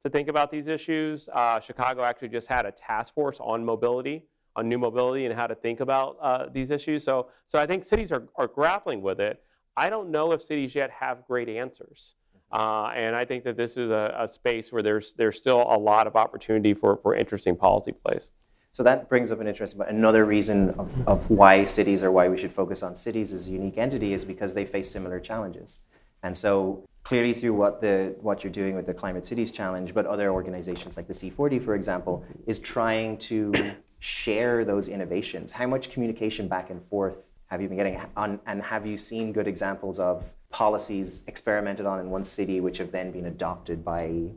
to 0.03 0.09
think 0.09 0.27
about 0.27 0.51
these 0.51 0.67
issues. 0.67 1.29
Uh, 1.29 1.59
Chicago 1.59 2.03
actually 2.03 2.29
just 2.29 2.47
had 2.47 2.65
a 2.65 2.71
task 2.71 3.13
force 3.13 3.37
on 3.39 3.63
mobility, 3.63 4.25
on 4.55 4.67
new 4.67 4.77
mobility, 4.77 5.25
and 5.25 5.33
how 5.33 5.47
to 5.47 5.55
think 5.55 5.79
about 5.79 6.17
uh, 6.21 6.47
these 6.51 6.71
issues. 6.71 7.03
So, 7.03 7.29
so 7.47 7.59
I 7.59 7.65
think 7.65 7.85
cities 7.85 8.11
are, 8.11 8.27
are 8.35 8.47
grappling 8.47 9.01
with 9.01 9.19
it. 9.19 9.41
I 9.77 9.89
don't 9.89 10.11
know 10.11 10.33
if 10.33 10.41
cities 10.41 10.75
yet 10.75 10.91
have 10.91 11.25
great 11.25 11.49
answers. 11.49 12.15
Uh, 12.51 12.91
and 12.95 13.15
I 13.15 13.25
think 13.25 13.43
that 13.45 13.57
this 13.57 13.77
is 13.77 13.89
a, 13.89 14.15
a, 14.19 14.27
space 14.27 14.71
where 14.71 14.83
there's, 14.83 15.13
there's 15.15 15.39
still 15.39 15.61
a 15.61 15.77
lot 15.77 16.05
of 16.05 16.15
opportunity 16.15 16.75
for, 16.75 16.97
for 16.97 17.15
interesting 17.15 17.55
policy 17.55 17.93
plays. 17.93 18.29
So 18.73 18.81
that 18.81 19.07
brings 19.07 19.31
up 19.31 19.39
an 19.39 19.47
interesting, 19.47 19.77
but 19.77 19.89
another 19.89 20.25
reason 20.25 20.71
of, 20.71 21.07
of 21.07 21.29
why 21.29 21.63
cities 21.63 22.03
or 22.03 22.11
why 22.11 22.27
we 22.27 22.39
should 22.39 22.51
focus 22.51 22.81
on 22.81 22.95
cities 22.95 23.31
as 23.31 23.47
a 23.47 23.51
unique 23.51 23.77
entity 23.77 24.13
is 24.13 24.25
because 24.25 24.55
they 24.55 24.65
face 24.65 24.89
similar 24.89 25.19
challenges. 25.19 25.81
And 26.23 26.35
so 26.35 26.83
clearly 27.03 27.33
through 27.33 27.53
what 27.53 27.81
the 27.81 28.15
what 28.21 28.43
you're 28.43 28.51
doing 28.51 28.75
with 28.75 28.87
the 28.87 28.93
Climate 28.93 29.27
Cities 29.27 29.51
Challenge, 29.51 29.93
but 29.93 30.07
other 30.07 30.31
organizations 30.31 30.97
like 30.97 31.07
the 31.07 31.13
C40, 31.13 31.63
for 31.63 31.75
example, 31.75 32.25
is 32.47 32.57
trying 32.57 33.19
to 33.19 33.73
share 33.99 34.65
those 34.65 34.87
innovations. 34.87 35.51
How 35.51 35.67
much 35.67 35.91
communication 35.91 36.47
back 36.47 36.71
and 36.71 36.83
forth 36.87 37.31
have 37.47 37.61
you 37.61 37.67
been 37.67 37.77
getting 37.77 38.01
on, 38.17 38.39
and 38.47 38.63
have 38.63 38.87
you 38.87 38.97
seen 38.97 39.31
good 39.31 39.47
examples 39.47 39.99
of 39.99 40.33
policies 40.49 41.21
experimented 41.27 41.85
on 41.85 41.99
in 41.99 42.09
one 42.09 42.23
city 42.23 42.59
which 42.59 42.79
have 42.79 42.91
then 42.91 43.11
been 43.11 43.27
adopted 43.27 43.85
by 43.85 44.31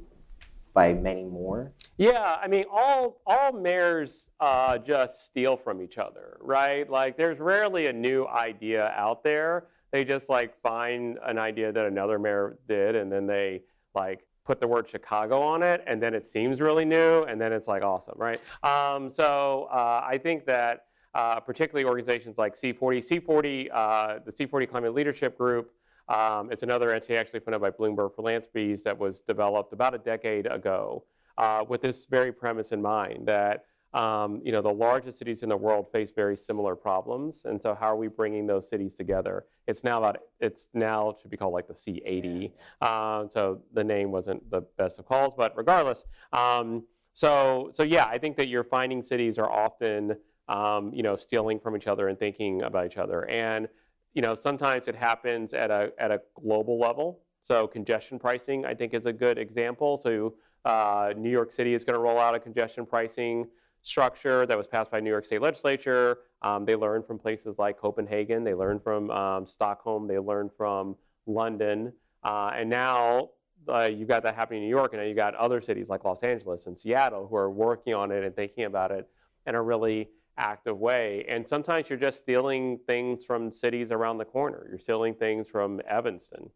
by 0.76 0.92
many 0.92 1.24
more? 1.24 1.72
Yeah, 1.96 2.36
I 2.40 2.46
mean, 2.46 2.66
all 2.70 3.22
all 3.26 3.50
mayors 3.50 4.28
uh, 4.40 4.76
just 4.76 5.24
steal 5.24 5.56
from 5.56 5.80
each 5.80 5.96
other, 5.96 6.36
right? 6.42 6.88
Like, 6.88 7.16
there's 7.16 7.40
rarely 7.40 7.86
a 7.86 7.92
new 7.92 8.26
idea 8.26 8.88
out 8.94 9.24
there. 9.24 9.68
They 9.90 10.04
just 10.04 10.28
like 10.28 10.60
find 10.60 11.18
an 11.24 11.38
idea 11.38 11.72
that 11.72 11.86
another 11.86 12.18
mayor 12.18 12.58
did, 12.68 12.94
and 12.94 13.10
then 13.10 13.26
they 13.26 13.62
like 13.94 14.26
put 14.44 14.60
the 14.60 14.68
word 14.68 14.88
Chicago 14.88 15.40
on 15.40 15.62
it, 15.62 15.82
and 15.86 16.00
then 16.00 16.12
it 16.12 16.26
seems 16.26 16.60
really 16.60 16.84
new, 16.84 17.22
and 17.22 17.40
then 17.40 17.54
it's 17.54 17.66
like 17.66 17.82
awesome, 17.82 18.18
right? 18.18 18.40
Um, 18.62 19.10
so 19.10 19.68
uh, 19.72 20.04
I 20.06 20.18
think 20.18 20.44
that 20.44 20.84
uh, 21.14 21.40
particularly 21.40 21.88
organizations 21.88 22.36
like 22.36 22.54
C40. 22.54 23.24
C40, 23.24 23.70
uh, 23.72 24.18
the 24.26 24.30
C40 24.30 24.68
Climate 24.68 24.92
Leadership 24.92 25.38
Group, 25.38 25.72
um, 26.08 26.50
is 26.52 26.62
another 26.62 26.92
entity 26.92 27.16
actually 27.16 27.40
funded 27.40 27.60
by 27.60 27.70
Bloomberg 27.70 28.14
Philanthropies 28.14 28.82
that 28.84 28.98
was 28.98 29.22
developed 29.22 29.72
about 29.72 29.94
a 29.94 29.98
decade 29.98 30.46
ago 30.46 31.04
uh, 31.38 31.64
with 31.68 31.82
this 31.82 32.06
very 32.06 32.32
premise 32.32 32.72
in 32.72 32.80
mind 32.80 33.26
that 33.26 33.64
um, 33.94 34.42
you 34.44 34.52
know, 34.52 34.60
the 34.60 34.72
largest 34.72 35.16
cities 35.16 35.42
in 35.42 35.48
the 35.48 35.56
world 35.56 35.90
face 35.90 36.12
very 36.12 36.36
similar 36.36 36.76
problems, 36.76 37.46
and 37.46 37.62
so 37.62 37.74
how 37.74 37.86
are 37.86 37.96
we 37.96 38.08
bringing 38.08 38.46
those 38.46 38.68
cities 38.68 38.94
together? 38.94 39.46
It's 39.66 39.84
now 39.84 39.98
about 39.98 40.18
it's 40.38 40.68
now 40.74 41.16
should 41.18 41.30
be 41.30 41.38
called 41.38 41.54
like 41.54 41.66
the 41.66 41.72
C80. 41.72 42.52
Um, 42.82 43.30
so 43.30 43.62
the 43.72 43.84
name 43.84 44.12
wasn't 44.12 44.50
the 44.50 44.60
best 44.76 44.98
of 44.98 45.06
calls, 45.06 45.32
but 45.34 45.56
regardless, 45.56 46.04
um, 46.34 46.84
so 47.14 47.70
so 47.72 47.84
yeah, 47.84 48.04
I 48.04 48.18
think 48.18 48.36
that 48.36 48.48
you're 48.48 48.64
finding 48.64 49.02
cities 49.02 49.38
are 49.38 49.50
often 49.50 50.16
um, 50.48 50.92
you 50.92 51.02
know, 51.02 51.16
stealing 51.16 51.58
from 51.58 51.76
each 51.76 51.86
other 51.86 52.08
and 52.08 52.18
thinking 52.18 52.62
about 52.62 52.86
each 52.86 52.98
other. 52.98 53.28
And 53.28 53.68
you 54.16 54.22
know, 54.22 54.34
sometimes 54.34 54.88
it 54.88 54.96
happens 54.96 55.52
at 55.52 55.70
a 55.70 55.92
at 55.98 56.10
a 56.10 56.22
global 56.34 56.80
level. 56.80 57.20
So 57.42 57.66
congestion 57.68 58.18
pricing, 58.18 58.64
I 58.64 58.74
think, 58.74 58.94
is 58.94 59.04
a 59.04 59.12
good 59.12 59.36
example. 59.36 59.98
So 59.98 60.34
uh, 60.64 61.12
New 61.16 61.30
York 61.30 61.52
City 61.52 61.74
is 61.74 61.84
going 61.84 61.94
to 61.94 62.00
roll 62.00 62.18
out 62.18 62.34
a 62.34 62.40
congestion 62.40 62.86
pricing 62.86 63.46
structure 63.82 64.46
that 64.46 64.56
was 64.56 64.66
passed 64.66 64.90
by 64.90 65.00
New 65.00 65.10
York 65.10 65.26
State 65.26 65.42
Legislature. 65.42 66.18
Um, 66.40 66.64
they 66.64 66.74
learned 66.74 67.06
from 67.06 67.18
places 67.18 67.56
like 67.58 67.78
Copenhagen. 67.78 68.42
They 68.42 68.54
learned 68.54 68.82
from 68.82 69.10
um, 69.10 69.46
Stockholm. 69.46 70.08
They 70.08 70.18
learned 70.18 70.50
from 70.56 70.96
London. 71.26 71.92
Uh, 72.24 72.52
and 72.56 72.70
now 72.70 73.28
uh, 73.68 73.84
you 73.84 74.06
got 74.06 74.22
that 74.22 74.34
happening 74.34 74.62
in 74.62 74.68
New 74.68 74.74
York, 74.74 74.94
and 74.94 75.02
now 75.02 75.06
you've 75.06 75.16
got 75.16 75.34
other 75.34 75.60
cities 75.60 75.88
like 75.90 76.04
Los 76.04 76.22
Angeles 76.22 76.66
and 76.66 76.76
Seattle 76.76 77.26
who 77.28 77.36
are 77.36 77.50
working 77.50 77.92
on 77.92 78.10
it 78.10 78.24
and 78.24 78.34
thinking 78.34 78.64
about 78.64 78.90
it 78.90 79.06
and 79.44 79.54
are 79.54 79.62
really 79.62 80.08
active 80.38 80.78
way. 80.78 81.24
And 81.28 81.46
sometimes 81.46 81.88
you're 81.88 81.98
just 81.98 82.18
stealing 82.18 82.78
things 82.86 83.24
from 83.24 83.52
cities 83.52 83.90
around 83.90 84.18
the 84.18 84.24
corner. 84.24 84.66
You're 84.68 84.78
stealing 84.78 85.14
things 85.14 85.48
from 85.48 85.80
Evanston, 85.88 86.50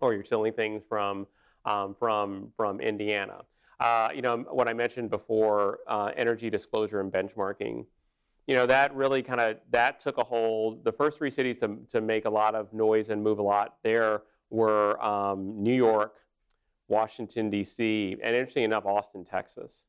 or 0.00 0.14
you're 0.14 0.24
stealing 0.24 0.52
things 0.52 0.82
from 0.88 1.26
um, 1.64 1.94
from 1.98 2.52
from 2.56 2.80
Indiana. 2.80 3.42
Uh, 3.80 4.08
you 4.14 4.22
know 4.22 4.38
what 4.50 4.68
I 4.68 4.72
mentioned 4.72 5.10
before, 5.10 5.80
uh, 5.88 6.10
energy 6.16 6.50
disclosure 6.50 7.00
and 7.00 7.12
benchmarking. 7.12 7.84
You 8.46 8.54
know 8.54 8.66
that 8.66 8.94
really 8.94 9.22
kind 9.22 9.40
of 9.40 9.56
that 9.70 10.00
took 10.00 10.18
a 10.18 10.24
hold. 10.24 10.84
The 10.84 10.92
first 10.92 11.18
three 11.18 11.30
cities 11.30 11.58
to 11.58 11.78
to 11.90 12.00
make 12.00 12.24
a 12.24 12.30
lot 12.30 12.54
of 12.54 12.72
noise 12.72 13.10
and 13.10 13.22
move 13.22 13.38
a 13.38 13.42
lot 13.42 13.76
there 13.82 14.22
were 14.50 15.02
um, 15.02 15.62
New 15.62 15.74
York, 15.74 16.14
Washington 16.88 17.50
D.C., 17.50 18.16
and 18.22 18.36
interesting 18.36 18.64
enough, 18.64 18.86
Austin, 18.86 19.24
Texas. 19.24 19.86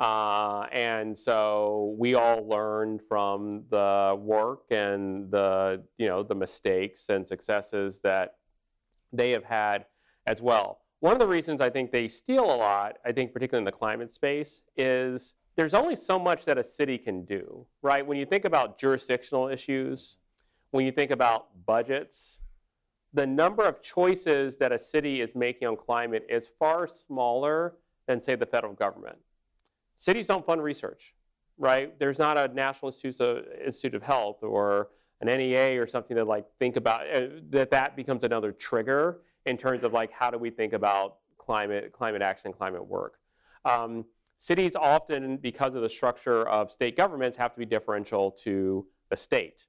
Uh, 0.00 0.66
and 0.72 1.16
so 1.16 1.94
we 1.98 2.14
all 2.14 2.48
learned 2.48 3.02
from 3.06 3.62
the 3.70 4.18
work 4.18 4.62
and 4.70 5.30
the 5.30 5.82
you 5.98 6.08
know 6.08 6.22
the 6.22 6.34
mistakes 6.34 7.10
and 7.10 7.28
successes 7.28 8.00
that 8.02 8.36
they 9.12 9.30
have 9.30 9.44
had 9.44 9.84
as 10.26 10.40
well. 10.40 10.80
One 11.00 11.12
of 11.12 11.18
the 11.18 11.26
reasons 11.26 11.60
I 11.60 11.68
think 11.68 11.92
they 11.92 12.08
steal 12.08 12.44
a 12.44 12.56
lot, 12.56 12.96
I 13.04 13.12
think 13.12 13.34
particularly 13.34 13.60
in 13.60 13.66
the 13.66 13.72
climate 13.72 14.14
space, 14.14 14.62
is 14.76 15.34
there's 15.56 15.74
only 15.74 15.96
so 15.96 16.18
much 16.18 16.46
that 16.46 16.56
a 16.56 16.64
city 16.64 16.96
can 16.96 17.24
do, 17.24 17.66
right? 17.82 18.06
When 18.06 18.18
you 18.18 18.24
think 18.24 18.46
about 18.46 18.78
jurisdictional 18.78 19.48
issues, 19.48 20.16
when 20.70 20.86
you 20.86 20.92
think 20.92 21.10
about 21.10 21.48
budgets, 21.66 22.40
the 23.12 23.26
number 23.26 23.64
of 23.64 23.82
choices 23.82 24.56
that 24.58 24.72
a 24.72 24.78
city 24.78 25.20
is 25.20 25.34
making 25.34 25.68
on 25.68 25.76
climate 25.76 26.24
is 26.28 26.50
far 26.58 26.86
smaller 26.86 27.74
than, 28.06 28.22
say, 28.22 28.34
the 28.34 28.46
federal 28.46 28.72
government. 28.72 29.18
Cities 30.00 30.26
don't 30.26 30.44
fund 30.44 30.62
research, 30.62 31.14
right? 31.58 31.96
There's 31.98 32.18
not 32.18 32.38
a 32.38 32.48
National 32.48 32.90
Institute 32.90 33.20
of, 33.20 33.44
Institute 33.64 33.94
of 33.94 34.02
Health 34.02 34.42
or 34.42 34.88
an 35.20 35.28
NEA 35.28 35.80
or 35.80 35.86
something 35.86 36.16
to 36.16 36.24
like 36.24 36.46
think 36.58 36.76
about 36.76 37.02
uh, 37.02 37.26
that 37.50 37.70
that 37.70 37.96
becomes 37.96 38.24
another 38.24 38.50
trigger 38.50 39.20
in 39.44 39.58
terms 39.58 39.84
of 39.84 39.92
like 39.92 40.10
how 40.10 40.30
do 40.30 40.38
we 40.38 40.48
think 40.48 40.72
about 40.72 41.18
climate 41.36 41.92
climate 41.92 42.22
action 42.22 42.50
climate 42.50 42.84
work. 42.84 43.18
Um, 43.66 44.06
cities 44.38 44.74
often, 44.74 45.36
because 45.36 45.74
of 45.74 45.82
the 45.82 45.88
structure 45.90 46.48
of 46.48 46.72
state 46.72 46.96
governments, 46.96 47.36
have 47.36 47.52
to 47.52 47.58
be 47.58 47.66
differential 47.66 48.30
to 48.42 48.86
the 49.10 49.18
state. 49.18 49.66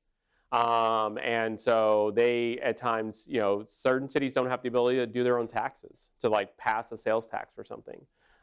Um, 0.54 1.18
and 1.18 1.60
so 1.60 2.14
they, 2.16 2.58
at 2.60 2.78
times, 2.78 3.26
you 3.28 3.40
know, 3.40 3.66
certain 3.68 4.10
cities 4.10 4.34
don't 4.34 4.48
have 4.48 4.62
the 4.62 4.70
ability 4.70 4.98
to 5.00 5.08
do 5.08 5.26
their 5.26 5.40
own 5.40 5.48
taxes, 5.50 6.12
to 6.22 6.30
like 6.30 6.56
pass 6.58 6.94
a 6.94 6.98
sales 6.98 7.28
tax 7.28 7.58
or 7.58 7.66
something. 7.66 8.00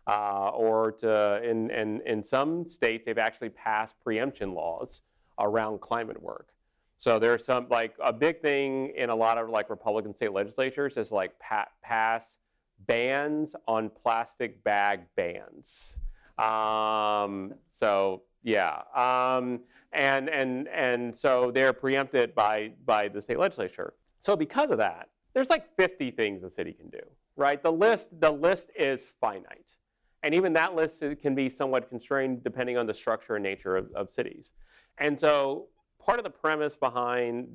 Uh, 0.08 0.48
or 0.54 0.92
to, 0.92 1.42
in, 1.44 1.70
in, 1.70 2.00
in 2.06 2.22
some 2.24 2.66
states, 2.66 3.04
they've 3.04 3.18
actually 3.18 3.50
passed 3.50 3.94
preemption 4.02 4.54
laws 4.54 5.02
around 5.38 5.80
climate 5.82 6.20
work. 6.22 6.48
So 6.96 7.18
there's 7.18 7.44
some, 7.44 7.68
like 7.68 7.94
a 8.02 8.12
big 8.12 8.40
thing 8.40 8.92
in 8.96 9.10
a 9.10 9.14
lot 9.14 9.36
of 9.36 9.50
like 9.50 9.68
Republican 9.68 10.16
state 10.16 10.32
legislatures 10.32 10.96
is 10.96 11.12
like 11.12 11.38
pa- 11.38 11.68
pass 11.82 12.38
bans 12.86 13.54
on 13.66 13.90
plastic 13.90 14.64
bag 14.64 15.02
bans. 15.14 15.98
Um, 16.38 17.54
so 17.70 18.22
yeah, 18.42 18.82
um, 18.94 19.60
and 19.92 20.28
and 20.28 20.68
and 20.68 21.16
so 21.16 21.50
they're 21.52 21.72
preempted 21.72 22.34
by 22.34 22.72
by 22.84 23.08
the 23.08 23.20
state 23.20 23.38
legislature. 23.38 23.94
So 24.22 24.36
because 24.36 24.70
of 24.70 24.78
that, 24.78 25.08
there's 25.34 25.50
like 25.50 25.74
50 25.76 26.10
things 26.12 26.42
a 26.42 26.50
city 26.50 26.72
can 26.72 26.88
do, 26.90 27.00
right? 27.36 27.62
The 27.62 27.72
list 27.72 28.08
the 28.20 28.30
list 28.30 28.70
is 28.78 29.14
finite, 29.20 29.76
and 30.22 30.34
even 30.34 30.52
that 30.54 30.74
list 30.74 31.02
can 31.22 31.34
be 31.34 31.48
somewhat 31.48 31.88
constrained 31.88 32.42
depending 32.42 32.76
on 32.76 32.86
the 32.86 32.94
structure 32.94 33.36
and 33.36 33.42
nature 33.42 33.76
of, 33.76 33.90
of 33.94 34.12
cities. 34.12 34.52
And 34.98 35.18
so 35.18 35.66
part 36.04 36.18
of 36.18 36.24
the 36.24 36.30
premise 36.30 36.76
behind 36.76 37.48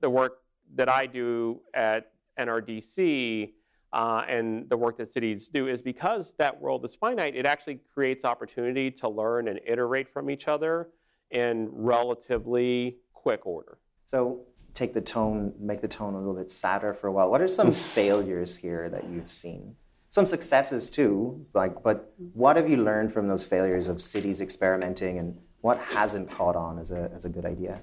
the 0.00 0.10
work 0.10 0.38
that 0.74 0.88
I 0.88 1.06
do 1.06 1.60
at 1.74 2.12
NRDC 2.38 3.52
uh, 3.92 4.22
and 4.28 4.68
the 4.68 4.76
work 4.76 4.98
that 4.98 5.08
cities 5.08 5.48
do 5.48 5.68
is 5.68 5.80
because 5.80 6.34
that 6.38 6.60
world 6.60 6.84
is 6.84 6.94
finite, 6.94 7.34
it 7.34 7.46
actually 7.46 7.80
creates 7.92 8.24
opportunity 8.24 8.90
to 8.90 9.08
learn 9.08 9.48
and 9.48 9.60
iterate 9.66 10.08
from 10.08 10.28
each 10.28 10.48
other 10.48 10.90
in 11.30 11.68
relatively 11.72 12.98
quick 13.12 13.46
order. 13.46 13.78
So 14.04 14.40
take 14.74 14.94
the 14.94 15.00
tone, 15.00 15.52
make 15.58 15.80
the 15.80 15.88
tone 15.88 16.14
a 16.14 16.18
little 16.18 16.34
bit 16.34 16.50
sadder 16.52 16.94
for 16.94 17.08
a 17.08 17.12
while. 17.12 17.30
What 17.30 17.40
are 17.40 17.48
some 17.48 17.70
failures 17.72 18.56
here 18.56 18.88
that 18.90 19.08
you've 19.08 19.30
seen? 19.30 19.74
Some 20.16 20.24
successes 20.24 20.88
too, 20.88 21.44
like, 21.52 21.82
but 21.82 22.14
what 22.32 22.56
have 22.56 22.70
you 22.70 22.78
learned 22.78 23.12
from 23.12 23.28
those 23.28 23.44
failures 23.44 23.86
of 23.86 24.00
cities 24.00 24.40
experimenting, 24.40 25.18
and 25.18 25.36
what 25.60 25.76
hasn't 25.76 26.30
caught 26.30 26.56
on 26.56 26.78
as 26.78 26.90
a 26.90 27.10
as 27.14 27.26
a 27.26 27.28
good 27.28 27.44
idea? 27.44 27.82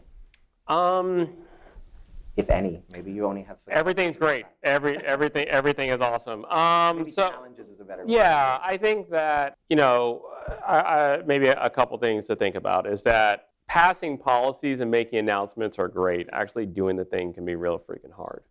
Um, 0.68 1.30
if 2.36 2.50
any? 2.50 2.82
Maybe 2.92 3.12
you 3.12 3.28
only 3.28 3.44
have. 3.44 3.60
Everything's 3.70 4.18
great. 4.18 4.46
Every 4.64 4.98
everything 5.06 5.48
everything 5.48 5.92
is 5.92 6.02
awesome. 6.02 6.44
Um, 6.46 6.98
maybe 6.98 7.12
so 7.12 7.30
challenges 7.30 7.70
is 7.70 7.80
a 7.82 7.84
better. 7.84 8.04
Yeah, 8.08 8.58
I 8.64 8.78
think 8.78 9.12
that 9.12 9.56
you 9.70 9.76
know, 9.76 10.24
I, 10.68 10.78
I, 10.80 11.22
maybe 11.28 11.50
a 11.50 11.70
couple 11.70 11.96
things 12.00 12.26
to 12.26 12.36
think 12.36 12.56
about 12.56 12.88
is 12.88 13.04
that 13.04 13.50
passing 13.68 14.18
policies 14.18 14.80
and 14.80 14.90
making 14.90 15.20
announcements 15.20 15.78
are 15.78 15.88
great. 15.88 16.30
Actually, 16.34 16.66
doing 16.66 16.96
the 16.96 17.06
thing 17.06 17.32
can 17.32 17.46
be 17.46 17.54
real 17.54 17.78
freaking 17.78 18.12
hard. 18.12 18.42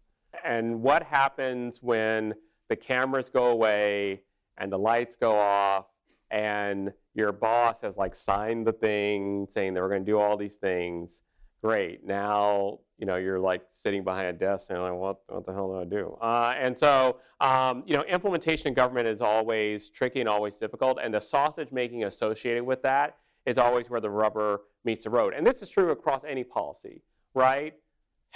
And 0.45 0.83
what 0.83 1.03
happens 1.03 1.83
when 1.83 2.35
the 2.72 2.76
cameras 2.76 3.28
go 3.28 3.46
away 3.46 4.22
and 4.56 4.72
the 4.72 4.78
lights 4.78 5.14
go 5.14 5.38
off 5.38 5.86
and 6.30 6.90
your 7.14 7.30
boss 7.30 7.82
has 7.82 7.98
like 7.98 8.14
signed 8.14 8.66
the 8.66 8.72
thing 8.72 9.46
saying 9.50 9.74
they 9.74 9.80
were 9.80 9.90
going 9.90 10.04
to 10.04 10.10
do 10.10 10.18
all 10.18 10.36
these 10.38 10.56
things? 10.56 11.22
Great. 11.62 12.06
Now 12.06 12.78
you 13.02 13.06
know, 13.06 13.16
you're 13.16 13.40
like 13.40 13.62
sitting 13.70 14.04
behind 14.04 14.28
a 14.28 14.32
desk 14.32 14.70
and 14.70 14.80
like, 14.80 14.92
what, 14.92 15.16
what 15.26 15.44
the 15.44 15.52
hell 15.52 15.72
do 15.72 15.80
I 15.80 15.84
do? 15.84 16.16
Uh, 16.22 16.54
and 16.56 16.78
so, 16.78 17.16
um, 17.40 17.82
you 17.84 17.96
know, 17.96 18.04
implementation 18.04 18.68
in 18.68 18.74
government 18.74 19.08
is 19.08 19.20
always 19.20 19.90
tricky 19.90 20.20
and 20.20 20.28
always 20.28 20.56
difficult, 20.56 20.98
and 21.02 21.12
the 21.12 21.20
sausage 21.20 21.72
making 21.72 22.04
associated 22.04 22.62
with 22.62 22.80
that 22.82 23.16
is 23.44 23.58
always 23.58 23.90
where 23.90 24.00
the 24.00 24.08
rubber 24.08 24.60
meets 24.84 25.02
the 25.02 25.10
road. 25.10 25.34
And 25.36 25.44
this 25.44 25.62
is 25.62 25.68
true 25.68 25.90
across 25.90 26.22
any 26.22 26.44
policy, 26.44 27.02
right? 27.34 27.74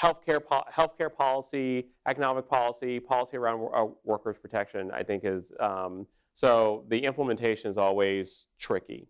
Healthcare, 0.00 0.44
po- 0.44 0.64
healthcare 0.72 1.14
policy, 1.14 1.88
economic 2.06 2.48
policy, 2.48 3.00
policy 3.00 3.36
around 3.36 3.68
uh, 3.74 3.86
workers' 4.04 4.36
protection, 4.36 4.90
I 4.92 5.02
think 5.02 5.24
is 5.24 5.52
um, 5.58 6.06
so. 6.34 6.84
The 6.88 6.98
implementation 6.98 7.70
is 7.70 7.78
always 7.78 8.44
tricky. 8.58 9.08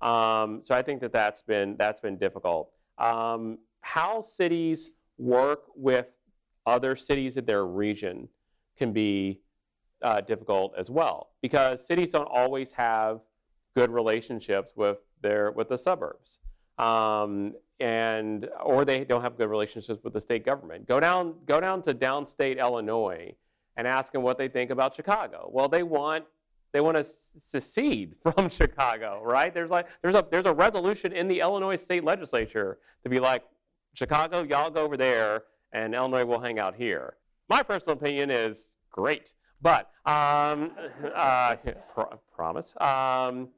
Um, 0.00 0.62
so 0.64 0.74
I 0.74 0.82
think 0.82 1.00
that 1.00 1.12
that's 1.12 1.42
been 1.42 1.76
that's 1.78 2.00
been 2.00 2.18
difficult. 2.18 2.70
Um, 2.98 3.58
how 3.82 4.20
cities 4.20 4.90
work 5.16 5.64
with 5.74 6.08
other 6.66 6.96
cities 6.96 7.36
in 7.36 7.44
their 7.44 7.66
region 7.66 8.28
can 8.76 8.92
be 8.92 9.40
uh, 10.02 10.20
difficult 10.20 10.74
as 10.76 10.90
well 10.90 11.30
because 11.40 11.86
cities 11.86 12.10
don't 12.10 12.28
always 12.30 12.72
have 12.72 13.20
good 13.74 13.90
relationships 13.90 14.72
with 14.76 14.98
their 15.22 15.52
with 15.52 15.68
the 15.68 15.78
suburbs 15.78 16.40
um, 16.78 17.54
and 17.80 18.48
or 18.64 18.84
they 18.84 19.04
don't 19.04 19.22
have 19.22 19.36
good 19.36 19.48
relationships 19.48 20.02
with 20.02 20.12
the 20.12 20.20
state 20.20 20.44
government 20.44 20.86
go 20.88 20.98
down 20.98 21.34
go 21.46 21.60
down 21.60 21.82
to 21.82 21.92
downstate 21.92 22.58
illinois 22.58 23.34
and 23.76 23.86
ask 23.86 24.12
them 24.12 24.22
what 24.22 24.38
they 24.38 24.48
think 24.48 24.70
about 24.70 24.96
chicago 24.96 25.48
well 25.52 25.68
they 25.68 25.82
want 25.82 26.24
they 26.72 26.80
want 26.80 26.96
to 26.96 27.04
secede 27.04 28.14
from 28.22 28.48
chicago 28.48 29.20
right 29.22 29.52
there's 29.52 29.68
like 29.68 29.86
there's 30.00 30.14
a 30.14 30.24
there's 30.30 30.46
a 30.46 30.52
resolution 30.54 31.12
in 31.12 31.28
the 31.28 31.40
illinois 31.40 31.76
state 31.76 32.02
legislature 32.02 32.78
to 33.02 33.10
be 33.10 33.20
like 33.20 33.42
Chicago, 33.96 34.42
y'all 34.42 34.70
go 34.70 34.82
over 34.82 34.98
there, 34.98 35.44
and 35.72 35.94
Illinois 35.94 36.24
will 36.24 36.38
hang 36.38 36.58
out 36.58 36.74
here. 36.74 37.16
My 37.48 37.62
personal 37.62 37.96
opinion 37.96 38.30
is 38.30 38.74
great, 38.90 39.32
but 39.62 39.90
um, 40.04 40.72
uh, 41.14 41.56
pro- 41.94 42.20
promise. 42.34 42.74
Um, 42.78 43.48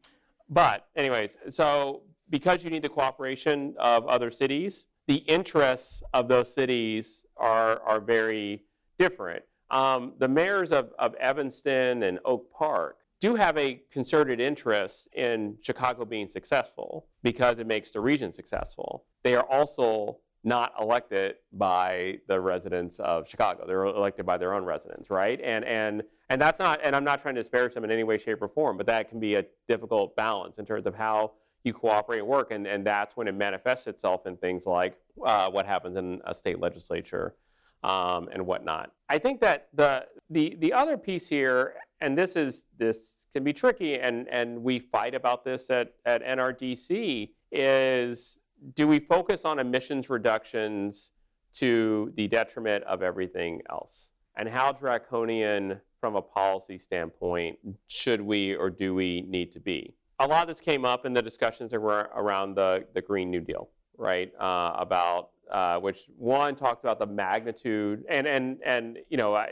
but 0.48 0.86
anyways, 0.94 1.36
so 1.48 2.02
because 2.30 2.64
you 2.64 2.70
need 2.70 2.82
the 2.82 2.88
cooperation 2.88 3.74
of 3.78 4.06
other 4.06 4.30
cities, 4.30 4.86
the 5.06 5.16
interests 5.16 6.02
of 6.14 6.28
those 6.28 6.52
cities 6.52 7.24
are 7.36 7.80
are 7.82 8.00
very 8.00 8.64
different. 8.98 9.42
Um, 9.70 10.14
the 10.18 10.28
mayors 10.28 10.72
of, 10.72 10.92
of 10.98 11.14
Evanston 11.16 12.02
and 12.02 12.18
Oak 12.24 12.50
Park 12.52 12.98
do 13.20 13.34
have 13.34 13.56
a 13.58 13.82
concerted 13.90 14.40
interest 14.40 15.08
in 15.14 15.56
Chicago 15.62 16.04
being 16.04 16.28
successful 16.28 17.06
because 17.22 17.58
it 17.58 17.66
makes 17.66 17.90
the 17.90 18.00
region 18.00 18.32
successful. 18.32 19.04
They 19.24 19.34
are 19.34 19.44
also 19.44 20.18
not 20.44 20.72
elected 20.80 21.34
by 21.52 22.18
the 22.28 22.40
residents 22.40 23.00
of 23.00 23.28
Chicago. 23.28 23.66
They're 23.66 23.84
elected 23.84 24.24
by 24.24 24.38
their 24.38 24.54
own 24.54 24.64
residents, 24.64 25.10
right? 25.10 25.40
And 25.42 25.64
and 25.64 26.02
and 26.30 26.40
that's 26.40 26.58
not. 26.58 26.80
And 26.82 26.94
I'm 26.94 27.04
not 27.04 27.22
trying 27.22 27.34
to 27.34 27.40
disparage 27.40 27.74
them 27.74 27.84
in 27.84 27.90
any 27.90 28.04
way, 28.04 28.18
shape, 28.18 28.42
or 28.42 28.48
form, 28.48 28.76
but 28.76 28.86
that 28.86 29.08
can 29.08 29.18
be 29.18 29.34
a 29.34 29.44
difficult 29.66 30.14
balance 30.14 30.58
in 30.58 30.66
terms 30.66 30.86
of 30.86 30.94
how 30.94 31.32
you 31.64 31.72
cooperate 31.72 32.20
and 32.20 32.28
work, 32.28 32.50
and 32.50 32.66
and 32.66 32.84
that's 32.86 33.16
when 33.16 33.28
it 33.28 33.34
manifests 33.34 33.86
itself 33.86 34.26
in 34.26 34.36
things 34.36 34.66
like 34.66 34.96
uh, 35.24 35.50
what 35.50 35.66
happens 35.66 35.96
in 35.96 36.20
a 36.24 36.34
state 36.34 36.60
legislature 36.60 37.34
um, 37.82 38.28
and 38.32 38.44
whatnot. 38.44 38.92
I 39.08 39.18
think 39.18 39.40
that 39.40 39.68
the 39.74 40.06
the 40.30 40.56
the 40.60 40.72
other 40.72 40.96
piece 40.96 41.28
here, 41.28 41.74
and 42.00 42.16
this 42.16 42.36
is 42.36 42.66
this 42.78 43.26
can 43.32 43.44
be 43.44 43.52
tricky, 43.52 43.98
and 43.98 44.28
and 44.28 44.62
we 44.62 44.78
fight 44.78 45.14
about 45.14 45.44
this 45.44 45.70
at 45.70 45.94
at 46.04 46.22
NRDC 46.22 47.30
is 47.50 48.40
do 48.74 48.88
we 48.88 48.98
focus 48.98 49.44
on 49.44 49.58
emissions 49.58 50.10
reductions 50.10 51.12
to 51.54 52.12
the 52.16 52.28
detriment 52.28 52.84
of 52.84 53.02
everything 53.02 53.62
else? 53.70 54.10
And 54.36 54.48
how 54.48 54.72
draconian 54.72 55.80
from 56.00 56.16
a 56.16 56.22
policy 56.22 56.78
standpoint 56.78 57.58
should 57.88 58.20
we 58.20 58.54
or 58.54 58.70
do 58.70 58.94
we 58.94 59.22
need 59.22 59.52
to 59.52 59.60
be? 59.60 59.94
A 60.20 60.26
lot 60.26 60.42
of 60.42 60.48
this 60.48 60.60
came 60.60 60.84
up 60.84 61.06
in 61.06 61.12
the 61.12 61.22
discussions 61.22 61.70
that 61.70 61.80
were 61.80 62.10
around 62.14 62.54
the, 62.54 62.84
the 62.94 63.00
Green 63.00 63.30
New 63.30 63.40
Deal, 63.40 63.68
right? 63.96 64.32
Uh, 64.38 64.72
about 64.76 65.30
uh, 65.50 65.78
which 65.78 66.06
one 66.16 66.54
talked 66.54 66.84
about 66.84 66.98
the 66.98 67.06
magnitude 67.06 68.04
and 68.08 68.26
and 68.26 68.58
and 68.64 68.98
you 69.08 69.16
know 69.16 69.34
I, 69.34 69.50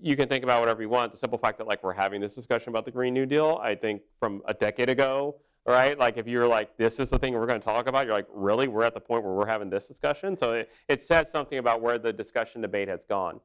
you 0.00 0.16
can 0.16 0.28
think 0.28 0.44
about 0.44 0.60
whatever 0.60 0.80
you 0.80 0.88
want. 0.88 1.12
The 1.12 1.18
simple 1.18 1.38
fact 1.38 1.58
that 1.58 1.66
like 1.66 1.82
we're 1.82 1.92
having 1.92 2.20
this 2.20 2.34
discussion 2.34 2.70
about 2.70 2.84
the 2.84 2.90
Green 2.90 3.12
New 3.12 3.26
Deal, 3.26 3.60
I 3.62 3.74
think 3.74 4.02
from 4.18 4.42
a 4.46 4.54
decade 4.54 4.88
ago 4.88 5.36
right? 5.66 5.98
Like 5.98 6.16
if 6.16 6.26
you're 6.26 6.46
like, 6.46 6.76
this 6.76 7.00
is 7.00 7.10
the 7.10 7.18
thing 7.18 7.34
we're 7.34 7.46
going 7.46 7.60
to 7.60 7.64
talk 7.64 7.86
about, 7.86 8.06
you're 8.06 8.14
like, 8.14 8.26
really? 8.32 8.68
We're 8.68 8.84
at 8.84 8.94
the 8.94 9.00
point 9.00 9.24
where 9.24 9.32
we're 9.32 9.46
having 9.46 9.70
this 9.70 9.86
discussion? 9.86 10.36
So 10.36 10.52
it, 10.54 10.70
it 10.88 11.02
says 11.02 11.30
something 11.30 11.58
about 11.58 11.80
where 11.80 11.98
the 11.98 12.12
discussion 12.12 12.60
debate 12.60 12.88
has 12.88 13.04
gone. 13.04 13.40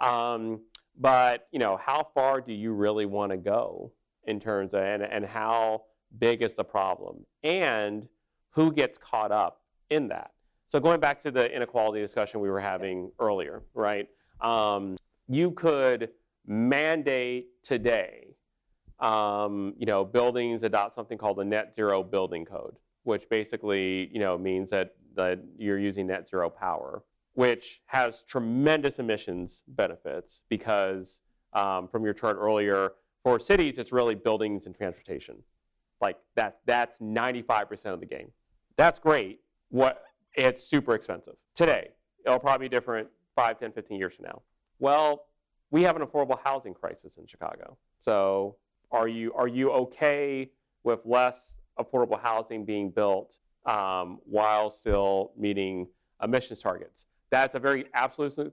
Um, 0.00 0.62
but, 0.98 1.48
you 1.52 1.58
know, 1.58 1.76
how 1.76 2.08
far 2.14 2.40
do 2.40 2.52
you 2.52 2.72
really 2.72 3.06
want 3.06 3.32
to 3.32 3.38
go 3.38 3.92
in 4.24 4.40
terms 4.40 4.74
of, 4.74 4.82
and, 4.82 5.02
and 5.02 5.24
how 5.24 5.82
big 6.18 6.42
is 6.42 6.54
the 6.54 6.64
problem? 6.64 7.24
And 7.42 8.08
who 8.50 8.72
gets 8.72 8.98
caught 8.98 9.32
up 9.32 9.62
in 9.90 10.08
that? 10.08 10.32
So 10.68 10.78
going 10.80 11.00
back 11.00 11.20
to 11.20 11.30
the 11.30 11.54
inequality 11.54 12.00
discussion 12.00 12.40
we 12.40 12.50
were 12.50 12.60
having 12.60 13.10
earlier, 13.18 13.62
right? 13.74 14.08
Um, 14.40 14.96
you 15.28 15.50
could 15.52 16.10
mandate 16.46 17.48
today 17.62 18.30
um, 19.00 19.74
you 19.78 19.86
know, 19.86 20.04
buildings 20.04 20.62
adopt 20.62 20.94
something 20.94 21.16
called 21.16 21.38
the 21.38 21.44
net 21.44 21.74
zero 21.74 22.02
building 22.02 22.44
code, 22.44 22.76
which 23.04 23.28
basically, 23.28 24.10
you 24.12 24.20
know, 24.20 24.36
means 24.36 24.70
that, 24.70 24.94
that 25.16 25.40
you're 25.56 25.78
using 25.78 26.06
net 26.06 26.28
zero 26.28 26.50
power, 26.50 27.02
which 27.34 27.80
has 27.86 28.22
tremendous 28.24 28.98
emissions 28.98 29.64
benefits 29.68 30.42
because 30.48 31.22
um, 31.54 31.88
from 31.88 32.04
your 32.04 32.12
chart 32.12 32.36
earlier, 32.38 32.92
for 33.22 33.38
cities, 33.38 33.78
it's 33.78 33.92
really 33.92 34.14
buildings 34.14 34.66
and 34.66 34.74
transportation. 34.74 35.36
Like 36.00 36.16
that, 36.36 36.58
that's 36.66 36.98
95% 36.98 37.86
of 37.86 38.00
the 38.00 38.06
game. 38.06 38.30
That's 38.76 38.98
great. 38.98 39.40
What 39.68 40.02
it's 40.34 40.62
super 40.62 40.94
expensive 40.94 41.34
today. 41.54 41.90
It'll 42.24 42.38
probably 42.38 42.68
be 42.68 42.74
different 42.74 43.08
5, 43.36 43.58
10, 43.58 43.72
15 43.72 43.98
years 43.98 44.14
from 44.14 44.26
now. 44.26 44.42
Well, 44.78 45.26
we 45.70 45.82
have 45.82 45.96
an 45.96 46.02
affordable 46.02 46.38
housing 46.42 46.74
crisis 46.74 47.16
in 47.16 47.26
Chicago. 47.26 47.76
So 48.02 48.56
are 48.90 49.08
you, 49.08 49.32
are 49.34 49.48
you 49.48 49.70
okay 49.70 50.50
with 50.84 51.00
less 51.04 51.58
affordable 51.78 52.20
housing 52.20 52.64
being 52.64 52.90
built 52.90 53.38
um, 53.66 54.18
while 54.24 54.70
still 54.70 55.32
meeting 55.36 55.86
emissions 56.22 56.60
targets? 56.60 57.06
That's 57.30 57.54
a 57.54 57.60
very 57.60 57.84
absolute, 57.94 58.52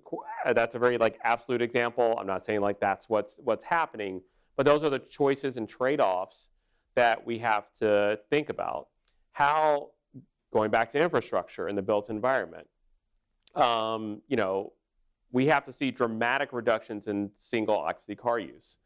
that's 0.54 0.76
a 0.76 0.80
very 0.80 0.98
like 0.98 1.18
absolute 1.24 1.62
example. 1.62 2.16
I'm 2.20 2.28
not 2.28 2.46
saying 2.46 2.62
like 2.62 2.80
that's 2.80 3.10
what's, 3.10 3.40
what's 3.44 3.64
happening, 3.64 4.22
but 4.58 4.66
those 4.66 4.84
are 4.84 4.90
the 4.90 5.00
choices 5.00 5.56
and 5.56 5.70
trade-offs 5.70 6.50
that 6.96 7.26
we 7.26 7.38
have 7.38 7.72
to 7.80 8.20
think 8.30 8.50
about. 8.50 8.88
How, 9.32 9.92
going 10.52 10.72
back 10.72 10.90
to 10.90 11.00
infrastructure 11.00 11.68
and 11.68 11.78
the 11.78 11.82
built 11.82 12.10
environment, 12.10 12.68
um, 13.56 14.22
you 14.28 14.36
know, 14.36 14.74
we 15.32 15.46
have 15.46 15.64
to 15.66 15.72
see 15.74 15.92
dramatic 15.92 16.54
reductions 16.54 17.08
in 17.08 17.30
single 17.38 17.78
occupancy 17.78 18.16
car 18.16 18.40
use. 18.40 18.78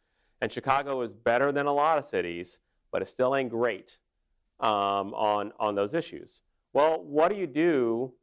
And 0.42 0.52
Chicago 0.52 1.02
is 1.02 1.14
better 1.14 1.52
than 1.52 1.68
a 1.68 1.74
lot 1.74 1.98
of 1.98 2.06
cities, 2.06 2.60
but 2.92 3.02
it 3.02 3.08
still 3.08 3.36
ain't 3.36 3.50
great 3.50 3.98
um, 4.60 5.14
on, 5.14 5.54
on 5.60 5.76
those 5.76 5.94
issues. 5.94 6.42
Well, 6.74 7.02
what 7.04 7.30
do 7.30 7.36
you 7.36 7.48
do? 7.48 8.14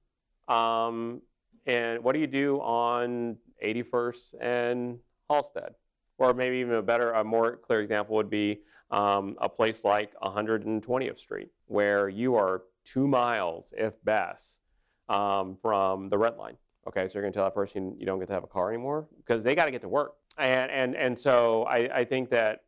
Um, 0.52 1.22
and 1.66 2.02
what 2.02 2.12
do 2.12 2.18
you 2.18 2.26
do 2.26 2.58
on 2.60 3.36
81st 3.64 4.34
and 4.40 4.98
Halsted? 5.30 5.70
Or 6.18 6.34
maybe 6.34 6.56
even 6.56 6.74
a 6.74 6.82
better, 6.82 7.12
a 7.12 7.24
more 7.24 7.56
clear 7.56 7.80
example 7.80 8.16
would 8.16 8.30
be 8.30 8.60
um, 8.90 9.36
a 9.40 9.48
place 9.48 9.84
like 9.84 10.12
120th 10.20 11.18
Street, 11.18 11.48
where 11.66 12.08
you 12.08 12.34
are 12.34 12.62
two 12.84 13.06
miles, 13.06 13.72
if 13.76 13.94
best, 14.04 14.60
um, 15.08 15.56
from 15.62 16.08
the 16.08 16.18
red 16.18 16.36
line. 16.36 16.56
Okay, 16.86 17.06
so 17.06 17.14
you're 17.14 17.22
going 17.22 17.32
to 17.32 17.36
tell 17.36 17.44
that 17.44 17.54
person 17.54 17.94
you 17.98 18.06
don't 18.06 18.18
get 18.18 18.28
to 18.28 18.34
have 18.34 18.44
a 18.44 18.48
car 18.48 18.68
anymore 18.72 19.06
because 19.18 19.44
they 19.44 19.54
got 19.54 19.66
to 19.66 19.70
get 19.70 19.82
to 19.82 19.88
work. 19.88 20.14
And 20.38 20.70
and 20.70 20.96
and 20.96 21.18
so 21.18 21.64
I, 21.64 21.98
I 21.98 22.04
think 22.04 22.30
that 22.30 22.62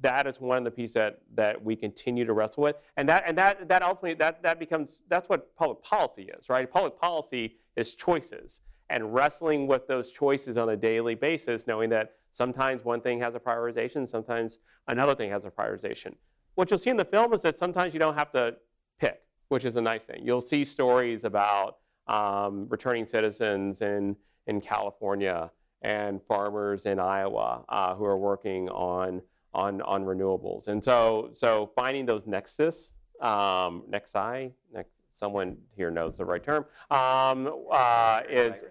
that 0.00 0.26
is 0.26 0.38
one 0.38 0.58
of 0.58 0.64
the 0.64 0.70
pieces 0.70 0.94
that, 0.94 1.20
that 1.34 1.62
we 1.62 1.74
continue 1.74 2.26
to 2.26 2.34
wrestle 2.34 2.62
with. 2.62 2.76
And 2.96 3.08
that 3.08 3.24
and 3.26 3.36
that 3.36 3.68
that 3.68 3.82
ultimately 3.82 4.14
that 4.14 4.42
that 4.42 4.58
becomes 4.58 5.02
that's 5.08 5.28
what 5.28 5.56
public 5.56 5.82
policy 5.82 6.30
is, 6.38 6.48
right? 6.48 6.70
Public 6.70 6.98
policy 7.00 7.56
is 7.76 7.94
choices 7.94 8.60
and 8.94 9.12
wrestling 9.12 9.66
with 9.66 9.88
those 9.88 10.12
choices 10.12 10.56
on 10.56 10.68
a 10.68 10.76
daily 10.76 11.16
basis, 11.16 11.66
knowing 11.66 11.90
that 11.90 12.12
sometimes 12.30 12.84
one 12.84 13.00
thing 13.00 13.18
has 13.18 13.34
a 13.34 13.40
prioritization, 13.40 14.08
sometimes 14.08 14.60
another 14.86 15.16
thing 15.16 15.28
has 15.28 15.44
a 15.44 15.50
prioritization. 15.50 16.14
What 16.54 16.70
you'll 16.70 16.78
see 16.78 16.90
in 16.90 16.96
the 16.96 17.04
film 17.04 17.34
is 17.34 17.42
that 17.42 17.58
sometimes 17.58 17.92
you 17.92 17.98
don't 17.98 18.14
have 18.14 18.30
to 18.32 18.54
pick, 19.00 19.20
which 19.48 19.64
is 19.64 19.74
a 19.74 19.80
nice 19.80 20.04
thing. 20.04 20.20
You'll 20.22 20.40
see 20.40 20.64
stories 20.64 21.24
about 21.24 21.78
um, 22.06 22.68
returning 22.68 23.04
citizens 23.04 23.82
in, 23.82 24.14
in 24.46 24.60
California 24.60 25.50
and 25.82 26.22
farmers 26.28 26.86
in 26.86 27.00
Iowa 27.00 27.64
uh, 27.68 27.96
who 27.96 28.04
are 28.04 28.16
working 28.16 28.68
on, 28.68 29.20
on, 29.54 29.82
on 29.82 30.04
renewables. 30.04 30.68
And 30.68 30.82
so, 30.82 31.30
so 31.34 31.72
finding 31.74 32.06
those 32.06 32.28
nexus, 32.28 32.92
um, 33.20 33.82
nexi, 33.90 34.52
nex, 34.72 34.88
someone 35.14 35.56
here 35.74 35.90
knows 35.90 36.16
the 36.18 36.24
right 36.24 36.44
term, 36.44 36.64
um, 36.92 37.64
uh, 37.72 38.20
is, 38.28 38.64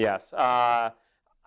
yes, 0.00 0.32
uh, 0.32 0.90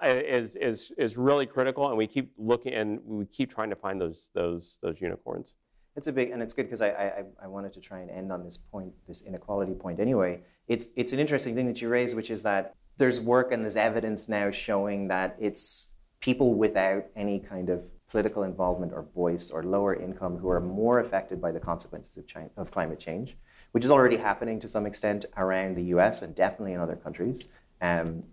is, 0.03 0.55
is, 0.55 0.91
is 0.97 1.17
really 1.17 1.45
critical. 1.45 1.87
And 1.87 1.97
we 1.97 2.07
keep 2.07 2.31
looking 2.37 2.73
and 2.73 2.99
we 3.05 3.25
keep 3.25 3.53
trying 3.53 3.69
to 3.69 3.75
find 3.75 3.99
those, 3.99 4.29
those, 4.33 4.77
those 4.81 4.99
unicorns. 4.99 5.53
It's 5.95 6.07
a 6.07 6.11
big, 6.11 6.31
and 6.31 6.41
it's 6.41 6.53
good 6.53 6.63
because 6.63 6.81
I, 6.81 6.89
I, 6.89 7.23
I 7.43 7.47
wanted 7.47 7.73
to 7.73 7.79
try 7.79 7.99
and 7.99 8.09
end 8.09 8.31
on 8.31 8.43
this 8.43 8.57
point, 8.57 8.91
this 9.07 9.21
inequality 9.21 9.73
point 9.73 9.99
anyway. 9.99 10.41
It's, 10.67 10.89
it's 10.95 11.13
an 11.13 11.19
interesting 11.19 11.55
thing 11.55 11.67
that 11.67 11.81
you 11.81 11.89
raise, 11.89 12.15
which 12.15 12.31
is 12.31 12.41
that 12.43 12.73
there's 12.97 13.21
work 13.21 13.51
and 13.51 13.61
there's 13.63 13.75
evidence 13.75 14.27
now 14.27 14.49
showing 14.49 15.07
that 15.09 15.35
it's 15.39 15.89
people 16.19 16.55
without 16.55 17.05
any 17.15 17.39
kind 17.39 17.69
of 17.69 17.91
political 18.09 18.43
involvement 18.43 18.93
or 18.93 19.05
voice 19.15 19.51
or 19.51 19.63
lower 19.63 19.95
income 19.95 20.37
who 20.37 20.49
are 20.49 20.61
more 20.61 20.99
affected 20.99 21.41
by 21.41 21.51
the 21.51 21.59
consequences 21.59 22.15
of, 22.15 22.25
chi- 22.27 22.49
of 22.57 22.71
climate 22.71 22.99
change, 22.99 23.35
which 23.71 23.83
is 23.83 23.91
already 23.91 24.17
happening 24.17 24.59
to 24.59 24.67
some 24.67 24.85
extent 24.85 25.25
around 25.37 25.75
the 25.75 25.83
US 25.95 26.21
and 26.21 26.33
definitely 26.35 26.73
in 26.73 26.79
other 26.79 26.95
countries. 26.95 27.47
Um, 27.81 28.23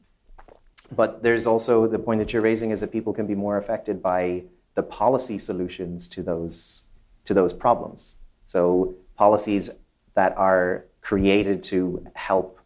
but 0.92 1.22
there's 1.22 1.46
also 1.46 1.86
the 1.86 1.98
point 1.98 2.18
that 2.20 2.32
you're 2.32 2.42
raising 2.42 2.70
is 2.70 2.80
that 2.80 2.90
people 2.92 3.12
can 3.12 3.26
be 3.26 3.34
more 3.34 3.56
affected 3.56 4.02
by 4.02 4.42
the 4.74 4.82
policy 4.82 5.38
solutions 5.38 6.08
to 6.08 6.22
those 6.22 6.84
to 7.24 7.34
those 7.34 7.52
problems. 7.52 8.16
So 8.46 8.94
policies 9.16 9.70
that 10.14 10.36
are 10.36 10.84
created 11.02 11.62
to 11.64 12.04
help 12.14 12.58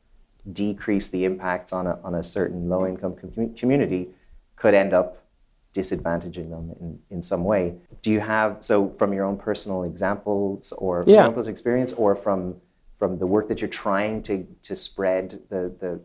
decrease 0.53 1.09
the 1.09 1.25
impacts 1.25 1.73
on 1.73 1.87
a, 1.87 1.99
on 2.05 2.15
a 2.15 2.23
certain 2.23 2.69
low 2.69 2.87
income 2.87 3.15
com- 3.21 3.55
community 3.55 4.09
could 4.57 4.75
end 4.75 4.93
up 4.93 5.23
disadvantaging 5.75 6.51
them 6.51 6.71
in, 6.81 6.99
in 7.11 7.23
some 7.23 7.43
way. 7.45 7.75
Do 8.03 8.11
you 8.13 8.21
have, 8.21 8.59
so 8.61 8.91
from 8.91 9.13
your 9.13 9.25
own 9.25 9.37
personal 9.37 9.83
examples 9.83 10.73
or 10.79 11.03
Yeah. 11.07 11.27
personal 11.29 11.49
experience 11.49 11.93
or 11.93 12.15
from, 12.15 12.57
from 12.99 13.19
the 13.19 13.27
work 13.27 13.49
that 13.49 13.61
you're 13.61 13.69
trying 13.69 14.23
to, 14.25 14.47
to 14.63 14.77
spread, 14.77 15.41
the, 15.49 15.73
the, 15.81 16.01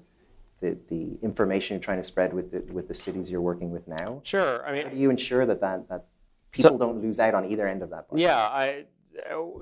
the, 0.59 0.77
the 0.89 1.17
information 1.21 1.75
you're 1.75 1.81
trying 1.81 1.97
to 1.97 2.03
spread 2.03 2.33
with 2.33 2.51
the, 2.51 2.73
with 2.73 2.87
the 2.87 2.93
cities 2.93 3.29
you're 3.31 3.41
working 3.41 3.71
with 3.71 3.87
now? 3.87 4.21
Sure. 4.23 4.65
I 4.65 4.71
mean, 4.71 4.83
How 4.83 4.89
do 4.89 4.97
you 4.97 5.09
ensure 5.09 5.45
that, 5.45 5.61
that, 5.61 5.87
that 5.89 6.05
people 6.51 6.77
don't 6.77 7.01
lose 7.01 7.19
out 7.19 7.33
on 7.33 7.45
either 7.45 7.67
end 7.67 7.81
of 7.83 7.89
that? 7.91 8.09
bargain? 8.09 8.19
Yeah, 8.19 8.37
I 8.37 8.85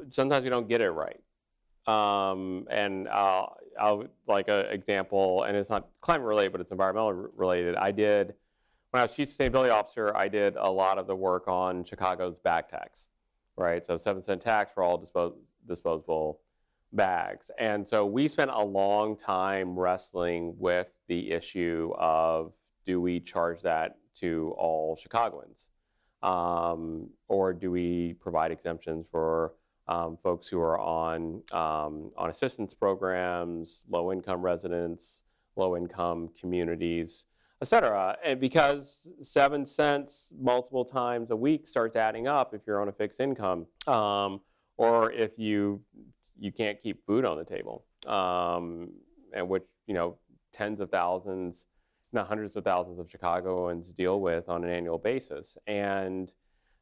sometimes 0.10 0.43
we 0.43 0.50
don't 0.50 0.68
get 0.68 0.82
it 0.82 0.91
right. 0.91 1.20
Um, 1.88 2.68
and 2.70 3.08
uh, 3.08 3.45
I'll 3.80 4.08
like 4.28 4.50
an 4.50 4.66
example, 4.68 5.43
and 5.43 5.56
it's 5.56 5.70
not 5.70 5.88
climate 6.02 6.28
related, 6.28 6.52
but 6.52 6.62
it's 6.62 6.72
environmental 6.72 7.14
related. 7.14 7.76
I 7.76 7.91
did 7.91 8.34
when 8.91 9.00
I 9.00 9.04
was 9.04 9.16
chief 9.16 9.30
sustainability 9.30 9.74
officer. 9.74 10.16
I 10.16 10.28
did 10.28 10.56
a 10.58 10.70
lot 10.70 10.98
of 10.98 11.08
the 11.08 11.16
work 11.16 11.48
on 11.48 11.86
Chicago's 11.86 12.39
bag 12.39 12.68
tax, 12.68 13.08
right? 13.56 13.86
So 13.86 13.95
seven 13.98 14.22
cent 14.22 14.41
tax 14.41 14.72
for 14.74 14.84
all 14.84 15.00
dispos- 15.00 15.36
disposable 15.68 16.41
bags, 16.94 17.52
and 17.60 17.88
so 17.88 18.06
we 18.06 18.28
spent 18.28 18.52
a 18.52 18.64
long 18.64 19.16
time 19.18 19.78
wrestling 19.78 20.56
with 20.58 20.88
the 21.08 21.32
issue 21.32 21.94
of 21.98 22.54
do 22.86 23.02
we 23.02 23.20
charge 23.20 23.62
that 23.62 23.98
to 24.16 24.54
all 24.58 24.96
Chicagoans? 24.96 25.70
um, 26.24 27.10
or 27.28 27.54
do 27.54 27.72
we 27.72 28.16
provide 28.20 28.52
exemptions 28.52 29.06
for 29.12 29.54
um, 29.88 30.18
folks 30.22 30.48
who 30.48 30.60
are 30.60 30.80
on 30.80 31.42
um, 31.52 32.12
on 32.18 32.30
assistance 32.30 32.74
programs, 32.74 33.84
low 33.90 34.12
income 34.12 34.42
residents, 34.42 35.22
low 35.56 35.78
income 35.78 36.30
communities, 36.40 37.26
et 37.62 37.68
cetera? 37.68 38.18
And 38.26 38.40
because 38.40 39.08
seven 39.22 39.66
cents 39.66 40.34
multiple 40.40 40.86
times 40.86 41.32
a 41.32 41.36
week 41.36 41.68
starts 41.68 41.96
adding 41.96 42.28
up 42.28 42.54
if 42.54 42.62
you're 42.66 42.82
on 42.82 42.90
a 42.90 42.94
fixed 42.94 43.20
income, 43.20 43.68
um, 43.86 44.42
or 44.78 45.12
if 45.12 45.38
you 45.38 45.82
you 46.40 46.52
can't 46.52 46.80
keep 46.80 47.06
food 47.06 47.26
on 47.26 47.38
the 47.38 47.44
table, 47.44 47.86
um, 48.06 48.90
and 49.34 49.48
which 49.48 49.64
you 49.88 49.94
know 49.94 50.18
tens 50.54 50.80
of 50.80 50.90
thousands 50.90 51.66
not 52.14 52.28
hundreds 52.28 52.56
of 52.56 52.64
thousands 52.64 53.00
of 53.00 53.10
Chicagoans 53.10 53.92
deal 53.92 54.22
with 54.22 54.48
on 54.50 54.64
an 54.64 54.70
annual 54.70 54.98
basis. 54.98 55.58
And 55.68 56.32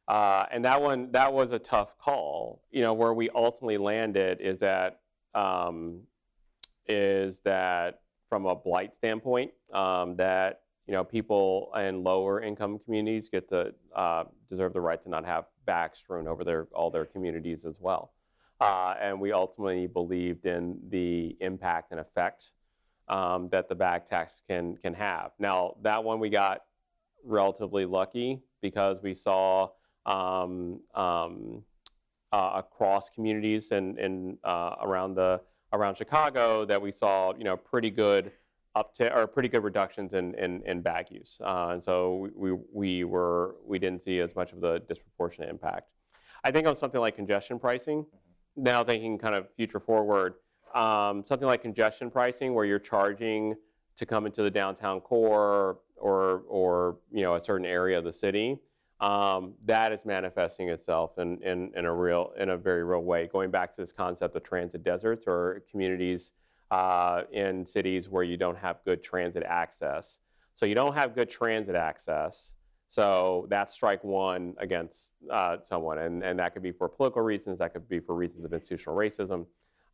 uh, 0.08 0.46
and 0.52 0.64
that 0.64 0.80
one 0.80 1.10
that 1.12 1.32
was 1.32 1.52
a 1.52 1.58
tough 1.58 1.98
call. 1.98 2.62
You 2.70 2.82
know, 2.82 2.94
where 2.94 3.12
we 3.12 3.28
ultimately 3.30 3.78
landed 3.78 4.40
is 4.40 4.58
that 4.58 5.00
um, 5.34 6.02
is 6.86 7.40
that 7.40 8.00
from 8.28 8.46
a 8.46 8.54
blight 8.54 8.94
standpoint, 8.94 9.50
um, 9.72 10.16
that 10.16 10.60
you 10.86 10.92
know 10.92 11.02
people 11.02 11.72
in 11.76 12.04
lower 12.04 12.40
income 12.40 12.78
communities 12.78 13.28
get 13.28 13.48
to 13.48 13.74
uh, 13.96 14.24
deserve 14.48 14.72
the 14.72 14.80
right 14.80 15.02
to 15.02 15.08
not 15.08 15.24
have 15.24 15.46
bags 15.64 15.98
strewn 15.98 16.28
over 16.28 16.44
their 16.44 16.68
all 16.72 16.90
their 16.90 17.04
communities 17.04 17.64
as 17.64 17.80
well. 17.80 18.12
Uh, 18.60 18.94
and 19.00 19.20
we 19.20 19.32
ultimately 19.32 19.86
believed 19.86 20.46
in 20.46 20.78
the 20.88 21.36
impact 21.40 21.92
and 21.92 22.00
effect 22.00 22.52
um, 23.08 23.48
that 23.50 23.68
the 23.68 23.74
bag 23.74 24.06
tax 24.06 24.42
can 24.48 24.76
can 24.76 24.94
have. 24.94 25.32
Now 25.38 25.76
that 25.82 26.02
one 26.02 26.18
we 26.20 26.30
got 26.30 26.62
relatively 27.24 27.84
lucky 27.84 28.40
because 28.62 29.02
we 29.02 29.14
saw 29.14 29.68
um, 30.06 30.80
um, 30.94 31.62
uh, 32.32 32.52
across 32.56 33.10
communities 33.10 33.72
and, 33.72 33.98
and 33.98 34.38
uh, 34.44 34.76
around 34.82 35.14
the 35.14 35.40
around 35.72 35.96
Chicago 35.96 36.64
that 36.64 36.80
we 36.80 36.90
saw 36.90 37.34
you 37.36 37.44
know 37.44 37.56
pretty 37.56 37.90
good 37.90 38.32
up 38.74 38.94
to 38.94 39.14
or 39.14 39.26
pretty 39.26 39.48
good 39.48 39.64
reductions 39.64 40.14
in 40.14 40.34
in, 40.34 40.62
in 40.66 40.80
bag 40.80 41.06
use, 41.10 41.38
uh, 41.44 41.68
and 41.72 41.82
so 41.82 42.28
we, 42.34 42.52
we 42.52 42.58
we 42.72 43.04
were 43.04 43.56
we 43.64 43.78
didn't 43.78 44.02
see 44.02 44.20
as 44.20 44.34
much 44.34 44.52
of 44.52 44.60
the 44.60 44.82
disproportionate 44.88 45.48
impact. 45.50 45.90
I 46.44 46.50
think 46.50 46.66
on 46.66 46.76
something 46.76 47.00
like 47.00 47.16
congestion 47.16 47.58
pricing, 47.58 48.06
now 48.56 48.82
thinking 48.84 49.18
kind 49.18 49.34
of 49.34 49.48
future 49.54 49.80
forward, 49.80 50.34
um, 50.74 51.24
something 51.26 51.46
like 51.46 51.62
congestion 51.62 52.10
pricing 52.10 52.54
where 52.54 52.64
you're 52.64 52.78
charging 52.78 53.54
to 53.96 54.06
come 54.06 54.26
into 54.26 54.42
the 54.42 54.50
downtown 54.50 55.00
core 55.00 55.78
or 55.96 56.42
or 56.48 56.98
you 57.10 57.22
know 57.22 57.34
a 57.34 57.40
certain 57.40 57.66
area 57.66 57.96
of 57.96 58.04
the 58.04 58.12
city 58.12 58.58
um, 59.00 59.52
that 59.64 59.92
is 59.92 60.04
manifesting 60.06 60.68
itself 60.68 61.18
in, 61.18 61.42
in, 61.42 61.70
in 61.76 61.84
a 61.84 61.94
real 61.94 62.32
in 62.38 62.50
a 62.50 62.56
very 62.56 62.84
real 62.84 63.02
way 63.02 63.28
going 63.30 63.50
back 63.50 63.72
to 63.74 63.80
this 63.80 63.92
concept 63.92 64.34
of 64.36 64.42
transit 64.42 64.82
deserts 64.82 65.24
or 65.26 65.62
communities 65.70 66.32
uh, 66.70 67.22
in 67.32 67.66
cities 67.66 68.08
where 68.08 68.24
you 68.24 68.36
don't 68.36 68.58
have 68.58 68.78
good 68.84 69.02
transit 69.02 69.42
access. 69.46 70.20
So 70.54 70.66
you 70.66 70.74
don't 70.74 70.94
have 70.94 71.14
good 71.14 71.30
transit 71.30 71.76
access. 71.76 72.54
So 72.88 73.46
that's 73.50 73.72
strike 73.72 74.02
one 74.04 74.54
against 74.58 75.14
uh, 75.30 75.56
someone, 75.62 75.98
and, 75.98 76.22
and 76.22 76.38
that 76.38 76.52
could 76.54 76.62
be 76.62 76.72
for 76.72 76.88
political 76.88 77.22
reasons, 77.22 77.58
that 77.58 77.72
could 77.72 77.88
be 77.88 78.00
for 78.00 78.14
reasons 78.14 78.44
of 78.44 78.52
institutional 78.52 78.96
racism. 78.96 79.46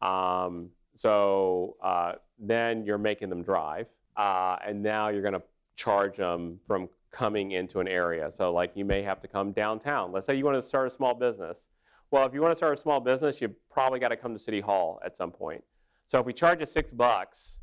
Um, 0.07 0.69
so 0.95 1.77
uh, 1.83 2.13
then 2.39 2.85
you're 2.85 2.99
making 2.99 3.31
them 3.31 3.43
drive, 3.43 3.87
uh, 4.17 4.57
and 4.65 4.83
now 4.83 5.09
you're 5.09 5.23
going 5.23 5.35
to 5.35 5.43
charge 5.77 6.17
them 6.17 6.61
from 6.67 6.89
coming 7.11 7.53
into 7.53 7.81
an 7.81 7.89
area. 7.89 8.31
So 8.31 8.53
like 8.53 8.73
you 8.75 8.85
may 8.85 9.03
have 9.03 9.21
to 9.21 9.29
come 9.29 9.53
downtown. 9.53 10.13
Let's 10.13 10.27
say 10.27 10.35
you 10.35 10.45
want 10.45 10.57
to 10.57 10.63
start 10.63 10.87
a 10.87 10.91
small 10.91 11.15
business. 11.15 11.69
Well, 12.11 12.27
if 12.27 12.35
you 12.35 12.43
want 12.43 12.53
to 12.53 12.57
start 12.57 12.77
a 12.77 12.81
small 12.81 13.01
business, 13.01 13.41
you 13.41 13.55
probably 13.71 13.99
got 13.99 14.09
to 14.09 14.17
come 14.17 14.35
to 14.35 14.39
City 14.39 14.61
Hall 14.61 15.01
at 15.05 15.17
some 15.17 15.31
point. 15.31 15.65
So 16.09 16.21
if 16.21 16.27
we 16.27 16.35
charge 16.35 16.61
you 16.61 16.67
six 16.67 16.93
bucks 16.93 17.61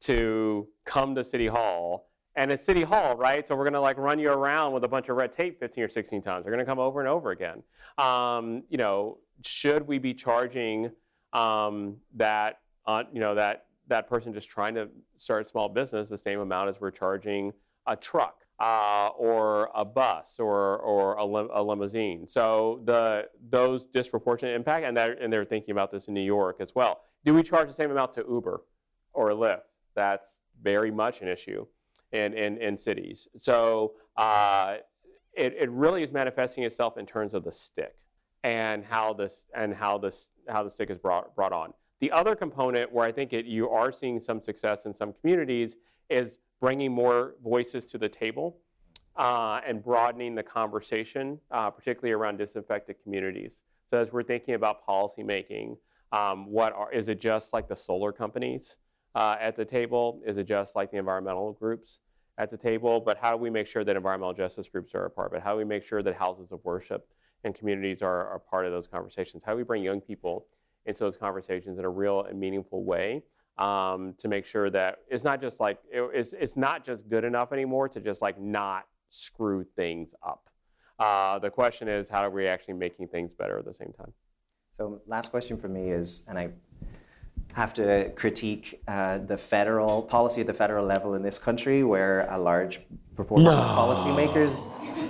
to 0.00 0.66
come 0.84 1.14
to 1.14 1.22
City 1.22 1.46
Hall, 1.46 2.08
and 2.36 2.50
it's 2.50 2.64
City 2.64 2.82
Hall, 2.82 3.14
right? 3.16 3.46
So 3.46 3.54
we're 3.54 3.64
going 3.64 3.74
to 3.74 3.80
like 3.80 3.98
run 3.98 4.18
you 4.18 4.30
around 4.30 4.72
with 4.72 4.84
a 4.84 4.88
bunch 4.88 5.08
of 5.08 5.16
red 5.16 5.32
tape 5.32 5.60
15 5.60 5.84
or 5.84 5.88
16 5.88 6.22
times. 6.22 6.44
They're 6.44 6.52
going 6.52 6.64
to 6.64 6.70
come 6.70 6.78
over 6.78 7.00
and 7.00 7.08
over 7.08 7.30
again. 7.30 7.62
Um, 7.98 8.62
you 8.70 8.78
know, 8.78 9.18
should 9.44 9.86
we 9.86 9.98
be 9.98 10.14
charging 10.14 10.90
um, 11.32 11.96
that, 12.14 12.60
uh, 12.86 13.02
you 13.12 13.20
know, 13.20 13.34
that 13.34 13.66
that 13.88 14.08
person 14.08 14.32
just 14.32 14.48
trying 14.48 14.74
to 14.74 14.88
start 15.18 15.44
a 15.44 15.48
small 15.48 15.68
business 15.68 16.08
the 16.08 16.16
same 16.16 16.40
amount 16.40 16.70
as 16.70 16.80
we're 16.80 16.90
charging 16.90 17.52
a 17.86 17.96
truck 17.96 18.36
uh, 18.60 19.08
or 19.18 19.68
a 19.74 19.84
bus 19.84 20.36
or, 20.38 20.78
or 20.78 21.14
a, 21.14 21.24
lim- 21.24 21.50
a, 21.52 21.62
limousine. 21.62 22.26
So 22.26 22.80
the 22.84 23.24
those 23.50 23.86
disproportionate 23.86 24.54
impact, 24.54 24.86
and 24.86 24.96
they're, 24.96 25.12
and 25.14 25.32
they're 25.32 25.44
thinking 25.44 25.72
about 25.72 25.90
this 25.90 26.06
in 26.06 26.14
New 26.14 26.22
York 26.22 26.58
as 26.60 26.74
well. 26.74 27.00
Do 27.24 27.34
we 27.34 27.42
charge 27.42 27.68
the 27.68 27.74
same 27.74 27.90
amount 27.90 28.14
to 28.14 28.24
Uber 28.28 28.62
or 29.12 29.30
Lyft? 29.30 29.62
That's 29.94 30.42
very 30.62 30.90
much 30.90 31.20
an 31.20 31.28
issue 31.28 31.66
in, 32.12 32.34
in, 32.34 32.58
in 32.58 32.76
cities. 32.76 33.28
So 33.36 33.92
uh, 34.16 34.76
it, 35.34 35.54
it 35.58 35.70
really 35.70 36.02
is 36.02 36.12
manifesting 36.12 36.64
itself 36.64 36.98
in 36.98 37.06
terms 37.06 37.34
of 37.34 37.44
the 37.44 37.52
stick 37.52 37.94
and 38.44 38.84
how 38.84 39.12
this 39.12 39.46
and 39.54 39.72
how 39.74 39.98
this 39.98 40.30
how 40.48 40.64
the 40.64 40.70
stick 40.70 40.90
is 40.90 40.98
brought 40.98 41.34
brought 41.34 41.52
on. 41.52 41.72
The 42.00 42.10
other 42.10 42.34
component 42.34 42.92
where 42.92 43.06
I 43.06 43.12
think 43.12 43.32
it, 43.32 43.46
you 43.46 43.70
are 43.70 43.92
seeing 43.92 44.20
some 44.20 44.42
success 44.42 44.86
in 44.86 44.92
some 44.92 45.12
communities 45.20 45.76
is 46.10 46.38
bringing 46.60 46.92
more 46.92 47.34
voices 47.42 47.84
to 47.86 47.98
the 47.98 48.08
table 48.08 48.58
uh, 49.16 49.60
and 49.66 49.82
broadening 49.82 50.34
the 50.34 50.42
conversation, 50.42 51.38
uh, 51.50 51.70
particularly 51.70 52.12
around 52.12 52.38
disaffected 52.38 52.96
communities. 53.02 53.62
So 53.90 53.98
as 53.98 54.12
we're 54.12 54.22
thinking 54.22 54.54
about 54.54 54.84
policy 54.84 55.22
making, 55.22 55.76
um, 56.10 56.46
what 56.50 56.72
are, 56.72 56.92
is 56.92 57.08
it 57.08 57.20
just 57.20 57.52
like 57.52 57.68
the 57.68 57.76
solar 57.76 58.10
companies? 58.10 58.78
Uh, 59.14 59.36
at 59.40 59.56
the 59.56 59.64
table? 59.64 60.20
Is 60.26 60.38
it 60.38 60.44
just 60.44 60.76
like 60.76 60.90
the 60.90 60.98
environmental 60.98 61.52
groups 61.52 62.00
at 62.38 62.50
the 62.50 62.56
table? 62.56 63.00
But 63.00 63.18
how 63.18 63.32
do 63.32 63.36
we 63.38 63.50
make 63.50 63.66
sure 63.66 63.84
that 63.84 63.96
environmental 63.96 64.34
justice 64.34 64.68
groups 64.68 64.94
are 64.94 65.04
a 65.04 65.10
part 65.10 65.32
of 65.32 65.36
it? 65.36 65.42
How 65.42 65.52
do 65.52 65.58
we 65.58 65.64
make 65.64 65.84
sure 65.84 66.02
that 66.02 66.14
houses 66.14 66.52
of 66.52 66.60
worship 66.64 67.08
and 67.44 67.54
communities 67.54 68.02
are, 68.02 68.28
are 68.28 68.38
part 68.38 68.66
of 68.66 68.72
those 68.72 68.86
conversations? 68.86 69.42
How 69.42 69.52
do 69.52 69.58
we 69.58 69.64
bring 69.64 69.82
young 69.82 70.00
people 70.00 70.46
into 70.86 71.00
those 71.00 71.16
conversations 71.16 71.78
in 71.78 71.84
a 71.84 71.90
real 71.90 72.24
and 72.24 72.38
meaningful 72.38 72.84
way? 72.84 73.22
Um, 73.58 74.14
to 74.16 74.28
make 74.28 74.46
sure 74.46 74.70
that 74.70 75.00
it's 75.10 75.24
not 75.24 75.38
just 75.38 75.60
like 75.60 75.78
it, 75.92 76.00
it's, 76.14 76.32
it's 76.32 76.56
not 76.56 76.86
just 76.86 77.06
good 77.10 77.22
enough 77.22 77.52
anymore 77.52 77.86
to 77.86 78.00
just 78.00 78.22
like 78.22 78.40
not 78.40 78.86
screw 79.10 79.62
things 79.76 80.14
up. 80.26 80.48
Uh, 80.98 81.38
the 81.38 81.50
question 81.50 81.86
is, 81.86 82.08
how 82.08 82.20
are 82.20 82.30
we 82.30 82.46
actually 82.46 82.74
making 82.74 83.08
things 83.08 83.30
better 83.30 83.58
at 83.58 83.66
the 83.66 83.74
same 83.74 83.92
time? 83.92 84.12
So, 84.70 85.02
last 85.06 85.30
question 85.30 85.58
for 85.58 85.68
me 85.68 85.90
is, 85.90 86.22
and 86.28 86.38
I 86.38 86.48
have 87.54 87.74
to 87.74 88.10
critique 88.16 88.80
uh, 88.88 89.18
the 89.18 89.36
federal 89.36 90.02
policy 90.02 90.40
at 90.40 90.46
the 90.46 90.54
federal 90.54 90.84
level 90.84 91.14
in 91.14 91.22
this 91.22 91.38
country, 91.38 91.84
where 91.84 92.28
a 92.30 92.38
large 92.38 92.80
proportion 93.14 93.50
no. 93.50 93.56
of 93.56 93.66
policymakers 93.76 94.58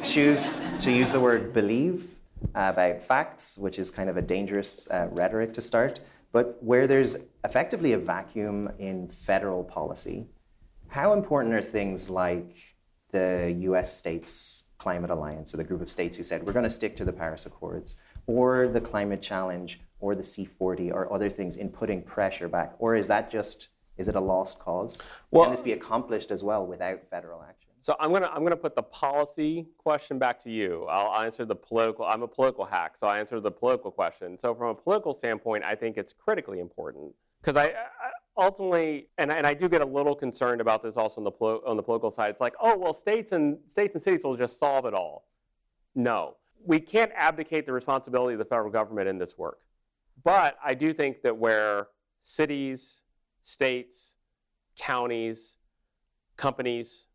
choose 0.05 0.53
to 0.79 0.91
use 0.91 1.13
the 1.13 1.21
word 1.21 1.53
believe 1.53 2.17
uh, 2.55 2.73
about 2.75 3.03
facts, 3.03 3.57
which 3.59 3.79
is 3.79 3.91
kind 3.91 4.11
of 4.11 4.17
a 4.17 4.23
dangerous 4.23 4.89
uh, 4.91 5.09
rhetoric 5.11 5.53
to 5.53 5.63
start. 5.63 6.01
But 6.33 6.63
where 6.63 6.87
there's 6.87 7.17
effectively 7.45 7.93
a 7.93 7.99
vacuum 7.99 8.71
in 8.79 9.09
federal 9.09 9.63
policy, 9.63 10.27
how 10.89 11.13
important 11.13 11.55
are 11.55 11.63
things 11.63 12.11
like 12.11 12.57
the 13.11 13.55
US 13.59 13.97
states 13.97 14.65
climate 14.79 15.11
alliance, 15.11 15.55
or 15.55 15.59
the 15.59 15.65
group 15.65 15.81
of 15.81 15.89
states 15.89 16.17
who 16.17 16.25
said, 16.25 16.45
we're 16.45 16.53
going 16.53 16.65
to 16.65 16.71
stick 16.71 16.97
to 16.97 17.05
the 17.05 17.13
Paris 17.13 17.47
Accords, 17.47 17.99
or 18.27 18.67
the 18.67 18.81
climate 18.81 19.23
challenge, 19.23 19.81
or 20.03 20.15
the 20.17 20.23
C40 20.23 20.93
or 20.93 21.11
other 21.11 21.31
things 21.31 21.57
in 21.57 21.71
putting 21.71 22.03
pressure 22.03 22.49
back? 22.49 22.75
Or 22.79 22.95
is 22.95 23.07
that 23.09 23.31
just, 23.31 23.69
is 23.97 24.09
it 24.09 24.17
a 24.17 24.21
lost 24.21 24.59
cause? 24.59 25.07
Well, 25.31 25.45
Can 25.45 25.53
this 25.53 25.63
be 25.63 25.73
accomplished 25.73 26.31
as 26.31 26.43
well 26.45 26.67
without 26.67 27.01
federal 27.09 27.41
action? 27.43 27.71
So 27.81 27.97
I'm 27.99 28.13
gonna 28.13 28.31
I'm 28.33 28.45
gonna 28.45 28.57
put 28.57 28.77
the 28.77 28.83
policy 28.85 29.67
question 29.77 30.17
back 30.17 30.41
to 30.45 30.51
you. 30.51 30.85
I'll 30.85 31.25
answer 31.25 31.45
the 31.45 31.57
political. 31.57 32.05
I'm 32.05 32.23
a 32.23 32.29
political 32.29 32.65
hack, 32.65 32.97
so 32.97 33.09
I 33.09 33.19
answer 33.19 33.41
the 33.41 33.51
political 33.51 33.91
question. 33.91 34.39
So 34.39 34.55
from 34.55 34.69
a 34.69 34.75
political 34.75 35.13
standpoint, 35.13 35.65
I 35.65 35.75
think 35.75 35.97
it's 35.97 36.13
critically 36.13 36.61
important 36.61 37.13
because 37.41 37.57
I, 37.57 37.71
I, 37.71 38.11
ultimately, 38.37 39.09
and, 39.19 39.33
and 39.33 39.45
I 39.45 39.55
do 39.55 39.69
get 39.69 39.81
a 39.81 39.85
little 39.85 40.15
concerned 40.15 40.61
about 40.61 40.85
this 40.85 40.97
also 40.97 41.21
on 41.21 41.25
the 41.25 41.33
on 41.69 41.77
the 41.77 41.83
political 41.83 42.13
side. 42.13 42.31
It's 42.31 42.41
like, 42.41 42.55
oh 42.61 42.79
well, 42.79 42.95
states 42.95 43.33
and 43.33 43.59
states 43.67 43.95
and 43.95 44.03
cities 44.03 44.23
will 44.23 44.37
just 44.37 44.61
solve 44.61 44.87
it 44.87 44.95
all. 44.95 45.27
No, 45.97 46.37
we 46.65 46.79
can't 46.79 47.11
abdicate 47.17 47.67
the 47.67 47.73
responsibility 47.73 48.35
of 48.35 48.39
the 48.39 48.45
federal 48.45 48.71
government 48.71 49.09
in 49.09 49.19
this 49.19 49.37
work. 49.37 49.59
But 50.25 50.57
I 50.65 50.75
do 50.75 50.93
think 50.93 51.23
that 51.23 51.37
where 51.37 51.89
cities, 52.23 53.03
states, 53.43 54.17
counties, 54.77 55.59
companies, 56.37 57.07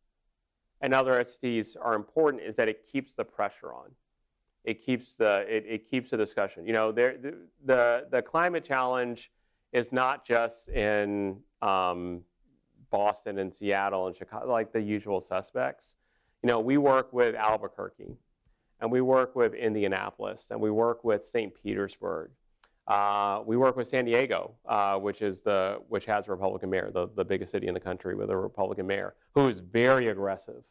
and 0.82 0.94
other 0.94 1.20
entities 1.20 1.76
are 1.76 1.96
important 1.96 2.44
is 2.44 2.56
that 2.58 2.68
it 2.68 2.86
keeps 2.86 3.16
the 3.16 3.24
pressure 3.24 3.74
on. 3.74 3.92
It 4.64 4.82
keeps 4.82 5.16
the 5.16 5.46
it, 5.48 5.66
it 5.68 5.90
keeps 5.90 6.12
the 6.12 6.18
discussion. 6.18 6.66
You 6.66 6.74
know, 6.74 6.92
there 6.92 7.18
the, 7.18 7.38
the, 7.66 8.08
the 8.12 8.22
climate 8.22 8.66
challenge 8.66 9.32
is 9.72 9.92
not 9.92 10.26
just 10.26 10.70
in 10.70 11.38
um, 11.62 12.22
Boston 12.90 13.40
and 13.40 13.54
Seattle 13.54 14.08
and 14.08 14.16
Chicago, 14.16 14.52
like 14.52 14.72
the 14.72 14.82
usual 14.82 15.22
suspects. 15.22 15.96
You 16.44 16.48
know, 16.48 16.60
we 16.60 16.78
work 16.78 17.12
with 17.14 17.36
Albuquerque, 17.36 18.18
and 18.80 18.92
we 18.92 19.02
work 19.02 19.36
with 19.36 19.54
Indianapolis, 19.54 20.48
and 20.52 20.62
we 20.62 20.70
work 20.70 21.04
with 21.04 21.26
St. 21.26 21.54
Petersburg, 21.54 22.32
uh, 22.88 23.42
we 23.46 23.58
work 23.58 23.76
with 23.76 23.88
San 23.88 24.06
Diego, 24.06 24.54
uh, 24.66 24.98
which 24.98 25.22
is 25.22 25.42
the 25.42 25.80
which 25.90 26.06
has 26.06 26.28
a 26.28 26.32
Republican 26.32 26.70
mayor, 26.70 26.90
the, 26.94 27.08
the 27.16 27.26
biggest 27.26 27.52
city 27.52 27.68
in 27.68 27.74
the 27.74 27.80
country 27.80 28.16
with 28.16 28.30
a 28.30 28.38
Republican 28.38 28.88
mayor, 28.88 29.16
who 29.36 29.48
is 29.48 29.60
very 29.60 30.08
aggressive, 30.08 30.64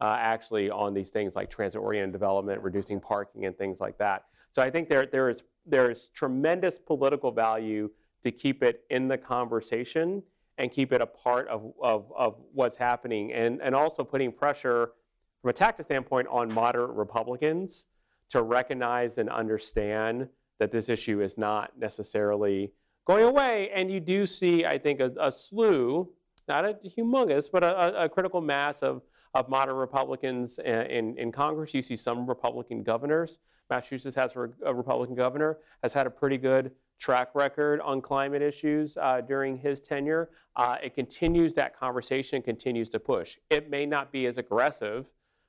uh, 0.00 0.16
actually 0.18 0.70
on 0.70 0.94
these 0.94 1.10
things 1.10 1.34
like 1.34 1.50
transit-oriented 1.50 2.12
development, 2.12 2.62
reducing 2.62 3.00
parking, 3.00 3.46
and 3.46 3.58
things 3.58 3.80
like 3.80 3.98
that. 3.98 4.24
So 4.52 4.62
I 4.62 4.70
think 4.70 4.88
there 4.88 5.06
there 5.06 5.28
is 5.28 5.42
there 5.66 5.90
is 5.90 6.10
tremendous 6.10 6.78
political 6.78 7.32
value 7.32 7.90
to 8.22 8.30
keep 8.30 8.62
it 8.62 8.84
in 8.90 9.08
the 9.08 9.18
conversation 9.18 10.22
and 10.58 10.70
keep 10.70 10.92
it 10.92 11.00
a 11.00 11.06
part 11.06 11.48
of, 11.48 11.72
of, 11.82 12.12
of 12.16 12.36
what's 12.52 12.76
happening, 12.76 13.32
and 13.32 13.60
and 13.60 13.74
also 13.74 14.04
putting 14.04 14.30
pressure 14.30 14.92
from 15.42 15.50
a 15.50 15.52
tactic 15.52 15.86
standpoint 15.86 16.28
on 16.30 16.52
moderate 16.54 16.92
Republicans 16.92 17.86
to 18.28 18.42
recognize 18.42 19.18
and 19.18 19.28
understand 19.28 20.28
that 20.58 20.70
this 20.70 20.88
issue 20.88 21.20
is 21.20 21.36
not 21.36 21.72
necessarily 21.78 22.72
going 23.06 23.24
away. 23.24 23.70
And 23.74 23.90
you 23.90 24.00
do 24.00 24.26
see, 24.26 24.64
I 24.64 24.78
think, 24.78 25.00
a, 25.00 25.12
a 25.20 25.30
slew, 25.30 26.08
not 26.48 26.64
a 26.64 26.74
humongous, 26.84 27.50
but 27.50 27.62
a, 27.62 28.04
a, 28.04 28.08
critical 28.08 28.40
mass 28.40 28.82
of, 28.82 29.02
of 29.34 29.48
moderate 29.48 29.76
Republicans 29.76 30.58
in, 30.58 31.16
in 31.18 31.32
Congress. 31.32 31.74
You 31.74 31.82
see 31.82 31.96
some 31.96 32.26
Republican 32.26 32.82
governors. 32.82 33.38
Massachusetts 33.70 34.14
has 34.16 34.36
a 34.36 34.74
Republican 34.74 35.14
governor, 35.14 35.58
has 35.82 35.92
had 35.92 36.06
a 36.06 36.10
pretty 36.10 36.36
good 36.36 36.70
track 36.98 37.34
record 37.34 37.80
on 37.80 38.00
climate 38.00 38.42
issues 38.42 38.96
uh, 38.98 39.20
during 39.20 39.56
his 39.56 39.80
tenure. 39.80 40.30
Uh, 40.56 40.76
it 40.82 40.94
continues 40.94 41.54
that 41.54 41.78
conversation, 41.78 42.40
continues 42.42 42.88
to 42.90 43.00
push. 43.00 43.38
It 43.50 43.70
may 43.70 43.86
not 43.86 44.12
be 44.12 44.26
as 44.26 44.38
aggressive, 44.38 45.06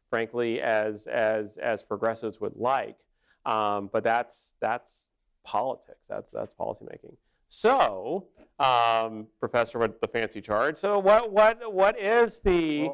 frankly, 0.10 0.62
as, 0.62 1.08
as, 1.08 1.58
as 1.58 1.84
progressives 1.84 2.40
would 2.42 2.56
like, 2.56 2.98
um, 3.46 3.90
but 3.92 4.04
that's 4.04 4.56
that's 4.60 5.08
politics. 5.44 6.06
That's 6.10 6.32
that's 6.32 6.54
policymaking. 6.54 7.16
So, 7.50 8.28
um, 8.60 9.28
Professor, 9.40 9.80
what 9.80 10.02
the 10.02 10.08
fancy 10.08 10.42
chart. 10.42 10.78
So, 10.78 11.00
what 11.00 11.32
what 11.32 11.74
what 11.74 12.00
is 12.00 12.40
the 12.40 12.90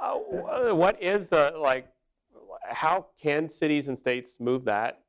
uh, 0.00 0.14
what 0.74 1.02
is 1.02 1.28
the 1.28 1.54
like? 1.58 1.88
How 2.68 3.06
can 3.20 3.48
cities 3.48 3.88
and 3.88 3.98
states 3.98 4.38
move 4.40 4.64
that? 4.64 5.00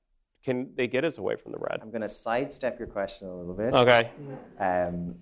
Can 0.43 0.69
they 0.75 0.87
get 0.87 1.03
us 1.03 1.17
away 1.17 1.35
from 1.35 1.51
the 1.51 1.57
red? 1.57 1.79
I'm 1.81 1.89
going 1.89 2.01
to 2.01 2.09
sidestep 2.09 2.79
your 2.79 2.87
question 2.87 3.27
a 3.27 3.35
little 3.35 3.53
bit. 3.53 3.73
Okay. 3.73 4.11
Um, 4.59 5.15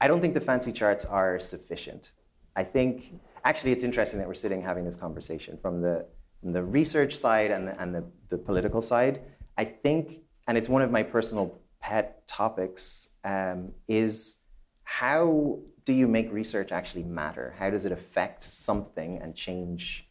I 0.00 0.08
don't 0.08 0.20
think 0.20 0.34
the 0.34 0.40
fancy 0.40 0.72
charts 0.72 1.04
are 1.04 1.38
sufficient. 1.38 2.12
I 2.56 2.64
think 2.64 3.14
actually 3.44 3.72
it's 3.72 3.84
interesting 3.84 4.18
that 4.18 4.28
we're 4.28 4.34
sitting 4.34 4.60
having 4.60 4.84
this 4.84 4.96
conversation 4.96 5.56
from 5.56 5.80
the 5.80 6.06
from 6.42 6.52
the 6.52 6.62
research 6.62 7.16
side 7.16 7.50
and 7.50 7.68
the, 7.68 7.80
and 7.80 7.94
the, 7.94 8.04
the 8.34 8.42
political 8.42 8.82
side, 8.82 9.20
I 9.56 9.64
think, 9.64 10.20
and 10.46 10.58
it's 10.58 10.68
one 10.68 10.82
of 10.82 10.90
my 10.90 11.02
personal 11.02 11.56
pet 11.80 12.26
topics, 12.26 13.10
um, 13.24 13.72
is 13.86 14.36
how 14.82 15.58
do 15.84 15.92
you 15.92 16.08
make 16.08 16.32
research 16.32 16.72
actually 16.72 17.04
matter? 17.04 17.54
How 17.58 17.70
does 17.70 17.84
it 17.84 17.92
affect 17.92 18.44
something 18.44 19.18
and 19.22 19.34
change 19.34 20.06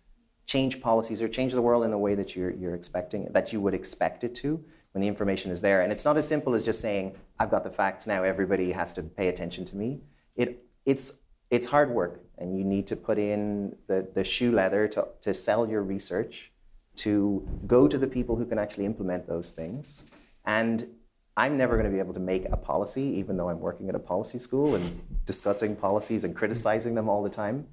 change 0.45 0.81
policies 0.81 1.21
or 1.21 1.27
change 1.27 1.53
the 1.53 1.61
world 1.61 1.83
in 1.85 1.91
the 1.91 1.97
way 1.97 2.15
that 2.15 2.35
you're, 2.35 2.51
you're 2.51 2.75
expecting 2.75 3.21
that 3.31 3.53
you 3.53 3.61
would 3.61 3.73
expect 3.73 4.23
it 4.23 4.35
to 4.35 4.61
when 4.91 5.01
the 5.01 5.07
information 5.07 5.51
is 5.51 5.61
there? 5.61 5.81
And 5.81 5.91
it's 5.91 6.05
not 6.05 6.15
as 6.17 6.27
simple 6.27 6.53
as 6.53 6.63
just 6.63 6.79
saying, 6.79 7.15
"I've 7.39 7.51
got 7.51 7.63
the 7.63 7.71
facts 7.71 8.07
now. 8.07 8.23
Everybody 8.23 8.71
has 8.71 8.93
to 8.93 9.03
pay 9.03 9.27
attention 9.27 9.65
to 9.65 9.75
me." 9.75 10.01
It 10.35 10.63
it's 10.85 11.13
it's 11.49 11.67
hard 11.67 11.89
work, 11.91 12.23
and 12.37 12.57
you 12.57 12.63
need 12.63 12.87
to 12.87 12.95
put 12.95 13.17
in 13.19 13.75
the, 13.87 14.07
the 14.15 14.23
shoe 14.23 14.51
leather 14.51 14.87
to, 14.87 15.07
to 15.21 15.33
sell 15.33 15.67
your 15.67 15.83
research, 15.83 16.52
to 16.95 17.47
go 17.67 17.87
to 17.87 17.97
the 17.97 18.07
people 18.07 18.35
who 18.35 18.45
can 18.45 18.57
actually 18.59 18.85
implement 18.85 19.27
those 19.27 19.51
things, 19.51 20.05
and 20.45 20.87
I'm 21.35 21.57
never 21.57 21.75
going 21.75 21.85
to 21.85 21.91
be 21.91 21.99
able 21.99 22.13
to 22.13 22.19
make 22.19 22.45
a 22.51 22.57
policy, 22.57 23.01
even 23.01 23.37
though 23.37 23.49
I'm 23.49 23.59
working 23.59 23.89
at 23.89 23.95
a 23.95 23.99
policy 23.99 24.37
school 24.37 24.75
and 24.75 25.01
discussing 25.25 25.75
policies 25.75 26.25
and 26.25 26.35
criticizing 26.35 26.93
them 26.93 27.09
all 27.09 27.23
the 27.23 27.29
time. 27.29 27.65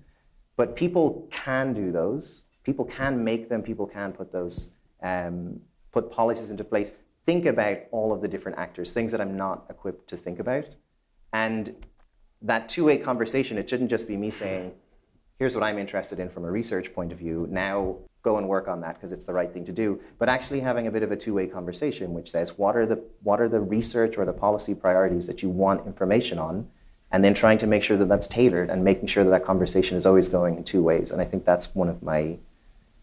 But 0.56 0.76
people 0.76 1.28
can 1.30 1.74
do 1.74 1.92
those. 1.92 2.44
People 2.64 2.86
can 2.86 3.22
make 3.22 3.48
them. 3.48 3.62
People 3.62 3.86
can 3.86 4.12
put 4.12 4.32
those, 4.32 4.70
um, 5.02 5.60
put 5.92 6.10
policies 6.10 6.50
into 6.50 6.64
place. 6.64 6.94
Think 7.26 7.44
about 7.44 7.78
all 7.90 8.12
of 8.12 8.22
the 8.22 8.28
different 8.28 8.56
actors, 8.58 8.92
things 8.92 9.12
that 9.12 9.20
I'm 9.20 9.36
not 9.36 9.66
equipped 9.68 10.08
to 10.08 10.16
think 10.16 10.38
about. 10.38 10.64
And 11.34 11.84
that 12.42 12.68
two-way 12.68 12.96
conversation, 12.96 13.58
it 13.58 13.68
shouldn't 13.68 13.90
just 13.90 14.08
be 14.08 14.16
me 14.16 14.30
saying, 14.30 14.72
here's 15.40 15.56
what 15.56 15.64
I'm 15.64 15.78
interested 15.78 16.20
in 16.20 16.28
from 16.28 16.44
a 16.44 16.50
research 16.50 16.92
point 16.92 17.12
of 17.12 17.18
view. 17.18 17.48
Now 17.50 17.96
go 18.22 18.36
and 18.36 18.46
work 18.46 18.68
on 18.68 18.82
that 18.82 18.96
because 18.96 19.10
it's 19.10 19.24
the 19.24 19.32
right 19.32 19.50
thing 19.50 19.64
to 19.64 19.72
do. 19.72 19.98
But 20.18 20.28
actually 20.28 20.60
having 20.60 20.86
a 20.86 20.90
bit 20.90 21.02
of 21.02 21.10
a 21.10 21.16
two-way 21.16 21.46
conversation, 21.46 22.12
which 22.12 22.30
says 22.30 22.58
what 22.58 22.76
are 22.76 22.86
the 22.86 23.02
what 23.22 23.40
are 23.40 23.48
the 23.48 23.58
research 23.58 24.18
or 24.18 24.26
the 24.26 24.34
policy 24.34 24.74
priorities 24.74 25.26
that 25.26 25.42
you 25.42 25.48
want 25.48 25.86
information 25.86 26.38
on, 26.38 26.68
and 27.10 27.24
then 27.24 27.32
trying 27.32 27.56
to 27.58 27.66
make 27.66 27.82
sure 27.82 27.96
that 27.96 28.08
that's 28.08 28.26
tailored 28.26 28.68
and 28.68 28.84
making 28.84 29.08
sure 29.08 29.24
that 29.24 29.30
that 29.30 29.44
conversation 29.44 29.96
is 29.96 30.04
always 30.04 30.28
going 30.28 30.58
in 30.58 30.62
two 30.62 30.82
ways. 30.82 31.10
And 31.10 31.22
I 31.22 31.24
think 31.24 31.46
that's 31.46 31.74
one 31.74 31.88
of 31.88 32.02
my 32.02 32.36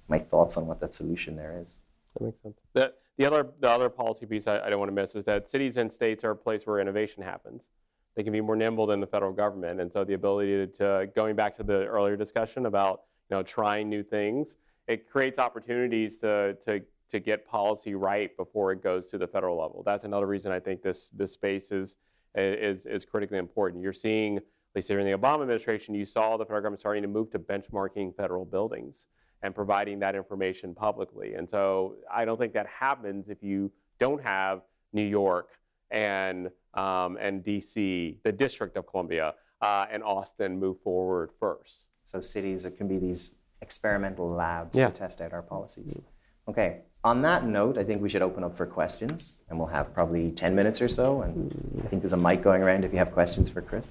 my 0.08 0.20
thoughts 0.20 0.58
on 0.58 0.68
what 0.68 0.80
that 0.82 0.94
solution 0.94 1.36
there 1.36 1.60
is. 1.60 1.82
That 2.14 2.26
makes 2.26 2.42
sense. 2.44 2.56
The, 2.74 2.94
the 3.18 3.26
other 3.26 3.48
the 3.60 3.70
other 3.70 3.90
policy 3.90 4.28
piece 4.28 4.46
I, 4.46 4.60
I 4.60 4.70
don't 4.70 4.78
want 4.78 4.90
to 4.92 4.96
miss 4.96 5.16
is 5.16 5.26
that 5.26 5.50
cities 5.50 5.78
and 5.78 5.92
states 5.92 6.24
are 6.24 6.32
a 6.32 6.36
place 6.36 6.68
where 6.68 6.80
innovation 6.80 7.24
happens 7.24 7.72
they 8.18 8.24
can 8.24 8.34
be 8.34 8.42
more 8.42 8.56
nimble 8.56 8.88
than 8.88 9.00
the 9.00 9.06
federal 9.06 9.32
government. 9.32 9.80
And 9.80 9.94
so 9.94 10.04
the 10.04 10.16
ability 10.16 10.50
to, 10.50 10.68
to, 10.68 11.08
going 11.16 11.36
back 11.36 11.56
to 11.58 11.64
the 11.64 11.86
earlier 11.86 12.18
discussion 12.18 12.66
about 12.66 13.04
you 13.30 13.38
know 13.38 13.44
trying 13.44 13.90
new 13.90 14.02
things, 14.02 14.58
it 14.88 15.08
creates 15.08 15.38
opportunities 15.38 16.18
to, 16.20 16.58
to, 16.66 16.82
to 17.10 17.20
get 17.20 17.48
policy 17.48 17.94
right 17.94 18.36
before 18.36 18.72
it 18.72 18.82
goes 18.82 19.12
to 19.12 19.20
the 19.20 19.28
federal 19.28 19.56
level. 19.56 19.84
That's 19.86 20.04
another 20.04 20.26
reason 20.26 20.52
I 20.52 20.60
think 20.60 20.82
this 20.82 21.12
this 21.12 21.32
space 21.32 21.72
is 21.72 21.98
is, 22.36 22.88
is 22.88 23.06
critically 23.06 23.38
important. 23.38 23.84
You're 23.84 23.94
seeing, 23.94 24.38
at 24.38 24.44
least 24.76 24.88
during 24.88 25.06
the 25.06 25.18
Obama 25.18 25.42
administration, 25.42 25.94
you 25.94 26.06
saw 26.06 26.38
the 26.38 26.46
federal 26.46 26.62
government 26.62 26.80
starting 26.80 27.04
to 27.04 27.08
move 27.08 27.32
to 27.32 27.40
benchmarking 27.40 28.16
federal 28.16 28.46
buildings 28.46 29.06
and 29.44 29.54
providing 29.54 30.00
that 30.00 30.16
information 30.16 30.74
publicly. 30.74 31.36
And 31.36 31.48
so 31.48 31.96
I 32.12 32.26
don't 32.26 32.38
think 32.40 32.54
that 32.54 32.66
happens 32.68 33.30
if 33.30 33.44
you 33.44 33.72
don't 34.00 34.22
have 34.24 34.62
New 34.92 35.04
York 35.04 35.50
and 35.92 36.50
um, 36.74 37.18
and 37.20 37.44
DC, 37.44 38.18
the 38.24 38.32
District 38.32 38.76
of 38.78 38.86
Columbia, 38.88 39.34
uh, 39.62 39.86
and 39.92 40.04
Austin 40.04 40.60
move 40.60 40.80
forward 40.82 41.32
first. 41.40 41.88
So 42.04 42.22
cities 42.22 42.66
can 42.78 42.88
be 42.88 42.98
these 42.98 43.36
experimental 43.62 44.30
labs 44.30 44.78
yeah. 44.78 44.88
to 44.88 44.94
test 44.94 45.22
out 45.22 45.34
our 45.34 45.42
policies. 45.42 46.00
Okay. 46.48 46.82
On 47.04 47.22
that 47.22 47.46
note, 47.46 47.78
I 47.78 47.84
think 47.84 48.02
we 48.02 48.10
should 48.10 48.22
open 48.22 48.44
up 48.44 48.56
for 48.56 48.66
questions, 48.66 49.40
and 49.50 49.58
we'll 49.58 49.68
have 49.68 49.94
probably 49.94 50.32
10 50.32 50.56
minutes 50.56 50.82
or 50.82 50.88
so. 50.88 51.22
And 51.22 51.82
I 51.84 51.88
think 51.88 52.02
there's 52.02 52.14
a 52.14 52.18
mic 52.18 52.42
going 52.42 52.62
around 52.62 52.86
if 52.86 52.92
you 52.92 52.98
have 52.98 53.12
questions 53.12 53.50
for 53.50 53.62
Chris. 53.62 53.88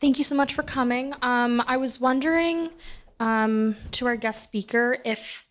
Thank 0.00 0.18
you 0.18 0.24
so 0.24 0.34
much 0.34 0.54
for 0.54 0.62
coming. 0.62 1.14
Um, 1.20 1.62
I 1.66 1.76
was 1.76 2.00
wondering 2.00 2.70
um, 3.18 3.76
to 3.92 4.06
our 4.06 4.16
guest 4.16 4.42
speaker 4.42 4.98
if 5.04 5.46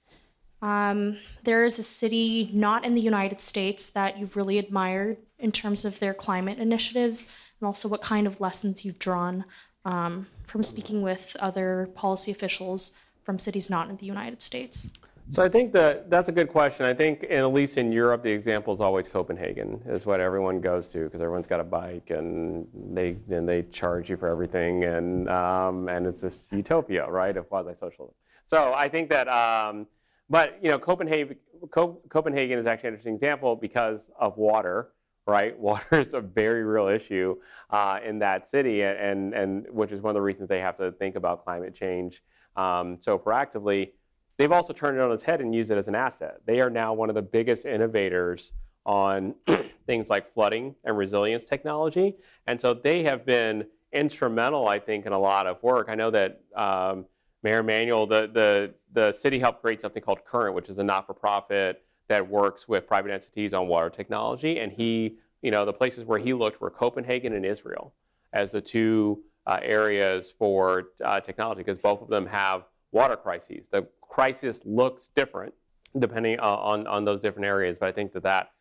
um, 0.61 1.17
there 1.43 1.63
is 1.65 1.79
a 1.79 1.83
city 1.83 2.49
not 2.53 2.85
in 2.85 2.95
the 2.95 3.01
United 3.01 3.41
States 3.41 3.91
that 3.91 4.17
you've 4.17 4.35
really 4.35 4.57
admired 4.57 5.17
in 5.39 5.51
terms 5.51 5.85
of 5.85 5.99
their 5.99 6.13
climate 6.13 6.59
initiatives, 6.59 7.27
and 7.59 7.67
also 7.67 7.87
what 7.87 8.01
kind 8.01 8.27
of 8.27 8.39
lessons 8.39 8.85
you've 8.85 8.99
drawn 8.99 9.45
um, 9.85 10.27
from 10.43 10.63
speaking 10.63 11.01
with 11.01 11.35
other 11.39 11.89
policy 11.95 12.31
officials 12.31 12.91
from 13.23 13.39
cities 13.39 13.69
not 13.69 13.89
in 13.89 13.95
the 13.97 14.05
United 14.05 14.41
States. 14.41 14.89
So 15.31 15.43
I 15.43 15.49
think 15.49 15.73
that 15.73 16.09
that's 16.09 16.27
a 16.27 16.31
good 16.31 16.49
question. 16.49 16.87
I 16.87 16.93
think, 16.93 17.23
in, 17.23 17.37
at 17.37 17.53
least 17.53 17.77
in 17.77 17.91
Europe, 17.91 18.23
the 18.23 18.31
example 18.31 18.73
is 18.73 18.81
always 18.81 19.07
Copenhagen, 19.07 19.79
is 19.85 20.07
what 20.07 20.19
everyone 20.19 20.59
goes 20.59 20.91
to 20.93 21.03
because 21.03 21.21
everyone's 21.21 21.45
got 21.45 21.59
a 21.59 21.63
bike 21.63 22.09
and 22.09 22.67
they 22.93 23.15
and 23.29 23.47
they 23.47 23.61
charge 23.71 24.09
you 24.09 24.17
for 24.17 24.27
everything, 24.27 24.85
and 24.85 25.29
um, 25.29 25.87
and 25.87 26.07
it's 26.07 26.21
this 26.21 26.49
utopia, 26.51 27.07
right, 27.07 27.37
of 27.37 27.47
quasi-socialism. 27.47 28.15
So 28.45 28.73
I 28.73 28.89
think 28.89 29.07
that, 29.11 29.27
um, 29.27 29.85
but 30.31 30.57
you 30.63 30.71
know, 30.71 30.79
Copenhagen, 30.79 31.35
Copenhagen 31.69 32.57
is 32.57 32.65
actually 32.65 32.87
an 32.87 32.93
interesting 32.95 33.13
example 33.13 33.55
because 33.55 34.09
of 34.19 34.35
water 34.35 34.93
right? 35.29 35.57
Water 35.69 35.99
is 35.99 36.13
a 36.13 36.21
very 36.21 36.63
real 36.63 36.87
issue 36.87 37.37
uh, 37.69 37.99
in 38.05 38.19
that 38.19 38.49
city, 38.49 38.81
and, 38.83 39.33
and 39.33 39.65
which 39.69 39.91
is 39.91 40.01
one 40.01 40.11
of 40.11 40.15
the 40.15 40.21
reasons 40.21 40.49
they 40.49 40.59
have 40.59 40.77
to 40.77 40.91
think 40.93 41.15
about 41.15 41.43
climate 41.43 41.73
change 41.73 42.23
um, 42.55 42.97
so 42.99 43.17
proactively. 43.17 43.91
They've 44.37 44.51
also 44.51 44.73
turned 44.73 44.97
it 44.97 45.01
on 45.01 45.11
its 45.11 45.23
head 45.23 45.41
and 45.41 45.53
used 45.53 45.69
it 45.69 45.77
as 45.77 45.87
an 45.87 45.95
asset. 45.95 46.37
They 46.45 46.61
are 46.61 46.69
now 46.69 46.93
one 46.93 47.09
of 47.09 47.15
the 47.15 47.21
biggest 47.21 47.65
innovators 47.65 48.53
on 48.85 49.35
things 49.85 50.09
like 50.09 50.33
flooding 50.33 50.75
and 50.85 50.97
resilience 50.97 51.45
technology, 51.45 52.15
and 52.47 52.59
so 52.59 52.73
they 52.73 53.03
have 53.03 53.25
been 53.25 53.65
instrumental, 53.91 54.67
I 54.67 54.79
think, 54.79 55.05
in 55.05 55.13
a 55.13 55.19
lot 55.19 55.47
of 55.47 55.61
work. 55.63 55.87
I 55.89 55.95
know 55.95 56.11
that. 56.11 56.41
Um, 56.55 57.05
Mayor 57.41 57.59
Emanuel, 57.59 58.05
the, 58.05 58.29
the, 58.33 58.73
the 58.91 59.13
city 59.13 59.39
helped 59.39 59.61
create 59.61 59.79
something 59.79 60.03
called 60.03 60.25
Current, 60.25 60.53
which 60.53 60.67
is 60.67 60.77
a 60.77 60.83
not-for-profit 60.83 61.81
that 62.09 62.27
works 62.27 62.67
with 62.67 62.87
private 62.87 63.11
entities 63.11 63.53
on 63.53 63.67
water 63.67 63.89
technology. 63.89 64.59
And 64.59 64.71
he, 64.71 65.17
you 65.41 65.51
know, 65.51 65.65
the 65.65 65.73
places 65.73 66.03
where 66.03 66.19
he 66.19 66.33
looked 66.33 66.59
were 66.59 66.69
Copenhagen 66.69 67.33
and 67.33 67.45
Israel 67.45 67.93
as 68.33 68.51
the 68.51 68.61
two 68.61 69.23
uh, 69.47 69.59
areas 69.61 70.31
for 70.31 70.89
uh, 71.03 71.19
technology 71.21 71.61
because 71.61 71.77
both 71.77 72.01
of 72.01 72.09
them 72.09 72.25
have 72.25 72.63
water 72.91 73.15
crises. 73.15 73.69
The 73.69 73.87
crisis 74.01 74.61
looks 74.65 75.09
different 75.09 75.53
depending 75.97 76.39
uh, 76.39 76.43
on, 76.43 76.85
on 76.87 77.05
those 77.05 77.21
different 77.21 77.45
areas, 77.45 77.79
but 77.79 77.89
I 77.89 77.91
think 77.91 78.11
that, 78.13 78.23
that 78.23 78.51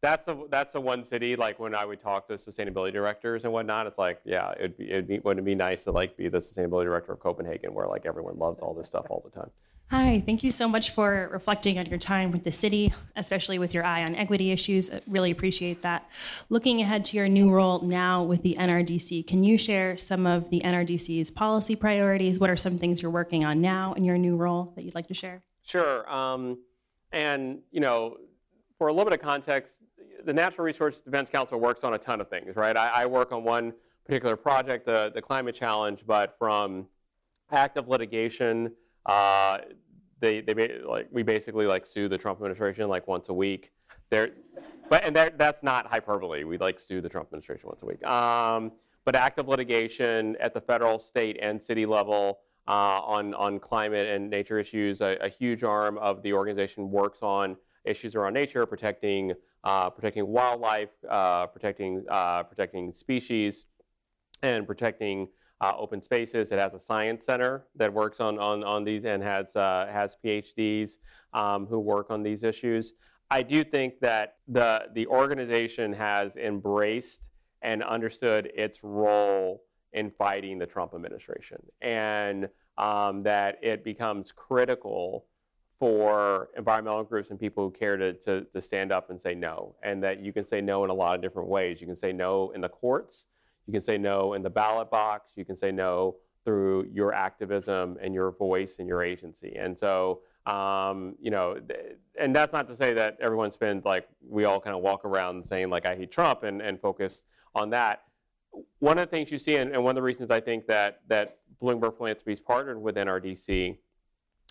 that's 0.00 0.24
the 0.26 0.46
that's 0.50 0.72
the 0.72 0.80
one 0.80 1.02
city 1.04 1.34
like 1.36 1.58
when 1.58 1.74
I 1.74 1.84
would 1.84 2.00
talk 2.00 2.26
to 2.28 2.34
sustainability 2.34 2.92
directors 2.92 3.44
and 3.44 3.52
whatnot. 3.52 3.86
It's 3.86 3.98
like 3.98 4.20
yeah, 4.24 4.52
it'd 4.56 4.76
be 4.76 4.90
it'd 4.90 5.08
be 5.08 5.18
wouldn't 5.18 5.44
it 5.44 5.46
be 5.46 5.54
nice 5.54 5.84
to 5.84 5.90
like 5.90 6.16
be 6.16 6.28
the 6.28 6.38
sustainability 6.38 6.84
director 6.84 7.12
of 7.12 7.20
Copenhagen 7.20 7.74
where 7.74 7.88
like 7.88 8.06
everyone 8.06 8.38
loves 8.38 8.60
all 8.60 8.74
this 8.74 8.86
stuff 8.86 9.06
all 9.10 9.22
the 9.24 9.30
time. 9.30 9.50
Hi, 9.90 10.22
thank 10.26 10.44
you 10.44 10.50
so 10.50 10.68
much 10.68 10.90
for 10.90 11.30
reflecting 11.32 11.78
on 11.78 11.86
your 11.86 11.98
time 11.98 12.30
with 12.30 12.44
the 12.44 12.52
city, 12.52 12.92
especially 13.16 13.58
with 13.58 13.72
your 13.72 13.86
eye 13.86 14.04
on 14.04 14.14
equity 14.16 14.50
issues. 14.50 14.90
I 14.90 15.00
really 15.06 15.30
appreciate 15.30 15.80
that. 15.80 16.06
Looking 16.50 16.82
ahead 16.82 17.06
to 17.06 17.16
your 17.16 17.26
new 17.26 17.50
role 17.50 17.80
now 17.80 18.22
with 18.22 18.42
the 18.42 18.54
NRDC, 18.60 19.26
can 19.26 19.42
you 19.42 19.56
share 19.56 19.96
some 19.96 20.26
of 20.26 20.50
the 20.50 20.60
NRDC's 20.60 21.30
policy 21.30 21.74
priorities? 21.74 22.38
What 22.38 22.50
are 22.50 22.56
some 22.56 22.76
things 22.76 23.00
you're 23.00 23.10
working 23.10 23.46
on 23.46 23.62
now 23.62 23.94
in 23.94 24.04
your 24.04 24.18
new 24.18 24.36
role 24.36 24.74
that 24.76 24.84
you'd 24.84 24.94
like 24.94 25.06
to 25.06 25.14
share? 25.14 25.42
Sure. 25.62 26.06
Um, 26.12 26.58
and, 27.10 27.60
you 27.70 27.80
know, 27.80 28.18
for 28.78 28.86
a 28.86 28.92
little 28.92 29.04
bit 29.04 29.18
of 29.18 29.20
context, 29.20 29.82
the 30.24 30.32
Natural 30.32 30.64
Resource 30.64 31.02
Defense 31.02 31.28
Council 31.28 31.58
works 31.58 31.84
on 31.84 31.94
a 31.94 31.98
ton 31.98 32.20
of 32.20 32.28
things, 32.28 32.56
right? 32.56 32.76
I, 32.76 32.88
I 32.88 33.06
work 33.06 33.32
on 33.32 33.42
one 33.44 33.72
particular 34.06 34.36
project, 34.36 34.86
the, 34.86 35.10
the 35.14 35.20
climate 35.20 35.54
challenge, 35.54 36.04
but 36.06 36.36
from 36.38 36.86
active 37.50 37.88
litigation, 37.88 38.72
uh, 39.06 39.58
they 40.20 40.40
they 40.40 40.80
like 40.86 41.08
we 41.12 41.22
basically 41.22 41.66
like 41.66 41.86
sue 41.86 42.08
the 42.08 42.18
Trump 42.18 42.38
administration 42.38 42.88
like 42.88 43.06
once 43.06 43.28
a 43.28 43.34
week. 43.34 43.72
There, 44.10 44.30
but 44.88 45.04
and 45.04 45.14
that's 45.14 45.62
not 45.62 45.86
hyperbole. 45.86 46.44
We 46.44 46.58
like 46.58 46.80
sue 46.80 47.00
the 47.00 47.08
Trump 47.08 47.28
administration 47.28 47.68
once 47.68 47.82
a 47.82 47.86
week. 47.86 48.04
Um, 48.04 48.72
but 49.04 49.14
active 49.14 49.48
litigation 49.48 50.36
at 50.40 50.54
the 50.54 50.60
federal, 50.60 50.98
state, 50.98 51.38
and 51.40 51.62
city 51.62 51.86
level 51.86 52.40
uh, 52.66 53.00
on 53.02 53.32
on 53.34 53.60
climate 53.60 54.08
and 54.08 54.28
nature 54.28 54.58
issues. 54.58 55.00
A, 55.00 55.16
a, 55.20 55.28
huge 55.28 55.62
arm 55.62 55.98
of 55.98 56.22
the 56.22 56.32
organization 56.32 56.90
works 56.90 57.22
on 57.22 57.56
issues 57.88 58.14
around 58.14 58.34
nature, 58.34 58.66
protecting 58.66 59.32
uh, 59.64 59.90
protecting 59.90 60.26
wildlife, 60.26 60.90
uh, 61.08 61.46
protecting 61.46 62.04
uh, 62.08 62.42
protecting 62.44 62.92
species, 62.92 63.66
and 64.42 64.66
protecting 64.66 65.28
uh, 65.60 65.72
open 65.76 66.00
spaces. 66.00 66.52
It 66.52 66.58
has 66.58 66.74
a 66.74 66.80
science 66.80 67.26
center 67.26 67.66
that 67.76 67.92
works 67.92 68.20
on, 68.20 68.38
on, 68.38 68.62
on 68.62 68.84
these 68.84 69.04
and 69.04 69.22
has, 69.22 69.56
uh, 69.56 69.88
has 69.90 70.16
PhDs 70.24 70.98
um, 71.32 71.66
who 71.66 71.80
work 71.80 72.10
on 72.10 72.22
these 72.22 72.44
issues. 72.44 72.94
I 73.30 73.42
do 73.42 73.64
think 73.64 74.00
that 74.00 74.36
the, 74.46 74.86
the 74.94 75.06
organization 75.08 75.92
has 75.92 76.36
embraced 76.36 77.30
and 77.62 77.82
understood 77.82 78.50
its 78.54 78.84
role 78.84 79.64
in 79.92 80.10
fighting 80.10 80.58
the 80.58 80.66
Trump 80.66 80.94
administration 80.94 81.58
and 81.80 82.48
um, 82.76 83.22
that 83.24 83.58
it 83.62 83.82
becomes 83.84 84.30
critical 84.30 85.26
for 85.78 86.48
environmental 86.56 87.04
groups 87.04 87.30
and 87.30 87.38
people 87.38 87.64
who 87.64 87.70
care 87.70 87.96
to, 87.96 88.12
to, 88.12 88.42
to 88.44 88.60
stand 88.60 88.90
up 88.90 89.10
and 89.10 89.20
say 89.20 89.34
no, 89.34 89.74
and 89.82 90.02
that 90.02 90.20
you 90.20 90.32
can 90.32 90.44
say 90.44 90.60
no 90.60 90.84
in 90.84 90.90
a 90.90 90.94
lot 90.94 91.14
of 91.14 91.22
different 91.22 91.48
ways. 91.48 91.80
You 91.80 91.86
can 91.86 91.96
say 91.96 92.12
no 92.12 92.50
in 92.50 92.60
the 92.60 92.68
courts, 92.68 93.26
You 93.66 93.72
can 93.72 93.80
say 93.80 93.96
no 93.96 94.34
in 94.34 94.42
the 94.42 94.50
ballot 94.50 94.90
box. 94.90 95.32
You 95.36 95.44
can 95.44 95.56
say 95.56 95.70
no 95.70 96.16
through 96.44 96.88
your 96.92 97.12
activism 97.12 97.96
and 98.00 98.14
your 98.14 98.32
voice 98.32 98.78
and 98.78 98.88
your 98.88 99.02
agency. 99.02 99.54
And 99.56 99.78
so, 99.78 100.20
um, 100.46 101.14
you 101.20 101.30
know, 101.30 101.60
and 102.18 102.34
that's 102.34 102.52
not 102.52 102.66
to 102.68 102.76
say 102.76 102.94
that 102.94 103.18
everyone 103.20 103.50
spends 103.50 103.84
like 103.84 104.08
we 104.26 104.44
all 104.44 104.60
kind 104.60 104.74
of 104.74 104.82
walk 104.82 105.04
around 105.04 105.46
saying 105.46 105.68
like 105.68 105.84
I 105.86 105.94
hate 105.94 106.10
Trump 106.10 106.42
and, 106.42 106.62
and 106.62 106.80
focus 106.80 107.24
on 107.54 107.70
that. 107.70 108.04
One 108.78 108.98
of 108.98 109.08
the 109.08 109.10
things 109.14 109.30
you 109.30 109.38
see, 109.38 109.56
and, 109.56 109.72
and 109.72 109.84
one 109.84 109.90
of 109.92 109.96
the 109.96 110.02
reasons 110.02 110.30
I 110.30 110.40
think 110.40 110.66
that 110.66 111.02
that 111.08 111.38
Bloomberg 111.62 111.98
Philanthropies 111.98 112.40
partnered 112.40 112.80
with 112.80 112.96
NRDC 112.96 113.76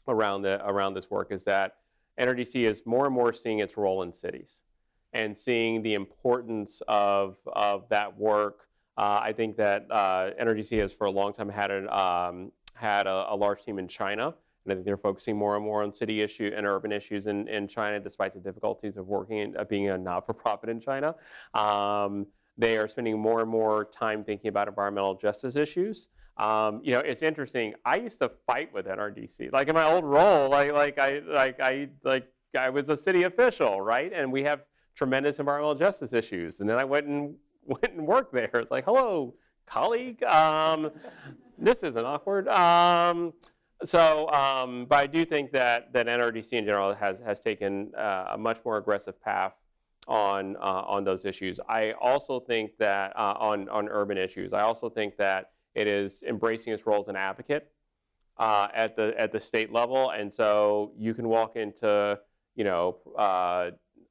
around 0.08 0.42
the 0.42 0.66
around 0.68 0.94
this 0.94 1.10
work 1.10 1.32
is 1.32 1.44
that 1.46 1.78
NRDC 2.20 2.68
is 2.68 2.86
more 2.86 3.06
and 3.06 3.14
more 3.14 3.32
seeing 3.32 3.60
its 3.60 3.78
role 3.78 4.02
in 4.02 4.12
cities 4.12 4.64
and 5.14 5.38
seeing 5.38 5.82
the 5.82 5.94
importance 5.94 6.82
of, 6.88 7.38
of 7.48 7.88
that 7.90 8.18
work. 8.18 8.68
Uh, 8.98 9.20
I 9.22 9.34
think 9.34 9.58
that 9.58 9.86
uh, 9.92 10.32
NRDC 10.42 10.80
has 10.80 10.94
for 10.94 11.06
a 11.06 11.12
long 11.12 11.34
time 11.34 11.50
had, 11.50 11.72
an, 11.72 11.90
um, 11.90 12.52
had 12.74 13.08
a, 13.08 13.28
a, 13.30 13.36
large 13.36 13.64
team 13.64 13.78
in 13.78 13.88
China, 13.88 14.34
and 14.66 14.72
I 14.72 14.74
think 14.74 14.86
they're 14.86 14.98
focusing 14.98 15.38
more 15.38 15.56
and 15.56 15.64
more 15.64 15.84
on 15.84 15.94
city 15.94 16.22
issue 16.22 16.52
and 16.56 16.66
urban 16.66 16.92
issues 16.92 17.28
in, 17.28 17.48
in 17.48 17.68
China, 17.68 18.00
despite 18.00 18.34
the 18.34 18.40
difficulties 18.40 18.98
of 18.98 19.08
working 19.08 19.38
in, 19.38 19.56
being 19.70 19.90
a 19.90 19.98
not-for-profit 19.98 20.70
in 20.70 20.82
China. 20.82 21.16
Um, 21.54 22.26
they 22.58 22.78
are 22.78 22.88
spending 22.88 23.20
more 23.20 23.42
and 23.42 23.50
more 23.50 23.86
time 23.86 24.24
thinking 24.24 24.50
about 24.50 24.68
environmental 24.68 25.14
justice 25.16 25.56
issues. 25.56 26.08
Um, 26.38 26.82
you 26.84 26.92
know, 26.92 27.00
it's 27.00 27.24
interesting. 27.24 27.74
I 27.86 27.96
used 27.98 28.20
to 28.20 28.30
fight 28.46 28.74
with 28.74 28.86
NRDC, 28.86 29.52
like 29.52 29.68
in 29.68 29.76
my 29.76 29.86
old 29.86 30.04
role, 30.04 30.50
like 30.50 30.72
like 30.72 31.00
I 31.00 31.20
like 31.20 31.60
I 31.60 31.90
like 32.04 32.28
I 32.58 32.70
was 32.70 32.90
a 32.90 32.98
city 32.98 33.24
official, 33.24 33.82
right? 33.82 34.12
And 34.14 34.32
we 34.32 34.44
have 34.44 34.62
tremendous 34.96 35.40
environmental 35.40 35.76
justice 35.76 36.14
issues. 36.14 36.60
And 36.60 36.70
then 36.70 36.78
I 36.78 36.84
went 36.84 37.08
and 37.08 37.36
went 37.66 37.94
and 37.94 38.06
worked 38.06 38.34
there. 38.34 38.50
It's 38.54 38.72
like, 38.72 38.86
hello, 38.86 39.36
colleague. 39.66 40.24
Um, 40.24 40.92
this 41.58 41.84
isn't 41.84 42.06
awkward. 42.06 42.48
Um, 42.48 43.34
so, 43.84 44.30
um, 44.32 44.86
but 44.90 44.96
I 44.96 45.08
do 45.08 45.24
think 45.26 45.52
that 45.52 45.94
that 45.94 46.08
NRDC 46.08 46.54
in 46.54 46.66
general 46.66 46.94
has 46.96 47.20
has 47.20 47.40
taken 47.40 47.92
uh, 47.96 48.30
a 48.32 48.38
much 48.38 48.60
more 48.66 48.78
aggressive 48.78 49.22
path 49.22 49.54
on 50.08 50.56
uh, 50.58 50.84
on 50.88 51.04
those 51.04 51.26
issues. 51.26 51.60
I 51.68 51.92
also 51.94 52.40
think 52.40 52.78
that 52.80 53.16
uh, 53.16 53.36
on 53.40 53.70
on 53.70 53.88
urban 53.90 54.18
issues. 54.18 54.54
I 54.54 54.62
also 54.62 54.90
think 54.90 55.18
that 55.18 55.52
it 55.78 55.88
is 55.88 56.24
embracing 56.24 56.74
its 56.74 56.88
role 56.88 57.02
as 57.02 57.08
an 57.08 57.16
advocate 57.16 57.72
uh, 58.38 58.68
at 58.74 58.96
the 58.96 59.14
at 59.18 59.32
the 59.32 59.40
state 59.40 59.72
level, 59.72 60.10
and 60.10 60.34
so 60.34 60.92
you 60.98 61.14
can 61.14 61.30
walk 61.30 61.56
into 61.56 62.20
you 62.56 62.64
know 62.64 62.98
uh, 63.18 63.70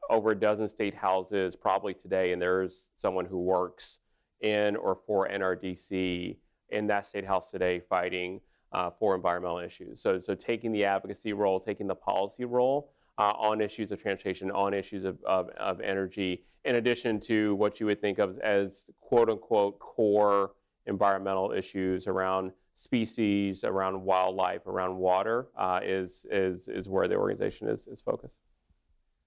over 0.09 0.31
a 0.31 0.39
dozen 0.39 0.69
state 0.69 0.95
houses 0.95 1.57
probably 1.57 1.93
today, 1.93 2.33
and 2.33 2.41
there's 2.41 2.91
someone 2.97 3.27
who 3.27 3.39
works 3.39 3.99
in 4.41 4.77
or 4.77 4.99
for 5.07 5.29
NRDC 5.29 6.37
in 6.71 6.87
that 6.87 7.07
state 7.07 7.27
house 7.27 7.51
today 7.51 7.81
fighting 7.81 8.41
uh, 8.73 8.91
for 8.91 9.17
environmental 9.17 9.59
issues. 9.59 10.01
So, 10.01 10.21
so 10.21 10.35
taking 10.35 10.71
the 10.71 10.85
advocacy 10.85 11.33
role, 11.33 11.59
taking 11.59 11.87
the 11.89 11.95
policy 11.95 12.45
role 12.45 12.93
uh, 13.19 13.33
on 13.33 13.61
issues 13.61 13.91
of 13.91 14.01
transportation, 14.01 14.51
on 14.51 14.75
issues 14.75 15.05
of, 15.05 15.19
of, 15.25 15.49
of, 15.57 15.81
energy, 15.81 16.45
in 16.65 16.77
addition 16.77 17.19
to 17.21 17.55
what 17.55 17.81
you 17.81 17.87
would 17.87 18.01
think 18.01 18.19
of 18.19 18.39
as 18.41 18.91
quote 19.01 19.31
unquote 19.31 19.79
core 19.79 20.51
environmental 20.87 21.53
issues 21.53 22.07
around 22.07 22.53
species, 22.75 23.65
around 23.65 24.03
wildlife, 24.03 24.67
around 24.67 24.97
water 24.97 25.49
uh, 25.59 25.81
is, 25.83 26.27
is, 26.31 26.69
is 26.69 26.89
where 26.89 27.09
the 27.09 27.17
organization 27.17 27.69
is, 27.69 27.87
is 27.87 28.01
focused. 28.01 28.39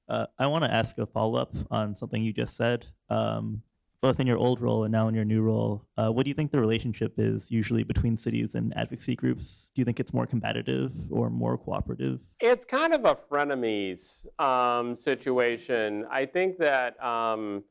Uh, 0.07 0.25
I 0.37 0.47
want 0.47 0.63
to 0.63 0.73
ask 0.73 0.97
a 0.97 1.05
follow 1.05 1.39
up 1.39 1.53
on 1.69 1.95
something 1.95 2.23
you 2.23 2.33
just 2.33 2.55
said. 2.55 2.85
Um, 3.09 3.61
both 4.01 4.19
in 4.19 4.27
your 4.27 4.37
old 4.37 4.61
role 4.61 4.85
and 4.85 4.91
now 4.91 5.09
in 5.09 5.13
your 5.13 5.25
new 5.25 5.41
role, 5.41 5.85
uh, 5.97 6.09
what 6.09 6.23
do 6.23 6.29
you 6.29 6.33
think 6.33 6.51
the 6.51 6.59
relationship 6.59 7.13
is 7.17 7.51
usually 7.51 7.83
between 7.83 8.17
cities 8.17 8.55
and 8.55 8.73
advocacy 8.77 9.15
groups? 9.15 9.71
Do 9.75 9.81
you 9.81 9.85
think 9.85 9.99
it's 9.99 10.13
more 10.13 10.25
competitive 10.25 10.93
or 11.11 11.29
more 11.29 11.57
cooperative? 11.57 12.19
It's 12.39 12.63
kind 12.63 12.93
of 12.93 13.03
a 13.03 13.15
frenemies 13.15 14.25
um, 14.39 14.95
situation. 14.95 16.05
I 16.09 16.25
think 16.25 16.57
that 16.59 17.01
um, 17.03 17.63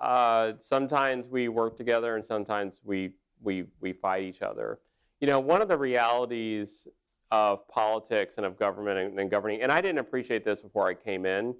uh, 0.00 0.52
sometimes 0.58 1.26
we 1.28 1.48
work 1.48 1.78
together 1.78 2.16
and 2.16 2.26
sometimes 2.26 2.80
we 2.84 3.12
we 3.42 3.64
we 3.80 3.92
fight 3.92 4.22
each 4.24 4.42
other. 4.42 4.80
You 5.20 5.26
know, 5.26 5.40
one 5.40 5.62
of 5.62 5.68
the 5.68 5.76
realities 5.76 6.88
of 7.30 7.66
politics 7.68 8.34
and 8.38 8.46
of 8.46 8.58
government 8.58 8.98
and, 8.98 9.20
and 9.20 9.30
governing, 9.30 9.62
and 9.62 9.70
I 9.70 9.80
didn't 9.80 9.98
appreciate 9.98 10.44
this 10.44 10.60
before 10.60 10.88
I 10.88 10.94
came 10.94 11.26
in, 11.26 11.54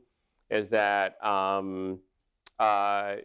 is 0.50 0.68
that 0.70 1.22
um, 1.24 1.98
uh, 2.58 3.16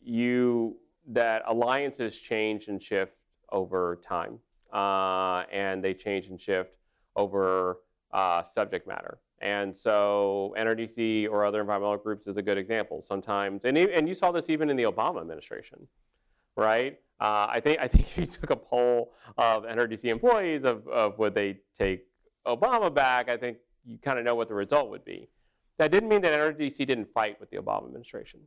you 0.00 0.76
that 1.08 1.42
alliances 1.46 2.18
change 2.18 2.68
and 2.68 2.82
shift 2.82 3.12
over 3.50 4.00
time, 4.06 4.38
uh, 4.72 5.44
and 5.50 5.82
they 5.82 5.94
change 5.94 6.26
and 6.26 6.40
shift 6.40 6.74
over 7.16 7.78
uh, 8.12 8.42
subject 8.42 8.86
matter. 8.86 9.18
And 9.40 9.76
so 9.76 10.54
NRDC 10.58 11.28
or 11.30 11.44
other 11.44 11.60
environmental 11.60 11.96
groups 11.96 12.26
is 12.26 12.36
a 12.36 12.42
good 12.42 12.58
example. 12.58 13.02
Sometimes, 13.02 13.64
and, 13.64 13.78
and 13.78 14.08
you 14.08 14.14
saw 14.14 14.32
this 14.32 14.50
even 14.50 14.68
in 14.68 14.76
the 14.76 14.82
Obama 14.82 15.20
administration, 15.20 15.86
right? 16.56 16.98
Uh, 17.20 17.48
I 17.50 17.60
think 17.60 17.80
I 17.80 17.88
think 17.88 18.04
if 18.08 18.18
you 18.18 18.26
took 18.26 18.50
a 18.50 18.56
poll 18.56 19.12
of 19.36 19.64
NRDC 19.64 20.04
employees 20.04 20.64
of, 20.64 20.86
of 20.88 21.18
would 21.18 21.34
they 21.34 21.58
take 21.76 22.06
Obama 22.46 22.92
back, 22.92 23.28
I 23.28 23.36
think 23.36 23.58
you 23.84 23.98
kind 23.98 24.18
of 24.18 24.24
know 24.24 24.34
what 24.34 24.48
the 24.48 24.54
result 24.54 24.90
would 24.90 25.04
be. 25.04 25.28
That 25.78 25.90
didn't 25.90 26.08
mean 26.08 26.22
that 26.22 26.32
NRDC 26.32 26.86
didn't 26.86 27.12
fight 27.12 27.38
with 27.40 27.50
the 27.50 27.56
Obama 27.56 27.86
administration, 27.86 28.40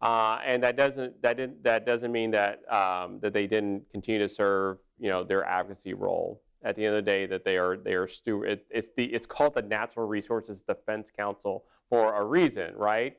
uh, 0.00 0.38
and 0.44 0.62
that 0.62 0.76
doesn't 0.76 1.20
that 1.22 1.36
didn't 1.36 1.62
that 1.64 1.86
doesn't 1.86 2.12
mean 2.12 2.30
that 2.32 2.60
um, 2.72 3.18
that 3.20 3.32
they 3.32 3.46
didn't 3.46 3.88
continue 3.90 4.20
to 4.20 4.28
serve 4.28 4.78
you 4.98 5.08
know 5.08 5.24
their 5.24 5.44
advocacy 5.44 5.94
role. 5.94 6.42
At 6.64 6.76
the 6.76 6.86
end 6.86 6.94
of 6.94 7.04
the 7.04 7.10
day, 7.10 7.26
that 7.26 7.44
they 7.44 7.56
are 7.56 7.76
they 7.76 7.94
are 7.94 8.06
steward. 8.06 8.48
It, 8.48 8.66
it's 8.70 8.88
the 8.96 9.04
it's 9.06 9.26
called 9.26 9.54
the 9.54 9.62
Natural 9.62 10.06
Resources 10.06 10.62
Defense 10.62 11.10
Council 11.10 11.64
for 11.90 12.14
a 12.14 12.24
reason, 12.24 12.72
right? 12.76 13.16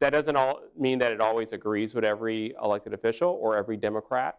That 0.00 0.10
doesn't 0.10 0.34
all 0.34 0.60
mean 0.78 0.98
that 1.00 1.12
it 1.12 1.20
always 1.20 1.52
agrees 1.52 1.94
with 1.94 2.04
every 2.04 2.54
elected 2.62 2.94
official 2.94 3.38
or 3.40 3.56
every 3.56 3.76
Democrat. 3.76 4.38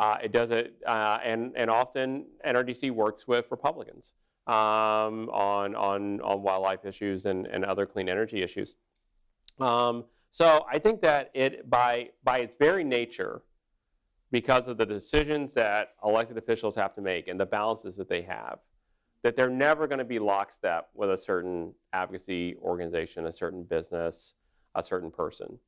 Uh, 0.00 0.16
it 0.24 0.32
does 0.32 0.50
it, 0.50 0.76
uh, 0.86 1.18
and, 1.22 1.52
and 1.56 1.68
often 1.68 2.24
NRDC 2.46 2.90
works 2.90 3.28
with 3.28 3.44
Republicans 3.50 4.14
um, 4.46 5.28
on, 5.28 5.76
on, 5.76 6.22
on 6.22 6.42
wildlife 6.42 6.86
issues 6.86 7.26
and, 7.26 7.46
and 7.46 7.66
other 7.66 7.84
clean 7.84 8.08
energy 8.08 8.42
issues. 8.42 8.76
Um, 9.60 10.06
so 10.30 10.64
I 10.72 10.78
think 10.78 11.02
that 11.02 11.30
it, 11.34 11.68
by, 11.68 12.08
by 12.24 12.38
its 12.38 12.56
very 12.56 12.82
nature, 12.82 13.42
because 14.32 14.68
of 14.68 14.78
the 14.78 14.86
decisions 14.86 15.52
that 15.52 15.90
elected 16.02 16.38
officials 16.38 16.74
have 16.76 16.94
to 16.94 17.02
make 17.02 17.28
and 17.28 17.38
the 17.38 17.44
balances 17.44 17.94
that 17.96 18.08
they 18.08 18.22
have, 18.22 18.60
that 19.22 19.36
they're 19.36 19.50
never 19.50 19.86
going 19.86 19.98
to 19.98 20.04
be 20.04 20.18
lockstep 20.18 20.88
with 20.94 21.10
a 21.10 21.18
certain 21.18 21.74
advocacy 21.92 22.56
organization, 22.62 23.26
a 23.26 23.32
certain 23.32 23.64
business, 23.64 24.36
a 24.76 24.82
certain 24.82 25.10
person. 25.10 25.58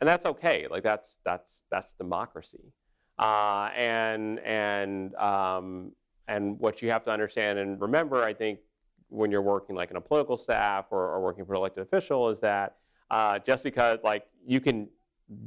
And 0.00 0.08
that's 0.08 0.24
okay. 0.24 0.66
Like 0.70 0.82
that's 0.82 1.18
that's 1.24 1.64
that's 1.70 1.92
democracy. 1.92 2.72
Uh, 3.18 3.70
and 3.76 4.40
and 4.40 5.14
um, 5.14 5.92
and 6.26 6.58
what 6.58 6.82
you 6.82 6.90
have 6.90 7.04
to 7.04 7.10
understand 7.10 7.58
and 7.58 7.80
remember, 7.80 8.22
I 8.22 8.34
think, 8.34 8.60
when 9.08 9.30
you're 9.30 9.42
working 9.42 9.76
like 9.76 9.90
in 9.90 9.96
a 9.96 10.00
political 10.00 10.36
staff 10.36 10.86
or, 10.90 11.10
or 11.10 11.20
working 11.20 11.44
for 11.44 11.52
an 11.54 11.58
elected 11.58 11.82
official, 11.82 12.28
is 12.28 12.40
that 12.40 12.76
uh, 13.10 13.38
just 13.38 13.62
because 13.62 13.98
like 14.02 14.26
you 14.44 14.60
can 14.60 14.88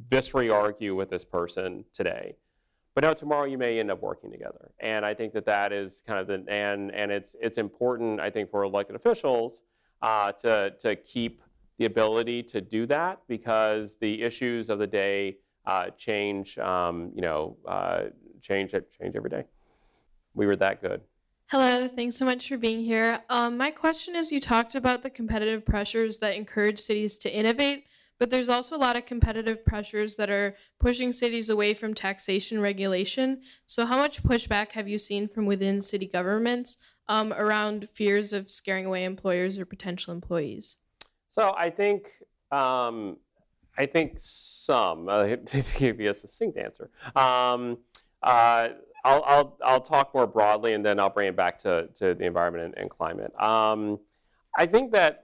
viscerally 0.10 0.54
argue 0.54 0.96
with 0.96 1.10
this 1.10 1.26
person 1.26 1.84
today, 1.94 2.36
but 2.96 3.04
no, 3.04 3.14
tomorrow 3.14 3.46
you 3.46 3.58
may 3.58 3.80
end 3.80 3.92
up 3.92 4.02
working 4.02 4.32
together. 4.32 4.72
And 4.80 5.06
I 5.06 5.14
think 5.14 5.34
that 5.34 5.46
that 5.46 5.74
is 5.74 6.02
kind 6.08 6.20
of 6.20 6.28
the 6.28 6.52
and 6.52 6.94
and 6.94 7.12
it's 7.12 7.36
it's 7.42 7.58
important, 7.58 8.20
I 8.20 8.30
think, 8.30 8.50
for 8.50 8.64
elected 8.64 8.96
officials 8.96 9.64
uh, 10.02 10.32
to 10.44 10.74
to 10.80 10.96
keep 10.96 11.42
the 11.78 11.86
ability 11.86 12.42
to 12.44 12.62
do 12.62 12.86
that 12.88 13.20
because 13.28 13.98
the 13.98 14.24
issues 14.24 14.70
of 14.70 14.80
the 14.80 14.88
day 14.88 15.38
uh, 15.68 15.90
change, 15.98 16.58
um, 16.58 17.12
you 17.14 17.22
know, 17.22 17.58
uh, 17.68 18.04
change 18.42 18.72
change 18.72 19.16
every 19.16 19.30
day. 19.30 19.44
We 20.34 20.48
were 20.48 20.56
that 20.56 20.82
good. 20.82 21.02
Hello, 21.48 21.88
thanks 21.88 22.16
so 22.16 22.26
much 22.26 22.48
for 22.48 22.58
being 22.58 22.84
here. 22.84 23.20
Um, 23.30 23.58
my 23.58 23.72
question 23.72 24.16
is 24.16 24.32
you 24.32 24.40
talked 24.40 24.76
about 24.76 25.04
the 25.04 25.10
competitive 25.10 25.66
pressures 25.66 26.18
that 26.20 26.36
encourage 26.36 26.80
cities 26.80 27.18
to 27.20 27.34
innovate, 27.34 27.86
but 28.20 28.30
there's 28.30 28.50
also 28.50 28.76
a 28.76 28.80
lot 28.80 28.96
of 28.96 29.06
competitive 29.06 29.64
pressures 29.66 30.16
that 30.16 30.30
are 30.30 30.56
pushing 30.80 31.12
cities 31.12 31.50
away 31.50 31.74
from 31.74 31.94
taxation 31.94 32.60
regulation. 32.62 33.42
So, 33.66 33.86
how 33.86 33.98
much 33.98 34.24
pushback 34.24 34.72
have 34.72 34.88
you 34.88 34.98
seen 34.98 35.28
from 35.28 35.46
within 35.46 35.82
city 35.82 36.08
governments 36.08 36.78
um, 37.10 37.34
around 37.34 37.90
fears 37.94 38.32
of 38.32 38.50
scaring 38.50 38.86
away 38.86 39.04
employers 39.04 39.60
or 39.60 39.66
potential 39.66 40.14
employees? 40.14 40.78
So, 41.30 41.54
I 41.58 41.70
think 41.70 42.10
um, 42.52 43.18
I 43.78 43.86
think 43.86 44.14
some, 44.18 45.08
uh, 45.08 45.24
to 45.46 45.78
give 45.78 46.00
you 46.00 46.10
a 46.10 46.14
succinct 46.14 46.58
answer. 46.58 46.90
Um, 47.16 47.78
uh, 48.24 48.70
I'll, 49.06 49.24
I'll, 49.26 49.58
I'll 49.64 49.82
talk 49.82 50.14
more 50.14 50.28
broadly 50.28 50.74
and 50.74 50.86
then 50.86 51.00
I'll 51.00 51.10
bring 51.10 51.28
it 51.28 51.36
back 51.36 51.60
to, 51.60 51.88
to 51.96 52.14
the 52.14 52.26
environment 52.26 52.66
and, 52.66 52.78
and 52.78 52.90
climate. 52.90 53.32
Um, 53.40 54.00
I 54.58 54.66
think 54.66 54.92
that 54.92 55.24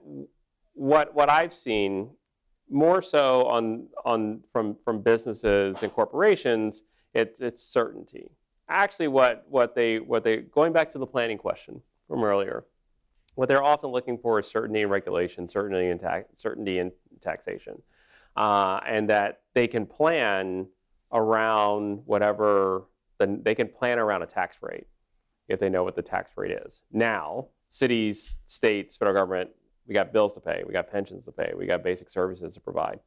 what, 0.74 1.14
what 1.14 1.28
I've 1.28 1.52
seen 1.52 2.10
more 2.70 3.02
so 3.02 3.46
on, 3.46 3.88
on, 4.04 4.40
from, 4.52 4.76
from 4.84 5.02
businesses 5.02 5.82
and 5.82 5.92
corporations 5.92 6.84
It's, 7.12 7.40
it's 7.40 7.62
certainty. 7.62 8.30
Actually, 8.68 9.08
what, 9.08 9.44
what, 9.48 9.74
they, 9.74 9.98
what 9.98 10.24
they, 10.24 10.38
going 10.38 10.72
back 10.72 10.90
to 10.92 10.98
the 10.98 11.06
planning 11.06 11.36
question 11.36 11.82
from 12.08 12.24
earlier, 12.24 12.64
what 13.34 13.48
they're 13.48 13.62
often 13.62 13.90
looking 13.90 14.16
for 14.16 14.38
is 14.38 14.46
certainty 14.46 14.80
in 14.80 14.88
regulation, 14.88 15.48
certainty 15.48 15.90
in, 15.90 15.98
tax, 15.98 16.28
certainty 16.40 16.78
in 16.78 16.90
taxation, 17.20 17.82
uh, 18.36 18.80
and 18.86 19.08
that 19.08 19.42
they 19.54 19.66
can 19.66 19.86
plan 19.86 20.66
around 21.12 22.02
whatever, 22.06 22.84
the, 23.18 23.38
they 23.42 23.54
can 23.54 23.68
plan 23.68 23.98
around 23.98 24.22
a 24.22 24.26
tax 24.26 24.56
rate 24.60 24.86
if 25.48 25.60
they 25.60 25.68
know 25.68 25.84
what 25.84 25.94
the 25.94 26.02
tax 26.02 26.32
rate 26.36 26.58
is. 26.66 26.82
Now, 26.92 27.48
cities, 27.70 28.34
states, 28.46 28.96
federal 28.96 29.14
government, 29.14 29.50
we 29.86 29.94
got 29.94 30.12
bills 30.12 30.32
to 30.34 30.40
pay, 30.40 30.62
we 30.66 30.72
got 30.72 30.90
pensions 30.90 31.24
to 31.26 31.32
pay, 31.32 31.52
we 31.56 31.66
got 31.66 31.82
basic 31.82 32.08
services 32.08 32.54
to 32.54 32.60
provide. 32.60 33.00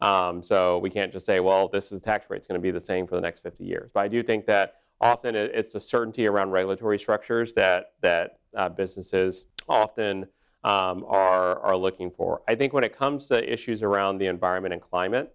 Um, 0.00 0.42
so 0.42 0.78
we 0.78 0.90
can't 0.90 1.12
just 1.12 1.24
say, 1.24 1.40
well, 1.40 1.68
this 1.68 1.92
is 1.92 2.02
tax 2.02 2.28
rate, 2.28 2.38
it's 2.38 2.46
going 2.46 2.60
to 2.60 2.62
be 2.62 2.70
the 2.70 2.80
same 2.80 3.06
for 3.06 3.14
the 3.14 3.20
next 3.20 3.42
50 3.42 3.64
years. 3.64 3.90
But 3.94 4.00
I 4.00 4.08
do 4.08 4.22
think 4.22 4.44
that 4.46 4.74
often 5.00 5.34
it's 5.34 5.72
the 5.72 5.80
certainty 5.80 6.26
around 6.26 6.50
regulatory 6.50 6.98
structures 6.98 7.54
that 7.54 7.92
that 8.02 8.38
uh, 8.56 8.68
businesses 8.68 9.44
often 9.68 10.26
um, 10.66 11.04
are 11.06 11.60
are 11.60 11.76
looking 11.76 12.10
for. 12.10 12.42
I 12.48 12.56
think 12.56 12.72
when 12.72 12.82
it 12.82 12.94
comes 12.94 13.28
to 13.28 13.52
issues 13.52 13.84
around 13.84 14.18
the 14.18 14.26
environment 14.26 14.74
and 14.74 14.82
climate, 14.82 15.34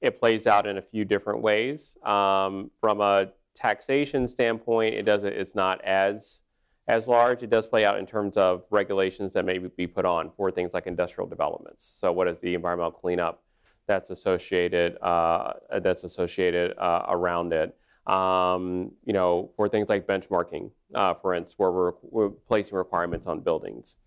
it 0.00 0.18
plays 0.18 0.46
out 0.46 0.66
in 0.66 0.78
a 0.78 0.82
few 0.82 1.04
different 1.04 1.42
ways. 1.42 1.98
Um, 2.02 2.70
from 2.80 3.02
a 3.02 3.28
taxation 3.54 4.26
standpoint, 4.26 4.94
it 4.94 5.02
doesn't. 5.02 5.32
It's 5.34 5.54
not 5.54 5.84
as 5.84 6.42
as 6.88 7.06
large. 7.06 7.42
It 7.42 7.50
does 7.50 7.66
play 7.66 7.84
out 7.84 7.98
in 7.98 8.06
terms 8.06 8.38
of 8.38 8.64
regulations 8.70 9.34
that 9.34 9.44
may 9.44 9.58
be 9.58 9.86
put 9.86 10.06
on 10.06 10.30
for 10.34 10.50
things 10.50 10.72
like 10.72 10.86
industrial 10.86 11.28
developments. 11.28 11.84
So, 11.98 12.10
what 12.10 12.26
is 12.26 12.38
the 12.38 12.54
environmental 12.54 12.92
cleanup 12.92 13.42
that's 13.86 14.08
associated 14.08 14.96
uh, 15.02 15.52
that's 15.82 16.04
associated 16.04 16.74
uh, 16.78 17.04
around 17.08 17.52
it? 17.52 17.76
Um, 18.06 18.92
you 19.04 19.12
know, 19.12 19.50
for 19.56 19.68
things 19.68 19.90
like 19.90 20.06
benchmarking, 20.06 20.70
uh, 20.94 21.12
for 21.12 21.34
instance, 21.34 21.58
where 21.58 21.70
we're, 21.70 21.92
we're, 22.00 22.30
placing 22.30 22.78
requirements 22.78 23.26
on 23.26 23.40
buildings. 23.40 23.98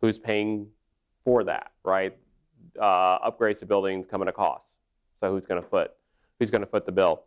Who's 0.00 0.18
paying 0.18 0.68
for 1.24 1.44
that, 1.44 1.72
right? 1.84 2.16
Uh, 2.80 3.30
upgrades 3.30 3.58
to 3.60 3.66
buildings 3.66 4.06
come 4.06 4.22
at 4.22 4.28
a 4.28 4.32
cost. 4.32 4.76
So 5.20 5.30
who's 5.30 5.46
going 5.46 5.62
to 5.62 5.68
foot 5.68 5.92
who's 6.38 6.50
going 6.50 6.62
to 6.62 6.66
foot 6.66 6.86
the 6.86 6.92
bill? 6.92 7.24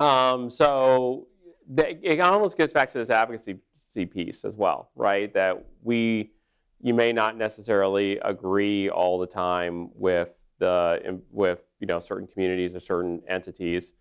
Um, 0.00 0.50
so 0.50 1.28
the, 1.72 1.96
it 2.02 2.18
almost 2.20 2.56
gets 2.56 2.72
back 2.72 2.90
to 2.92 2.98
this 2.98 3.10
advocacy 3.10 3.58
piece 4.06 4.44
as 4.44 4.56
well, 4.56 4.90
right? 4.96 5.32
That 5.32 5.64
we 5.82 6.32
you 6.80 6.94
may 6.94 7.12
not 7.12 7.36
necessarily 7.36 8.18
agree 8.18 8.90
all 8.90 9.18
the 9.18 9.26
time 9.26 9.90
with 9.94 10.30
the 10.58 11.20
with 11.30 11.60
you 11.80 11.86
know 11.86 12.00
certain 12.00 12.26
communities 12.26 12.74
or 12.74 12.80
certain 12.80 13.22
entities. 13.28 13.94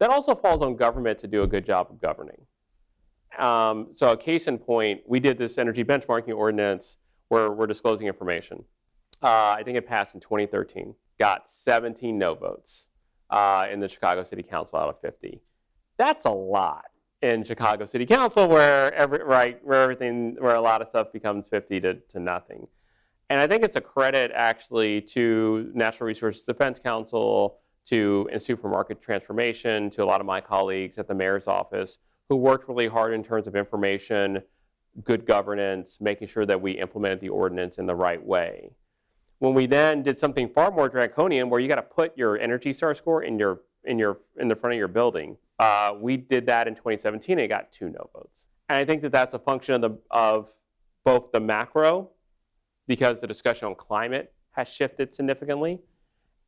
That 0.00 0.10
also 0.10 0.34
falls 0.34 0.60
on 0.60 0.74
government 0.74 1.18
to 1.20 1.28
do 1.28 1.44
a 1.44 1.46
good 1.46 1.64
job 1.64 1.88
of 1.90 2.00
governing. 2.00 2.40
Um, 3.38 3.88
so 3.92 4.10
a 4.10 4.16
case 4.16 4.48
in 4.48 4.58
point, 4.58 5.00
we 5.06 5.20
did 5.20 5.38
this 5.38 5.58
energy 5.58 5.84
benchmarking 5.84 6.36
ordinance 6.36 6.98
where 7.34 7.50
we're 7.50 7.66
disclosing 7.66 8.06
information. 8.06 8.64
Uh, 9.20 9.56
I 9.58 9.62
think 9.64 9.76
it 9.76 9.88
passed 9.88 10.14
in 10.14 10.20
2013. 10.20 10.94
Got 11.18 11.50
17 11.50 12.16
no 12.16 12.34
votes 12.34 12.90
uh, 13.28 13.66
in 13.72 13.80
the 13.80 13.88
Chicago 13.88 14.22
City 14.22 14.44
Council 14.44 14.78
out 14.78 14.88
of 14.88 15.00
50. 15.00 15.40
That's 15.96 16.26
a 16.26 16.30
lot 16.30 16.84
in 17.22 17.42
Chicago 17.42 17.86
City 17.86 18.06
Council, 18.06 18.46
where 18.46 18.94
every 18.94 19.24
right 19.24 19.58
where 19.64 19.82
everything 19.82 20.36
where 20.38 20.54
a 20.54 20.60
lot 20.60 20.80
of 20.80 20.88
stuff 20.88 21.12
becomes 21.12 21.48
50 21.48 21.80
to, 21.80 21.94
to 21.94 22.20
nothing. 22.20 22.68
And 23.30 23.40
I 23.40 23.48
think 23.48 23.64
it's 23.64 23.76
a 23.76 23.80
credit 23.80 24.30
actually 24.32 25.00
to 25.00 25.72
Natural 25.74 26.06
Resources 26.06 26.44
Defense 26.44 26.78
Council, 26.78 27.58
to 27.86 28.28
Institute 28.32 28.60
for 28.60 28.68
Market 28.68 29.02
Transformation, 29.02 29.90
to 29.90 30.04
a 30.04 30.06
lot 30.06 30.20
of 30.20 30.26
my 30.26 30.40
colleagues 30.40 30.98
at 30.98 31.08
the 31.08 31.14
mayor's 31.14 31.48
office 31.48 31.98
who 32.28 32.36
worked 32.36 32.68
really 32.68 32.86
hard 32.86 33.12
in 33.12 33.24
terms 33.24 33.46
of 33.46 33.56
information, 33.56 34.40
good 35.02 35.26
governance, 35.26 36.00
making 36.00 36.28
sure 36.28 36.46
that 36.46 36.60
we 36.60 36.72
implemented 36.72 37.20
the 37.20 37.28
ordinance 37.28 37.78
in 37.78 37.86
the 37.86 37.94
right 37.94 38.24
way. 38.24 38.70
When 39.38 39.54
we 39.54 39.66
then 39.66 40.02
did 40.02 40.18
something 40.18 40.48
far 40.48 40.70
more 40.70 40.88
draconian, 40.88 41.50
where 41.50 41.60
you 41.60 41.68
got 41.68 41.74
to 41.76 41.82
put 41.82 42.16
your 42.16 42.38
Energy 42.38 42.72
Star 42.72 42.94
score 42.94 43.22
in 43.22 43.38
your 43.38 43.60
in 43.84 43.98
your 43.98 44.18
in 44.38 44.48
the 44.48 44.56
front 44.56 44.74
of 44.74 44.78
your 44.78 44.88
building, 44.88 45.36
uh, 45.58 45.94
we 46.00 46.16
did 46.16 46.46
that 46.46 46.68
in 46.68 46.74
2017 46.74 47.38
and 47.38 47.44
it 47.44 47.48
got 47.48 47.72
two 47.72 47.90
no 47.90 48.08
votes. 48.14 48.48
And 48.68 48.78
I 48.78 48.84
think 48.84 49.02
that 49.02 49.12
that's 49.12 49.34
a 49.34 49.38
function 49.38 49.74
of 49.74 49.80
the 49.82 49.98
of 50.10 50.52
both 51.04 51.32
the 51.32 51.40
macro, 51.40 52.10
because 52.86 53.20
the 53.20 53.26
discussion 53.26 53.68
on 53.68 53.74
climate 53.74 54.32
has 54.52 54.68
shifted 54.68 55.14
significantly, 55.14 55.80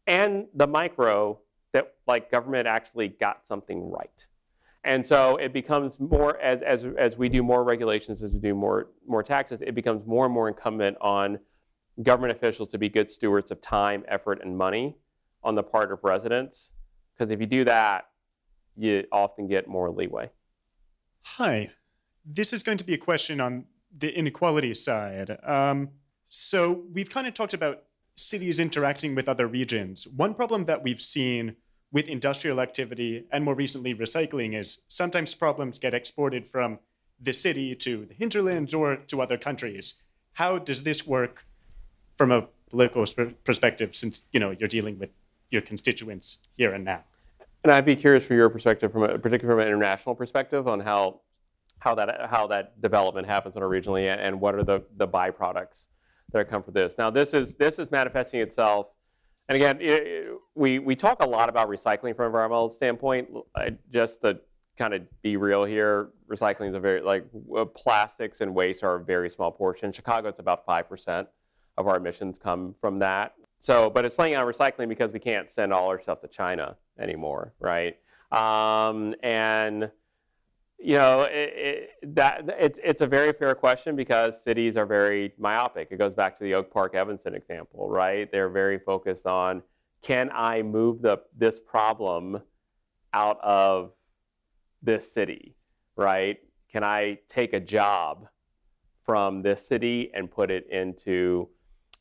and 0.07 0.47
the 0.55 0.67
micro 0.67 1.39
that 1.73 1.95
like 2.07 2.31
government 2.31 2.67
actually 2.67 3.09
got 3.09 3.47
something 3.47 3.91
right. 3.91 4.27
And 4.87 5.05
so 5.05 5.37
it 5.39 5.53
becomes 5.53 5.99
more 5.99 6.41
as, 6.41 6.63
as, 6.63 6.87
as 6.97 7.19
we 7.19 7.29
do 7.29 7.43
more 7.43 7.65
regulations, 7.65 8.23
as 8.23 8.33
we 8.33 8.39
do 8.39 8.55
more, 8.55 8.91
more 9.05 9.25
taxes, 9.25 9.61
it 9.61 9.75
becomes 9.75 10.07
more 10.07 10.27
and 10.27 10.33
more 10.33 10.47
incumbent 10.47 10.97
on 11.01 11.41
government 12.05 12.31
officials 12.31 12.69
to 12.69 12.79
be 12.79 12.89
good 12.89 13.11
stewards 13.11 13.51
of 13.51 13.61
time, 13.61 14.05
effort, 14.07 14.41
and 14.43 14.57
money 14.57 14.97
on 15.43 15.57
the 15.57 15.63
part 15.63 15.91
of 15.91 15.99
residents. 16.05 16.75
Because 17.13 17.33
if 17.33 17.41
you 17.41 17.47
do 17.47 17.65
that, 17.65 18.05
you 18.77 19.05
often 19.11 19.49
get 19.49 19.67
more 19.67 19.91
leeway. 19.91 20.31
Hi. 21.23 21.71
This 22.25 22.53
is 22.53 22.63
going 22.63 22.79
to 22.79 22.85
be 22.85 22.95
a 22.95 22.99
question 22.99 23.41
on 23.41 23.65
the 23.99 24.17
inequality 24.17 24.75
side. 24.75 25.37
Um, 25.45 25.89
so 26.29 26.85
we've 26.93 27.11
kind 27.11 27.27
of 27.27 27.35
talked 27.35 27.55
about 27.55 27.83
cities 28.15 28.61
interacting 28.61 29.17
with 29.17 29.29
other 29.29 29.49
regions. 29.49 30.07
One 30.07 30.33
problem 30.33 30.67
that 30.67 30.85
we've 30.85 31.01
seen 31.01 31.57
with 31.97 32.09
industrial 32.09 32.61
activity 32.61 33.25
and 33.33 33.43
more 33.43 33.55
recently 33.55 33.95
recycling 33.95 34.55
is 34.55 34.81
sometimes 34.87 35.35
problems 35.35 35.79
get 35.79 35.95
exported 35.95 36.47
from 36.47 36.79
the 37.23 37.33
city 37.33 37.75
to 37.75 38.05
the 38.05 38.13
hinterlands 38.13 38.75
or 38.75 38.97
to 38.97 39.23
other 39.23 39.39
countries. 39.39 39.95
How 40.35 40.59
does 40.59 40.83
this 40.83 41.07
work 41.07 41.47
from 42.19 42.31
a 42.31 42.49
political 42.69 43.07
perspective 43.45 43.97
since 43.97 44.21
you 44.31 44.39
know 44.39 44.51
you're 44.59 44.69
dealing 44.69 44.99
with 44.99 45.09
your 45.51 45.63
constituents 45.63 46.37
here 46.59 46.75
and 46.75 46.85
now? 46.85 47.03
And 47.65 47.73
I'd 47.73 47.87
be 47.87 47.97
curious 47.97 48.25
for 48.25 48.35
your 48.35 48.51
perspective, 48.51 48.93
from 48.93 49.05
a, 49.05 49.19
particularly 49.19 49.55
from 49.55 49.61
an 49.61 49.67
international 49.67 50.15
perspective, 50.15 50.69
on 50.69 50.81
how 50.81 51.21
how 51.79 51.95
that 51.95 52.29
how 52.29 52.47
that 52.49 52.79
development 52.83 53.27
happens 53.27 53.57
on 53.57 53.63
a 53.63 53.67
regionally 53.67 54.15
and 54.15 54.39
what 54.39 54.55
are 54.55 54.65
the 54.65 54.83
the 54.99 55.09
byproducts 55.09 55.87
that 56.33 56.51
come 56.51 56.63
from 56.63 56.75
this. 56.75 56.99
Now, 56.99 57.09
this 57.09 57.33
is 57.33 57.55
this 57.55 57.79
is 57.79 57.91
manifesting 57.91 58.41
itself, 58.41 58.89
and 59.49 59.57
again, 59.57 59.79
it, 59.81 60.29
we 60.55 60.79
we 60.79 60.97
talk 60.97 61.23
a 61.23 61.27
lot 61.27 61.49
about 61.49 61.69
recycling 61.69 62.15
from 62.15 62.25
an 62.25 62.27
environmental 62.27 62.71
standpoint. 62.71 63.29
just 63.93 64.23
to 64.23 64.41
kind 64.77 64.95
of 64.95 65.03
be 65.23 65.37
real 65.37 65.65
here, 65.65 66.11
recycling 66.29 66.69
is 66.69 66.75
a 66.75 66.81
very 66.81 67.01
like 67.01 67.27
plastics 67.75 68.41
and 68.41 68.55
waste 68.55 68.83
are 68.83 68.97
a 68.97 69.05
very 69.05 69.31
small 69.31 69.51
portion. 69.51 69.93
Chicago, 69.93 70.29
it's 70.29 70.41
about 70.41 70.65
five 70.65 70.89
percent 70.89 71.29
of 71.79 71.87
our 71.87 71.97
emissions 71.97 72.39
come 72.39 72.75
from 72.81 72.99
that. 72.99 73.35
So, 73.59 73.91
but 73.91 74.05
it's 74.05 74.15
playing 74.15 74.35
out 74.35 74.47
recycling 74.47 74.89
because 74.89 75.13
we 75.13 75.19
can't 75.19 75.51
send 75.51 75.73
all 75.73 75.89
our 75.89 76.01
stuff 76.01 76.21
to 76.23 76.29
China 76.29 76.77
anymore, 76.99 77.55
right? 77.59 77.97
Um, 78.33 79.15
and 79.23 79.91
you 80.79 80.97
know, 80.97 81.23
it, 81.23 81.53
it, 82.03 82.15
that 82.15 82.45
it's 82.59 82.79
it's 82.85 83.03
a 83.03 83.07
very 83.07 83.33
fair 83.33 83.55
question 83.55 83.97
because 83.97 84.43
cities 84.43 84.77
are 84.77 84.87
very 84.87 85.33
myopic. 85.39 85.89
It 85.91 85.99
goes 85.99 86.15
back 86.15 86.37
to 86.39 86.45
the 86.45 86.55
Oak 86.55 86.71
Park 86.71 86.95
Evanston 86.95 87.35
example, 87.35 87.89
right? 87.89 88.31
They're 88.31 88.51
very 88.51 88.79
focused 88.79 89.27
on 89.27 89.63
can 90.03 90.31
I 90.35 90.63
move 90.63 91.03
the 91.03 91.19
this 91.37 91.59
problem 91.59 92.41
out 93.15 93.41
of 93.43 93.93
this 94.83 95.11
city, 95.11 95.57
right? 95.97 96.39
Can 96.71 96.85
I 96.85 97.19
take 97.29 97.55
a 97.55 97.61
job 97.61 98.29
from 99.03 99.41
this 99.41 99.67
city 99.67 100.11
and 100.15 100.31
put 100.31 100.51
it 100.51 100.69
into 100.71 101.49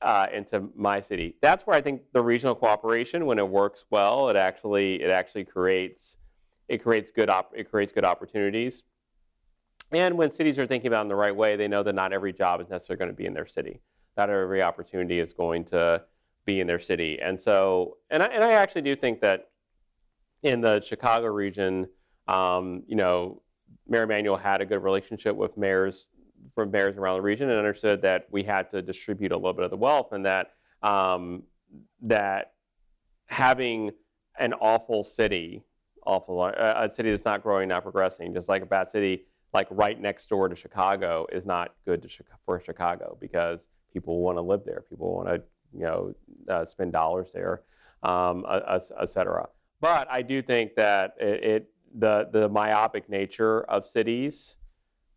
uh, 0.02 0.28
into 0.34 0.70
my 0.76 1.00
city? 1.00 1.38
That's 1.42 1.66
where 1.66 1.78
I 1.78 1.82
think 1.82 2.02
the 2.14 2.22
regional 2.22 2.56
cooperation, 2.56 3.26
when 3.26 3.40
it 3.40 3.48
works 3.48 3.86
well, 3.90 4.28
it 4.30 4.36
actually 4.36 5.02
it 5.02 5.10
actually 5.10 5.46
creates 5.46 6.18
it 6.68 6.82
creates 6.84 7.12
good 7.12 7.30
op- 7.30 7.54
it 7.56 7.70
creates 7.70 7.92
good 7.92 8.06
opportunities. 8.06 8.84
And 9.92 10.18
when 10.18 10.32
cities 10.32 10.58
are 10.58 10.66
thinking 10.66 10.88
about 10.88 11.00
it 11.00 11.04
in 11.04 11.08
the 11.10 11.16
right 11.16 11.36
way, 11.36 11.56
they 11.56 11.68
know 11.68 11.84
that 11.84 11.94
not 11.94 12.12
every 12.12 12.34
job 12.34 12.60
is 12.62 12.70
necessarily 12.70 13.00
going 13.00 13.12
to 13.12 13.16
be 13.16 13.26
in 13.26 13.34
their 13.34 13.46
city. 13.46 13.82
Not 14.18 14.30
every 14.30 14.62
opportunity 14.62 15.20
is 15.20 15.34
going 15.34 15.66
to 15.66 16.04
be 16.46 16.60
in 16.60 16.68
their 16.68 16.80
city. 16.80 17.20
And 17.22 17.42
so, 17.42 17.98
and 18.10 18.24
I, 18.24 18.28
and 18.28 18.44
I 18.44 18.54
actually 18.54 18.82
do 18.82 18.96
think 18.96 19.22
that 19.22 19.50
in 20.44 20.62
the 20.62 20.82
Chicago 20.82 21.28
region, 21.28 21.88
um, 22.28 22.84
you 22.88 22.96
know, 22.96 23.42
Mayor 23.88 24.04
Emanuel 24.04 24.38
had 24.38 24.62
a 24.62 24.66
good 24.66 24.84
relationship 24.84 25.36
with 25.36 25.58
mayors 25.58 26.10
from 26.54 26.72
mayors 26.72 26.98
around 26.98 27.18
the 27.18 27.22
region 27.22 27.50
and 27.50 27.58
understood 27.58 28.02
that 28.02 28.28
we 28.32 28.44
had 28.44 28.70
to 28.72 28.82
distribute 28.82 29.32
a 29.32 29.36
little 29.36 29.54
bit 29.54 29.66
of 29.66 29.72
the 29.72 29.78
wealth 29.78 30.12
and 30.12 30.26
that 30.26 30.52
um, 30.84 31.44
that 32.02 32.54
having 33.28 33.92
an 34.38 34.54
awful 34.54 35.04
city 35.04 35.64
awful. 36.06 36.46
A 36.46 36.90
city 36.92 37.10
that's 37.12 37.26
not 37.26 37.44
growing, 37.44 37.68
not 37.70 37.84
progressing, 37.84 38.34
just 38.34 38.50
like 38.50 38.62
a 38.62 38.66
bad 38.66 38.90
city, 38.90 39.26
like 39.54 39.68
right 39.72 40.00
next 40.00 40.28
door 40.28 40.48
to 40.50 40.56
Chicago, 40.56 41.26
is 41.32 41.46
not 41.46 41.76
good 41.86 42.10
for 42.46 42.60
Chicago 42.60 43.18
because 43.20 43.68
people 43.92 44.22
want 44.22 44.38
to 44.38 44.42
live 44.42 44.64
there. 44.66 44.84
People 44.90 45.16
want 45.16 45.28
to, 45.28 45.42
you 45.74 45.84
know, 45.86 46.16
uh, 46.50 46.66
spend 46.66 46.92
dollars 46.92 47.30
there, 47.34 47.64
um, 48.04 48.46
et 48.50 49.10
cetera. 49.10 49.48
But 49.82 50.10
I 50.10 50.22
do 50.22 50.42
think 50.42 50.76
that 50.76 51.16
it, 51.20 51.44
it, 51.44 51.70
the 51.98 52.30
the 52.32 52.50
myopic 52.50 53.10
nature 53.10 53.64
of 53.64 53.88
cities 53.88 54.58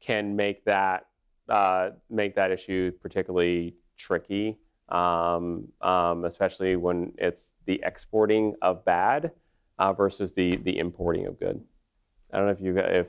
can 0.01 0.37
make 0.37 0.65
that 0.65 1.07
uh, 1.49 1.91
make 2.11 2.35
that 2.37 2.51
issue 2.51 2.93
particularly 3.03 3.75
tricky, 3.97 4.59
um, 4.91 5.69
um, 5.81 6.25
especially 6.25 6.77
when 6.77 7.13
it's 7.19 7.53
the 7.67 7.81
exporting 7.85 8.55
of 8.63 8.85
bad 8.85 9.33
uh, 9.79 9.93
versus 9.93 10.33
the 10.33 10.57
the 10.57 10.79
importing 10.79 11.27
of 11.27 11.39
good. 11.39 11.63
I 12.33 12.37
don't 12.39 12.47
know 12.47 12.53
if 12.53 12.61
you 12.61 12.77
if 12.79 13.07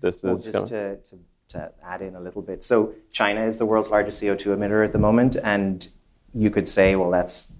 this 0.00 0.22
Well, 0.22 0.36
is 0.36 0.44
just 0.44 0.70
gonna- 0.70 0.96
to, 0.96 1.10
to, 1.10 1.18
to 1.50 1.72
add 1.82 2.02
in 2.02 2.14
a 2.14 2.20
little 2.20 2.42
bit. 2.42 2.62
So 2.64 2.94
China 3.10 3.44
is 3.44 3.58
the 3.58 3.66
world's 3.66 3.90
largest 3.90 4.22
CO2 4.22 4.56
emitter 4.56 4.84
at 4.84 4.92
the 4.92 4.98
moment, 4.98 5.36
and 5.42 5.86
you 6.34 6.50
could 6.50 6.68
say, 6.68 6.94
well, 6.96 7.10
that's 7.10 7.52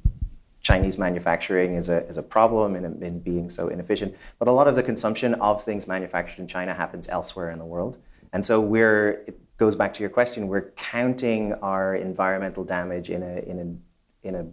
Chinese 0.60 0.98
manufacturing 0.98 1.74
is 1.74 1.88
a, 1.88 2.06
is 2.06 2.16
a 2.18 2.22
problem 2.22 2.76
in, 2.76 3.02
in 3.02 3.18
being 3.20 3.50
so 3.50 3.68
inefficient. 3.68 4.14
But 4.38 4.46
a 4.48 4.52
lot 4.52 4.68
of 4.68 4.76
the 4.76 4.82
consumption 4.82 5.34
of 5.34 5.64
things 5.64 5.88
manufactured 5.88 6.40
in 6.40 6.46
China 6.46 6.74
happens 6.74 7.08
elsewhere 7.08 7.50
in 7.50 7.58
the 7.58 7.64
world. 7.64 7.98
And 8.32 8.44
so 8.44 8.60
we're, 8.60 9.24
it 9.26 9.40
goes 9.56 9.74
back 9.74 9.92
to 9.94 10.02
your 10.02 10.10
question, 10.10 10.46
we're 10.48 10.70
counting 10.72 11.54
our 11.54 11.96
environmental 11.96 12.62
damage 12.62 13.10
in 13.10 13.22
a, 13.22 13.38
in 13.38 13.58
a, 14.22 14.28
in 14.28 14.34
a 14.34 14.46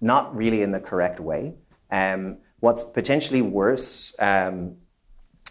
not 0.00 0.34
really 0.34 0.62
in 0.62 0.70
the 0.72 0.80
correct 0.80 1.20
way. 1.20 1.54
Um, 1.90 2.38
what's 2.60 2.84
potentially 2.84 3.42
worse 3.42 4.14
um, 4.18 4.76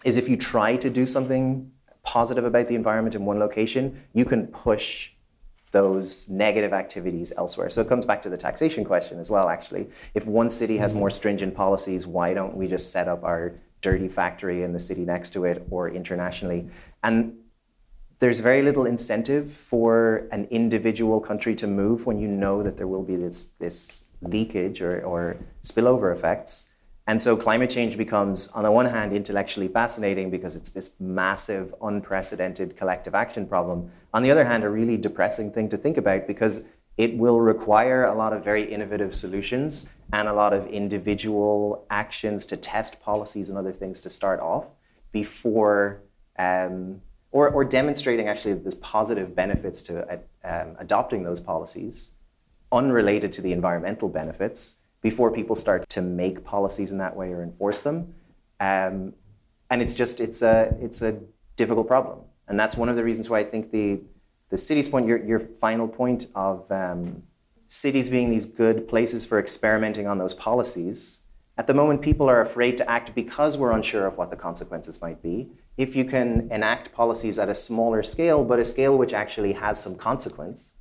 is 0.03 0.17
if 0.17 0.29
you 0.29 0.37
try 0.37 0.75
to 0.77 0.89
do 0.89 1.05
something 1.05 1.71
positive 2.03 2.45
about 2.45 2.67
the 2.67 2.75
environment 2.75 3.15
in 3.15 3.25
one 3.25 3.39
location, 3.39 4.01
you 4.13 4.25
can 4.25 4.47
push 4.47 5.11
those 5.71 6.29
negative 6.29 6.73
activities 6.73 7.33
elsewhere. 7.37 7.69
So 7.69 7.81
it 7.81 7.89
comes 7.89 8.05
back 8.05 8.21
to 8.21 8.29
the 8.29 8.37
taxation 8.37 8.85
question 8.85 9.19
as 9.19 9.29
well, 9.29 9.49
actually. 9.49 9.89
If 10.13 10.25
one 10.25 10.49
city 10.49 10.77
has 10.77 10.93
more 10.93 11.09
stringent 11.09 11.53
policies, 11.55 12.07
why 12.07 12.33
don't 12.33 12.55
we 12.55 12.67
just 12.67 12.91
set 12.91 13.07
up 13.07 13.23
our 13.23 13.53
dirty 13.81 14.07
factory 14.07 14.63
in 14.63 14.71
the 14.71 14.79
city 14.79 15.03
next 15.03 15.31
to 15.31 15.43
it 15.43 15.67
or 15.69 15.89
internationally? 15.89 16.69
And 17.03 17.37
there's 18.19 18.39
very 18.39 18.61
little 18.61 18.85
incentive 18.85 19.51
for 19.51 20.27
an 20.31 20.47
individual 20.49 21.19
country 21.19 21.53
to 21.55 21.67
move 21.67 22.05
when 22.05 22.17
you 22.17 22.27
know 22.27 22.63
that 22.63 22.77
there 22.77 22.87
will 22.87 23.03
be 23.03 23.15
this, 23.15 23.47
this 23.59 24.05
leakage 24.21 24.81
or, 24.81 25.01
or 25.01 25.37
spillover 25.63 26.15
effects. 26.15 26.67
And 27.07 27.21
so 27.21 27.37
climate 27.37 27.69
change 27.69 27.97
becomes, 27.97 28.49
on 28.49 28.63
the 28.63 28.71
one 28.71 28.85
hand, 28.85 29.13
intellectually 29.13 29.69
fascinating 29.69 30.29
because 30.29 30.57
it's 30.57 30.69
this 30.69 30.91
massive, 30.99 31.73
unprecedented 31.81 32.75
collective 32.75 33.15
action 33.15 33.47
problem. 33.47 33.89
On 34.13 34.23
the 34.23 34.29
other 34.29 34.43
hand, 34.43 34.65
a 34.65 34.69
really 34.69 34.97
depressing 34.97 35.51
thing 35.51 35.69
to 35.69 35.77
think 35.77 35.95
about 35.95 36.27
because 36.27 36.63
it 36.97 37.17
will 37.17 37.39
require 37.39 38.03
a 38.05 38.13
lot 38.13 38.33
of 38.33 38.43
very 38.43 38.69
innovative 38.69 39.15
solutions 39.15 39.85
and 40.11 40.27
a 40.27 40.33
lot 40.33 40.51
of 40.51 40.67
individual 40.67 41.85
actions 41.89 42.45
to 42.47 42.57
test 42.57 42.99
policies 42.99 43.49
and 43.49 43.57
other 43.57 43.71
things 43.71 44.01
to 44.01 44.09
start 44.09 44.41
off 44.41 44.65
before, 45.13 46.01
um, 46.37 47.01
or, 47.31 47.49
or 47.49 47.63
demonstrating 47.63 48.27
actually 48.27 48.53
that 48.53 48.63
there's 48.63 48.75
positive 48.75 49.33
benefits 49.33 49.81
to 49.83 50.05
uh, 50.11 50.17
um, 50.43 50.75
adopting 50.79 51.23
those 51.23 51.39
policies 51.39 52.11
unrelated 52.73 53.31
to 53.31 53.41
the 53.41 53.53
environmental 53.53 54.09
benefits 54.09 54.75
before 55.01 55.31
people 55.31 55.55
start 55.55 55.87
to 55.89 56.01
make 56.01 56.43
policies 56.43 56.91
in 56.91 56.97
that 56.97 57.15
way 57.15 57.31
or 57.31 57.43
enforce 57.43 57.81
them. 57.81 58.13
Um, 58.59 59.13
and 59.69 59.81
it's 59.81 59.95
just 59.95 60.19
it's 60.19 60.41
a 60.41 60.75
it's 60.79 61.01
a 61.01 61.19
difficult 61.55 61.87
problem, 61.87 62.19
and 62.47 62.59
that's 62.59 62.77
one 62.77 62.89
of 62.89 62.95
the 62.95 63.03
reasons 63.03 63.29
why 63.29 63.39
I 63.39 63.43
think 63.43 63.71
the 63.71 63.99
the 64.49 64.57
city's 64.57 64.87
point, 64.89 65.07
your 65.07 65.23
your 65.23 65.39
final 65.39 65.87
point 65.87 66.27
of 66.35 66.71
um, 66.71 67.23
cities 67.67 68.09
being 68.09 68.29
these 68.29 68.45
good 68.45 68.87
places 68.87 69.25
for 69.25 69.39
experimenting 69.39 70.07
on 70.07 70.17
those 70.17 70.33
policies. 70.33 71.21
At 71.59 71.65
the 71.65 71.73
moment, 71.73 72.01
people 72.01 72.29
are 72.29 72.41
afraid 72.41 72.77
to 72.77 72.89
act 72.89 73.15
because 73.15 73.57
we're 73.57 73.71
unsure 73.71 74.05
of 74.05 74.17
what 74.17 74.29
the 74.29 74.35
consequences 74.35 75.01
might 75.01 75.23
be. 75.23 75.49
If 75.75 75.95
you 75.95 76.05
can 76.05 76.47
enact 76.51 76.93
policies 76.93 77.39
at 77.39 77.49
a 77.49 77.55
smaller 77.55 78.03
scale, 78.03 78.45
but 78.45 78.59
a 78.59 78.65
scale 78.65 78.97
which 78.97 79.11
actually 79.11 79.53
has 79.53 79.81
some 79.81 79.95
consequence, 79.95 80.73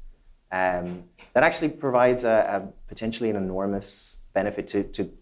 um, 0.52 1.04
that 1.36 1.44
actually 1.44 1.68
provides 1.68 2.24
a, 2.24 2.62
a 2.64 2.88
potentially 2.88 3.28
an 3.28 3.36
enormous 3.36 4.16
benefit 4.32 4.66
to, 4.66 4.84
to, 4.84 5.12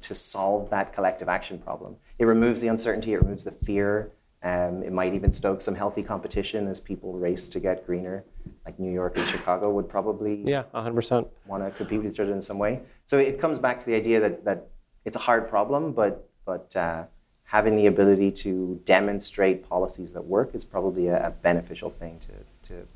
to 0.00 0.14
solve 0.14 0.70
that 0.70 0.92
collective 0.92 1.28
action 1.28 1.58
problem. 1.58 1.96
It 2.20 2.26
removes 2.26 2.60
the 2.60 2.68
uncertainty, 2.68 3.14
it 3.14 3.20
removes 3.20 3.42
the 3.42 3.50
fear. 3.50 4.12
Um, 4.44 4.84
it 4.84 4.92
might 4.92 5.12
even 5.12 5.32
stoke 5.32 5.60
some 5.60 5.74
healthy 5.74 6.04
competition 6.04 6.68
as 6.68 6.78
people 6.78 7.14
race 7.14 7.48
to 7.48 7.58
get 7.58 7.84
greener, 7.84 8.22
like 8.64 8.78
New 8.78 8.92
York 8.92 9.18
and 9.18 9.26
Chicago 9.26 9.72
would 9.72 9.88
probably 9.88 10.44
yeah, 10.46 10.62
100%. 10.72 11.26
want 11.46 11.64
to 11.64 11.72
compete 11.72 12.00
with 12.00 12.12
each 12.12 12.20
other 12.20 12.32
in 12.32 12.40
some 12.40 12.58
way. 12.58 12.82
So 13.04 13.18
it 13.18 13.40
comes 13.40 13.58
back 13.58 13.80
to 13.80 13.86
the 13.86 13.96
idea 13.96 14.20
that, 14.20 14.44
that 14.44 14.68
it's 15.04 15.16
a 15.16 15.20
hard 15.28 15.48
problem, 15.48 15.90
but, 15.90 16.30
but 16.44 16.76
uh, 16.76 17.06
having 17.42 17.74
the 17.74 17.86
ability 17.86 18.30
to 18.30 18.80
demonstrate 18.84 19.68
policies 19.68 20.12
that 20.12 20.24
work 20.24 20.54
is 20.54 20.64
probably 20.64 21.08
a, 21.08 21.26
a 21.26 21.30
beneficial 21.30 21.90
thing 21.90 22.20
to, 22.20 22.68
to 22.68 22.86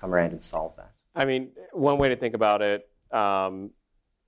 come 0.00 0.14
around 0.14 0.30
and 0.30 0.42
solve 0.42 0.74
that. 0.76 0.92
I 1.18 1.24
mean, 1.24 1.50
one 1.72 1.98
way 1.98 2.08
to 2.08 2.16
think 2.16 2.34
about 2.34 2.62
it, 2.62 2.88
um, 3.10 3.70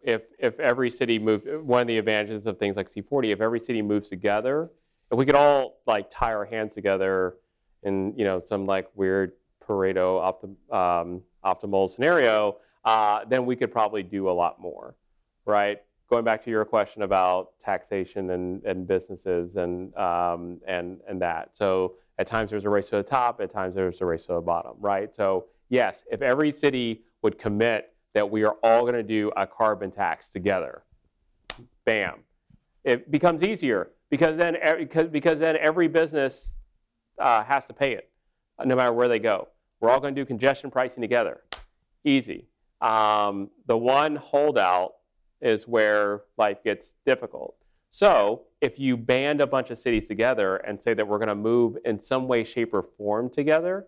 if 0.03 0.23
if 0.41 0.59
every 0.59 0.91
city 0.91 1.19
moved, 1.21 1.47
one 1.63 1.83
of 1.83 1.87
the 1.87 1.99
advantages 1.99 2.47
of 2.47 2.59
things 2.59 2.77
like 2.77 2.91
C40, 2.91 3.33
if 3.33 3.41
every 3.41 3.61
city 3.61 3.81
moves 3.81 4.09
together, 4.09 4.71
if 5.13 5.17
we 5.17 5.25
could 5.25 5.37
all 5.37 5.79
like 5.87 6.11
tie 6.11 6.35
our 6.35 6.45
hands 6.45 6.75
together 6.75 7.37
in 7.85 8.13
you 8.17 8.25
know 8.25 8.41
some 8.41 8.67
like 8.67 8.89
weird 8.97 9.33
Pareto 9.65 10.21
optim, 10.21 10.75
um, 10.75 11.23
optimal 11.45 11.89
scenario, 11.89 12.57
uh, 12.85 13.25
then 13.29 13.47
we 13.47 13.55
could 13.55 13.71
probably 13.71 14.03
do 14.03 14.29
a 14.29 14.33
lot 14.33 14.61
more, 14.61 14.97
right? 15.45 15.79
Going 16.09 16.25
back 16.25 16.43
to 16.45 16.51
your 16.51 16.65
question 16.65 17.03
about 17.03 17.51
taxation 17.61 18.31
and, 18.31 18.65
and 18.65 18.89
businesses 18.89 19.55
and 19.55 19.95
um, 19.97 20.61
and 20.67 20.99
and 21.09 21.23
that. 21.23 21.57
So 21.57 21.95
at 22.19 22.27
times 22.27 22.51
there's 22.51 22.65
a 22.65 22.69
race 22.69 22.89
to 22.91 22.97
the 22.97 23.05
top, 23.05 23.41
at 23.41 23.53
times 23.53 23.77
there's 23.77 24.01
a 24.01 24.07
race 24.07 24.27
to 24.27 24.35
the 24.35 24.41
bottom, 24.41 24.73
right? 24.81 25.15
So 25.15 25.47
yes, 25.71 26.05
if 26.11 26.21
every 26.21 26.53
city 26.53 27.03
would 27.23 27.39
commit 27.39 27.95
that 28.13 28.29
we 28.29 28.43
are 28.43 28.57
all 28.63 28.83
going 28.83 28.95
to 28.95 29.03
do 29.03 29.33
a 29.37 29.47
carbon 29.47 29.91
tax 29.91 30.29
together, 30.29 30.83
bam, 31.87 32.25
it 32.85 33.11
becomes 33.11 33.43
easier 33.43 33.91
because 34.11 34.37
then 34.37 34.57
because, 35.11 35.39
then 35.39 35.57
every 35.57 35.89
business 35.89 36.57
uh, 37.19 37.43
has 37.45 37.67
to 37.67 37.73
pay 37.73 37.93
it, 37.93 38.11
uh, 38.59 38.65
no 38.65 38.77
matter 38.77 38.93
where 38.93 39.09
they 39.09 39.19
go. 39.19 39.49
We're 39.81 39.91
all 39.91 40.01
going 40.01 40.15
to 40.15 40.21
do 40.21 40.27
congestion 40.27 40.71
pricing 40.71 41.01
together, 41.01 41.41
easy. 42.05 42.49
Um, 42.83 43.51
the 43.67 43.77
one 43.77 44.17
holdout 44.17 44.95
is 45.41 45.67
where 45.67 46.23
life 46.37 46.63
gets 46.63 46.95
difficult. 47.07 47.55
So 47.91 48.43
if 48.61 48.79
you 48.79 48.97
band 48.97 49.41
a 49.41 49.47
bunch 49.47 49.71
of 49.71 49.79
cities 49.79 50.07
together 50.07 50.57
and 50.57 50.81
say 50.81 50.95
that 50.95 51.07
we're 51.07 51.19
going 51.19 51.29
to 51.29 51.35
move 51.35 51.77
in 51.85 52.01
some 52.01 52.29
way, 52.29 52.45
shape, 52.45 52.75
or 52.75 52.83
form 52.83 53.31
together, 53.31 53.87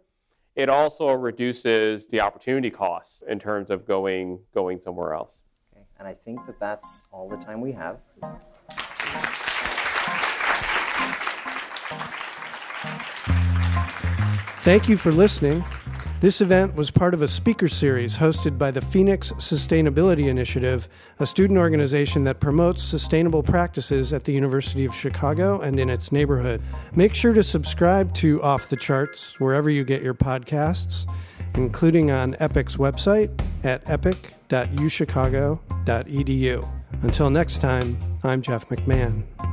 it 0.54 0.68
also 0.68 1.12
reduces 1.12 2.06
the 2.06 2.20
opportunity 2.20 2.70
costs 2.70 3.22
in 3.28 3.38
terms 3.38 3.70
of 3.70 3.86
going 3.86 4.38
going 4.52 4.80
somewhere 4.80 5.14
else. 5.14 5.42
Okay. 5.74 5.84
And 5.98 6.06
I 6.06 6.14
think 6.14 6.44
that 6.46 6.60
that's 6.60 7.04
all 7.10 7.28
the 7.28 7.36
time 7.36 7.60
we 7.60 7.72
have. 7.72 7.98
Thank 14.62 14.88
you 14.88 14.96
for 14.96 15.10
listening. 15.10 15.64
This 16.22 16.40
event 16.40 16.74
was 16.76 16.90
part 16.92 17.14
of 17.14 17.22
a 17.22 17.26
speaker 17.26 17.66
series 17.66 18.16
hosted 18.16 18.56
by 18.56 18.70
the 18.70 18.80
Phoenix 18.80 19.32
Sustainability 19.32 20.28
Initiative, 20.28 20.88
a 21.18 21.26
student 21.26 21.58
organization 21.58 22.22
that 22.22 22.38
promotes 22.38 22.80
sustainable 22.80 23.42
practices 23.42 24.12
at 24.12 24.22
the 24.22 24.30
University 24.30 24.84
of 24.84 24.94
Chicago 24.94 25.60
and 25.62 25.80
in 25.80 25.90
its 25.90 26.12
neighborhood. 26.12 26.62
Make 26.94 27.16
sure 27.16 27.34
to 27.34 27.42
subscribe 27.42 28.14
to 28.14 28.40
Off 28.40 28.68
the 28.68 28.76
Charts 28.76 29.40
wherever 29.40 29.68
you 29.68 29.82
get 29.82 30.00
your 30.00 30.14
podcasts, 30.14 31.12
including 31.54 32.12
on 32.12 32.34
EPIC's 32.34 32.76
website 32.76 33.36
at 33.64 33.82
epic.uchicago.edu. 33.90 36.72
Until 37.02 37.30
next 37.30 37.60
time, 37.60 37.98
I'm 38.22 38.42
Jeff 38.42 38.68
McMahon. 38.68 39.51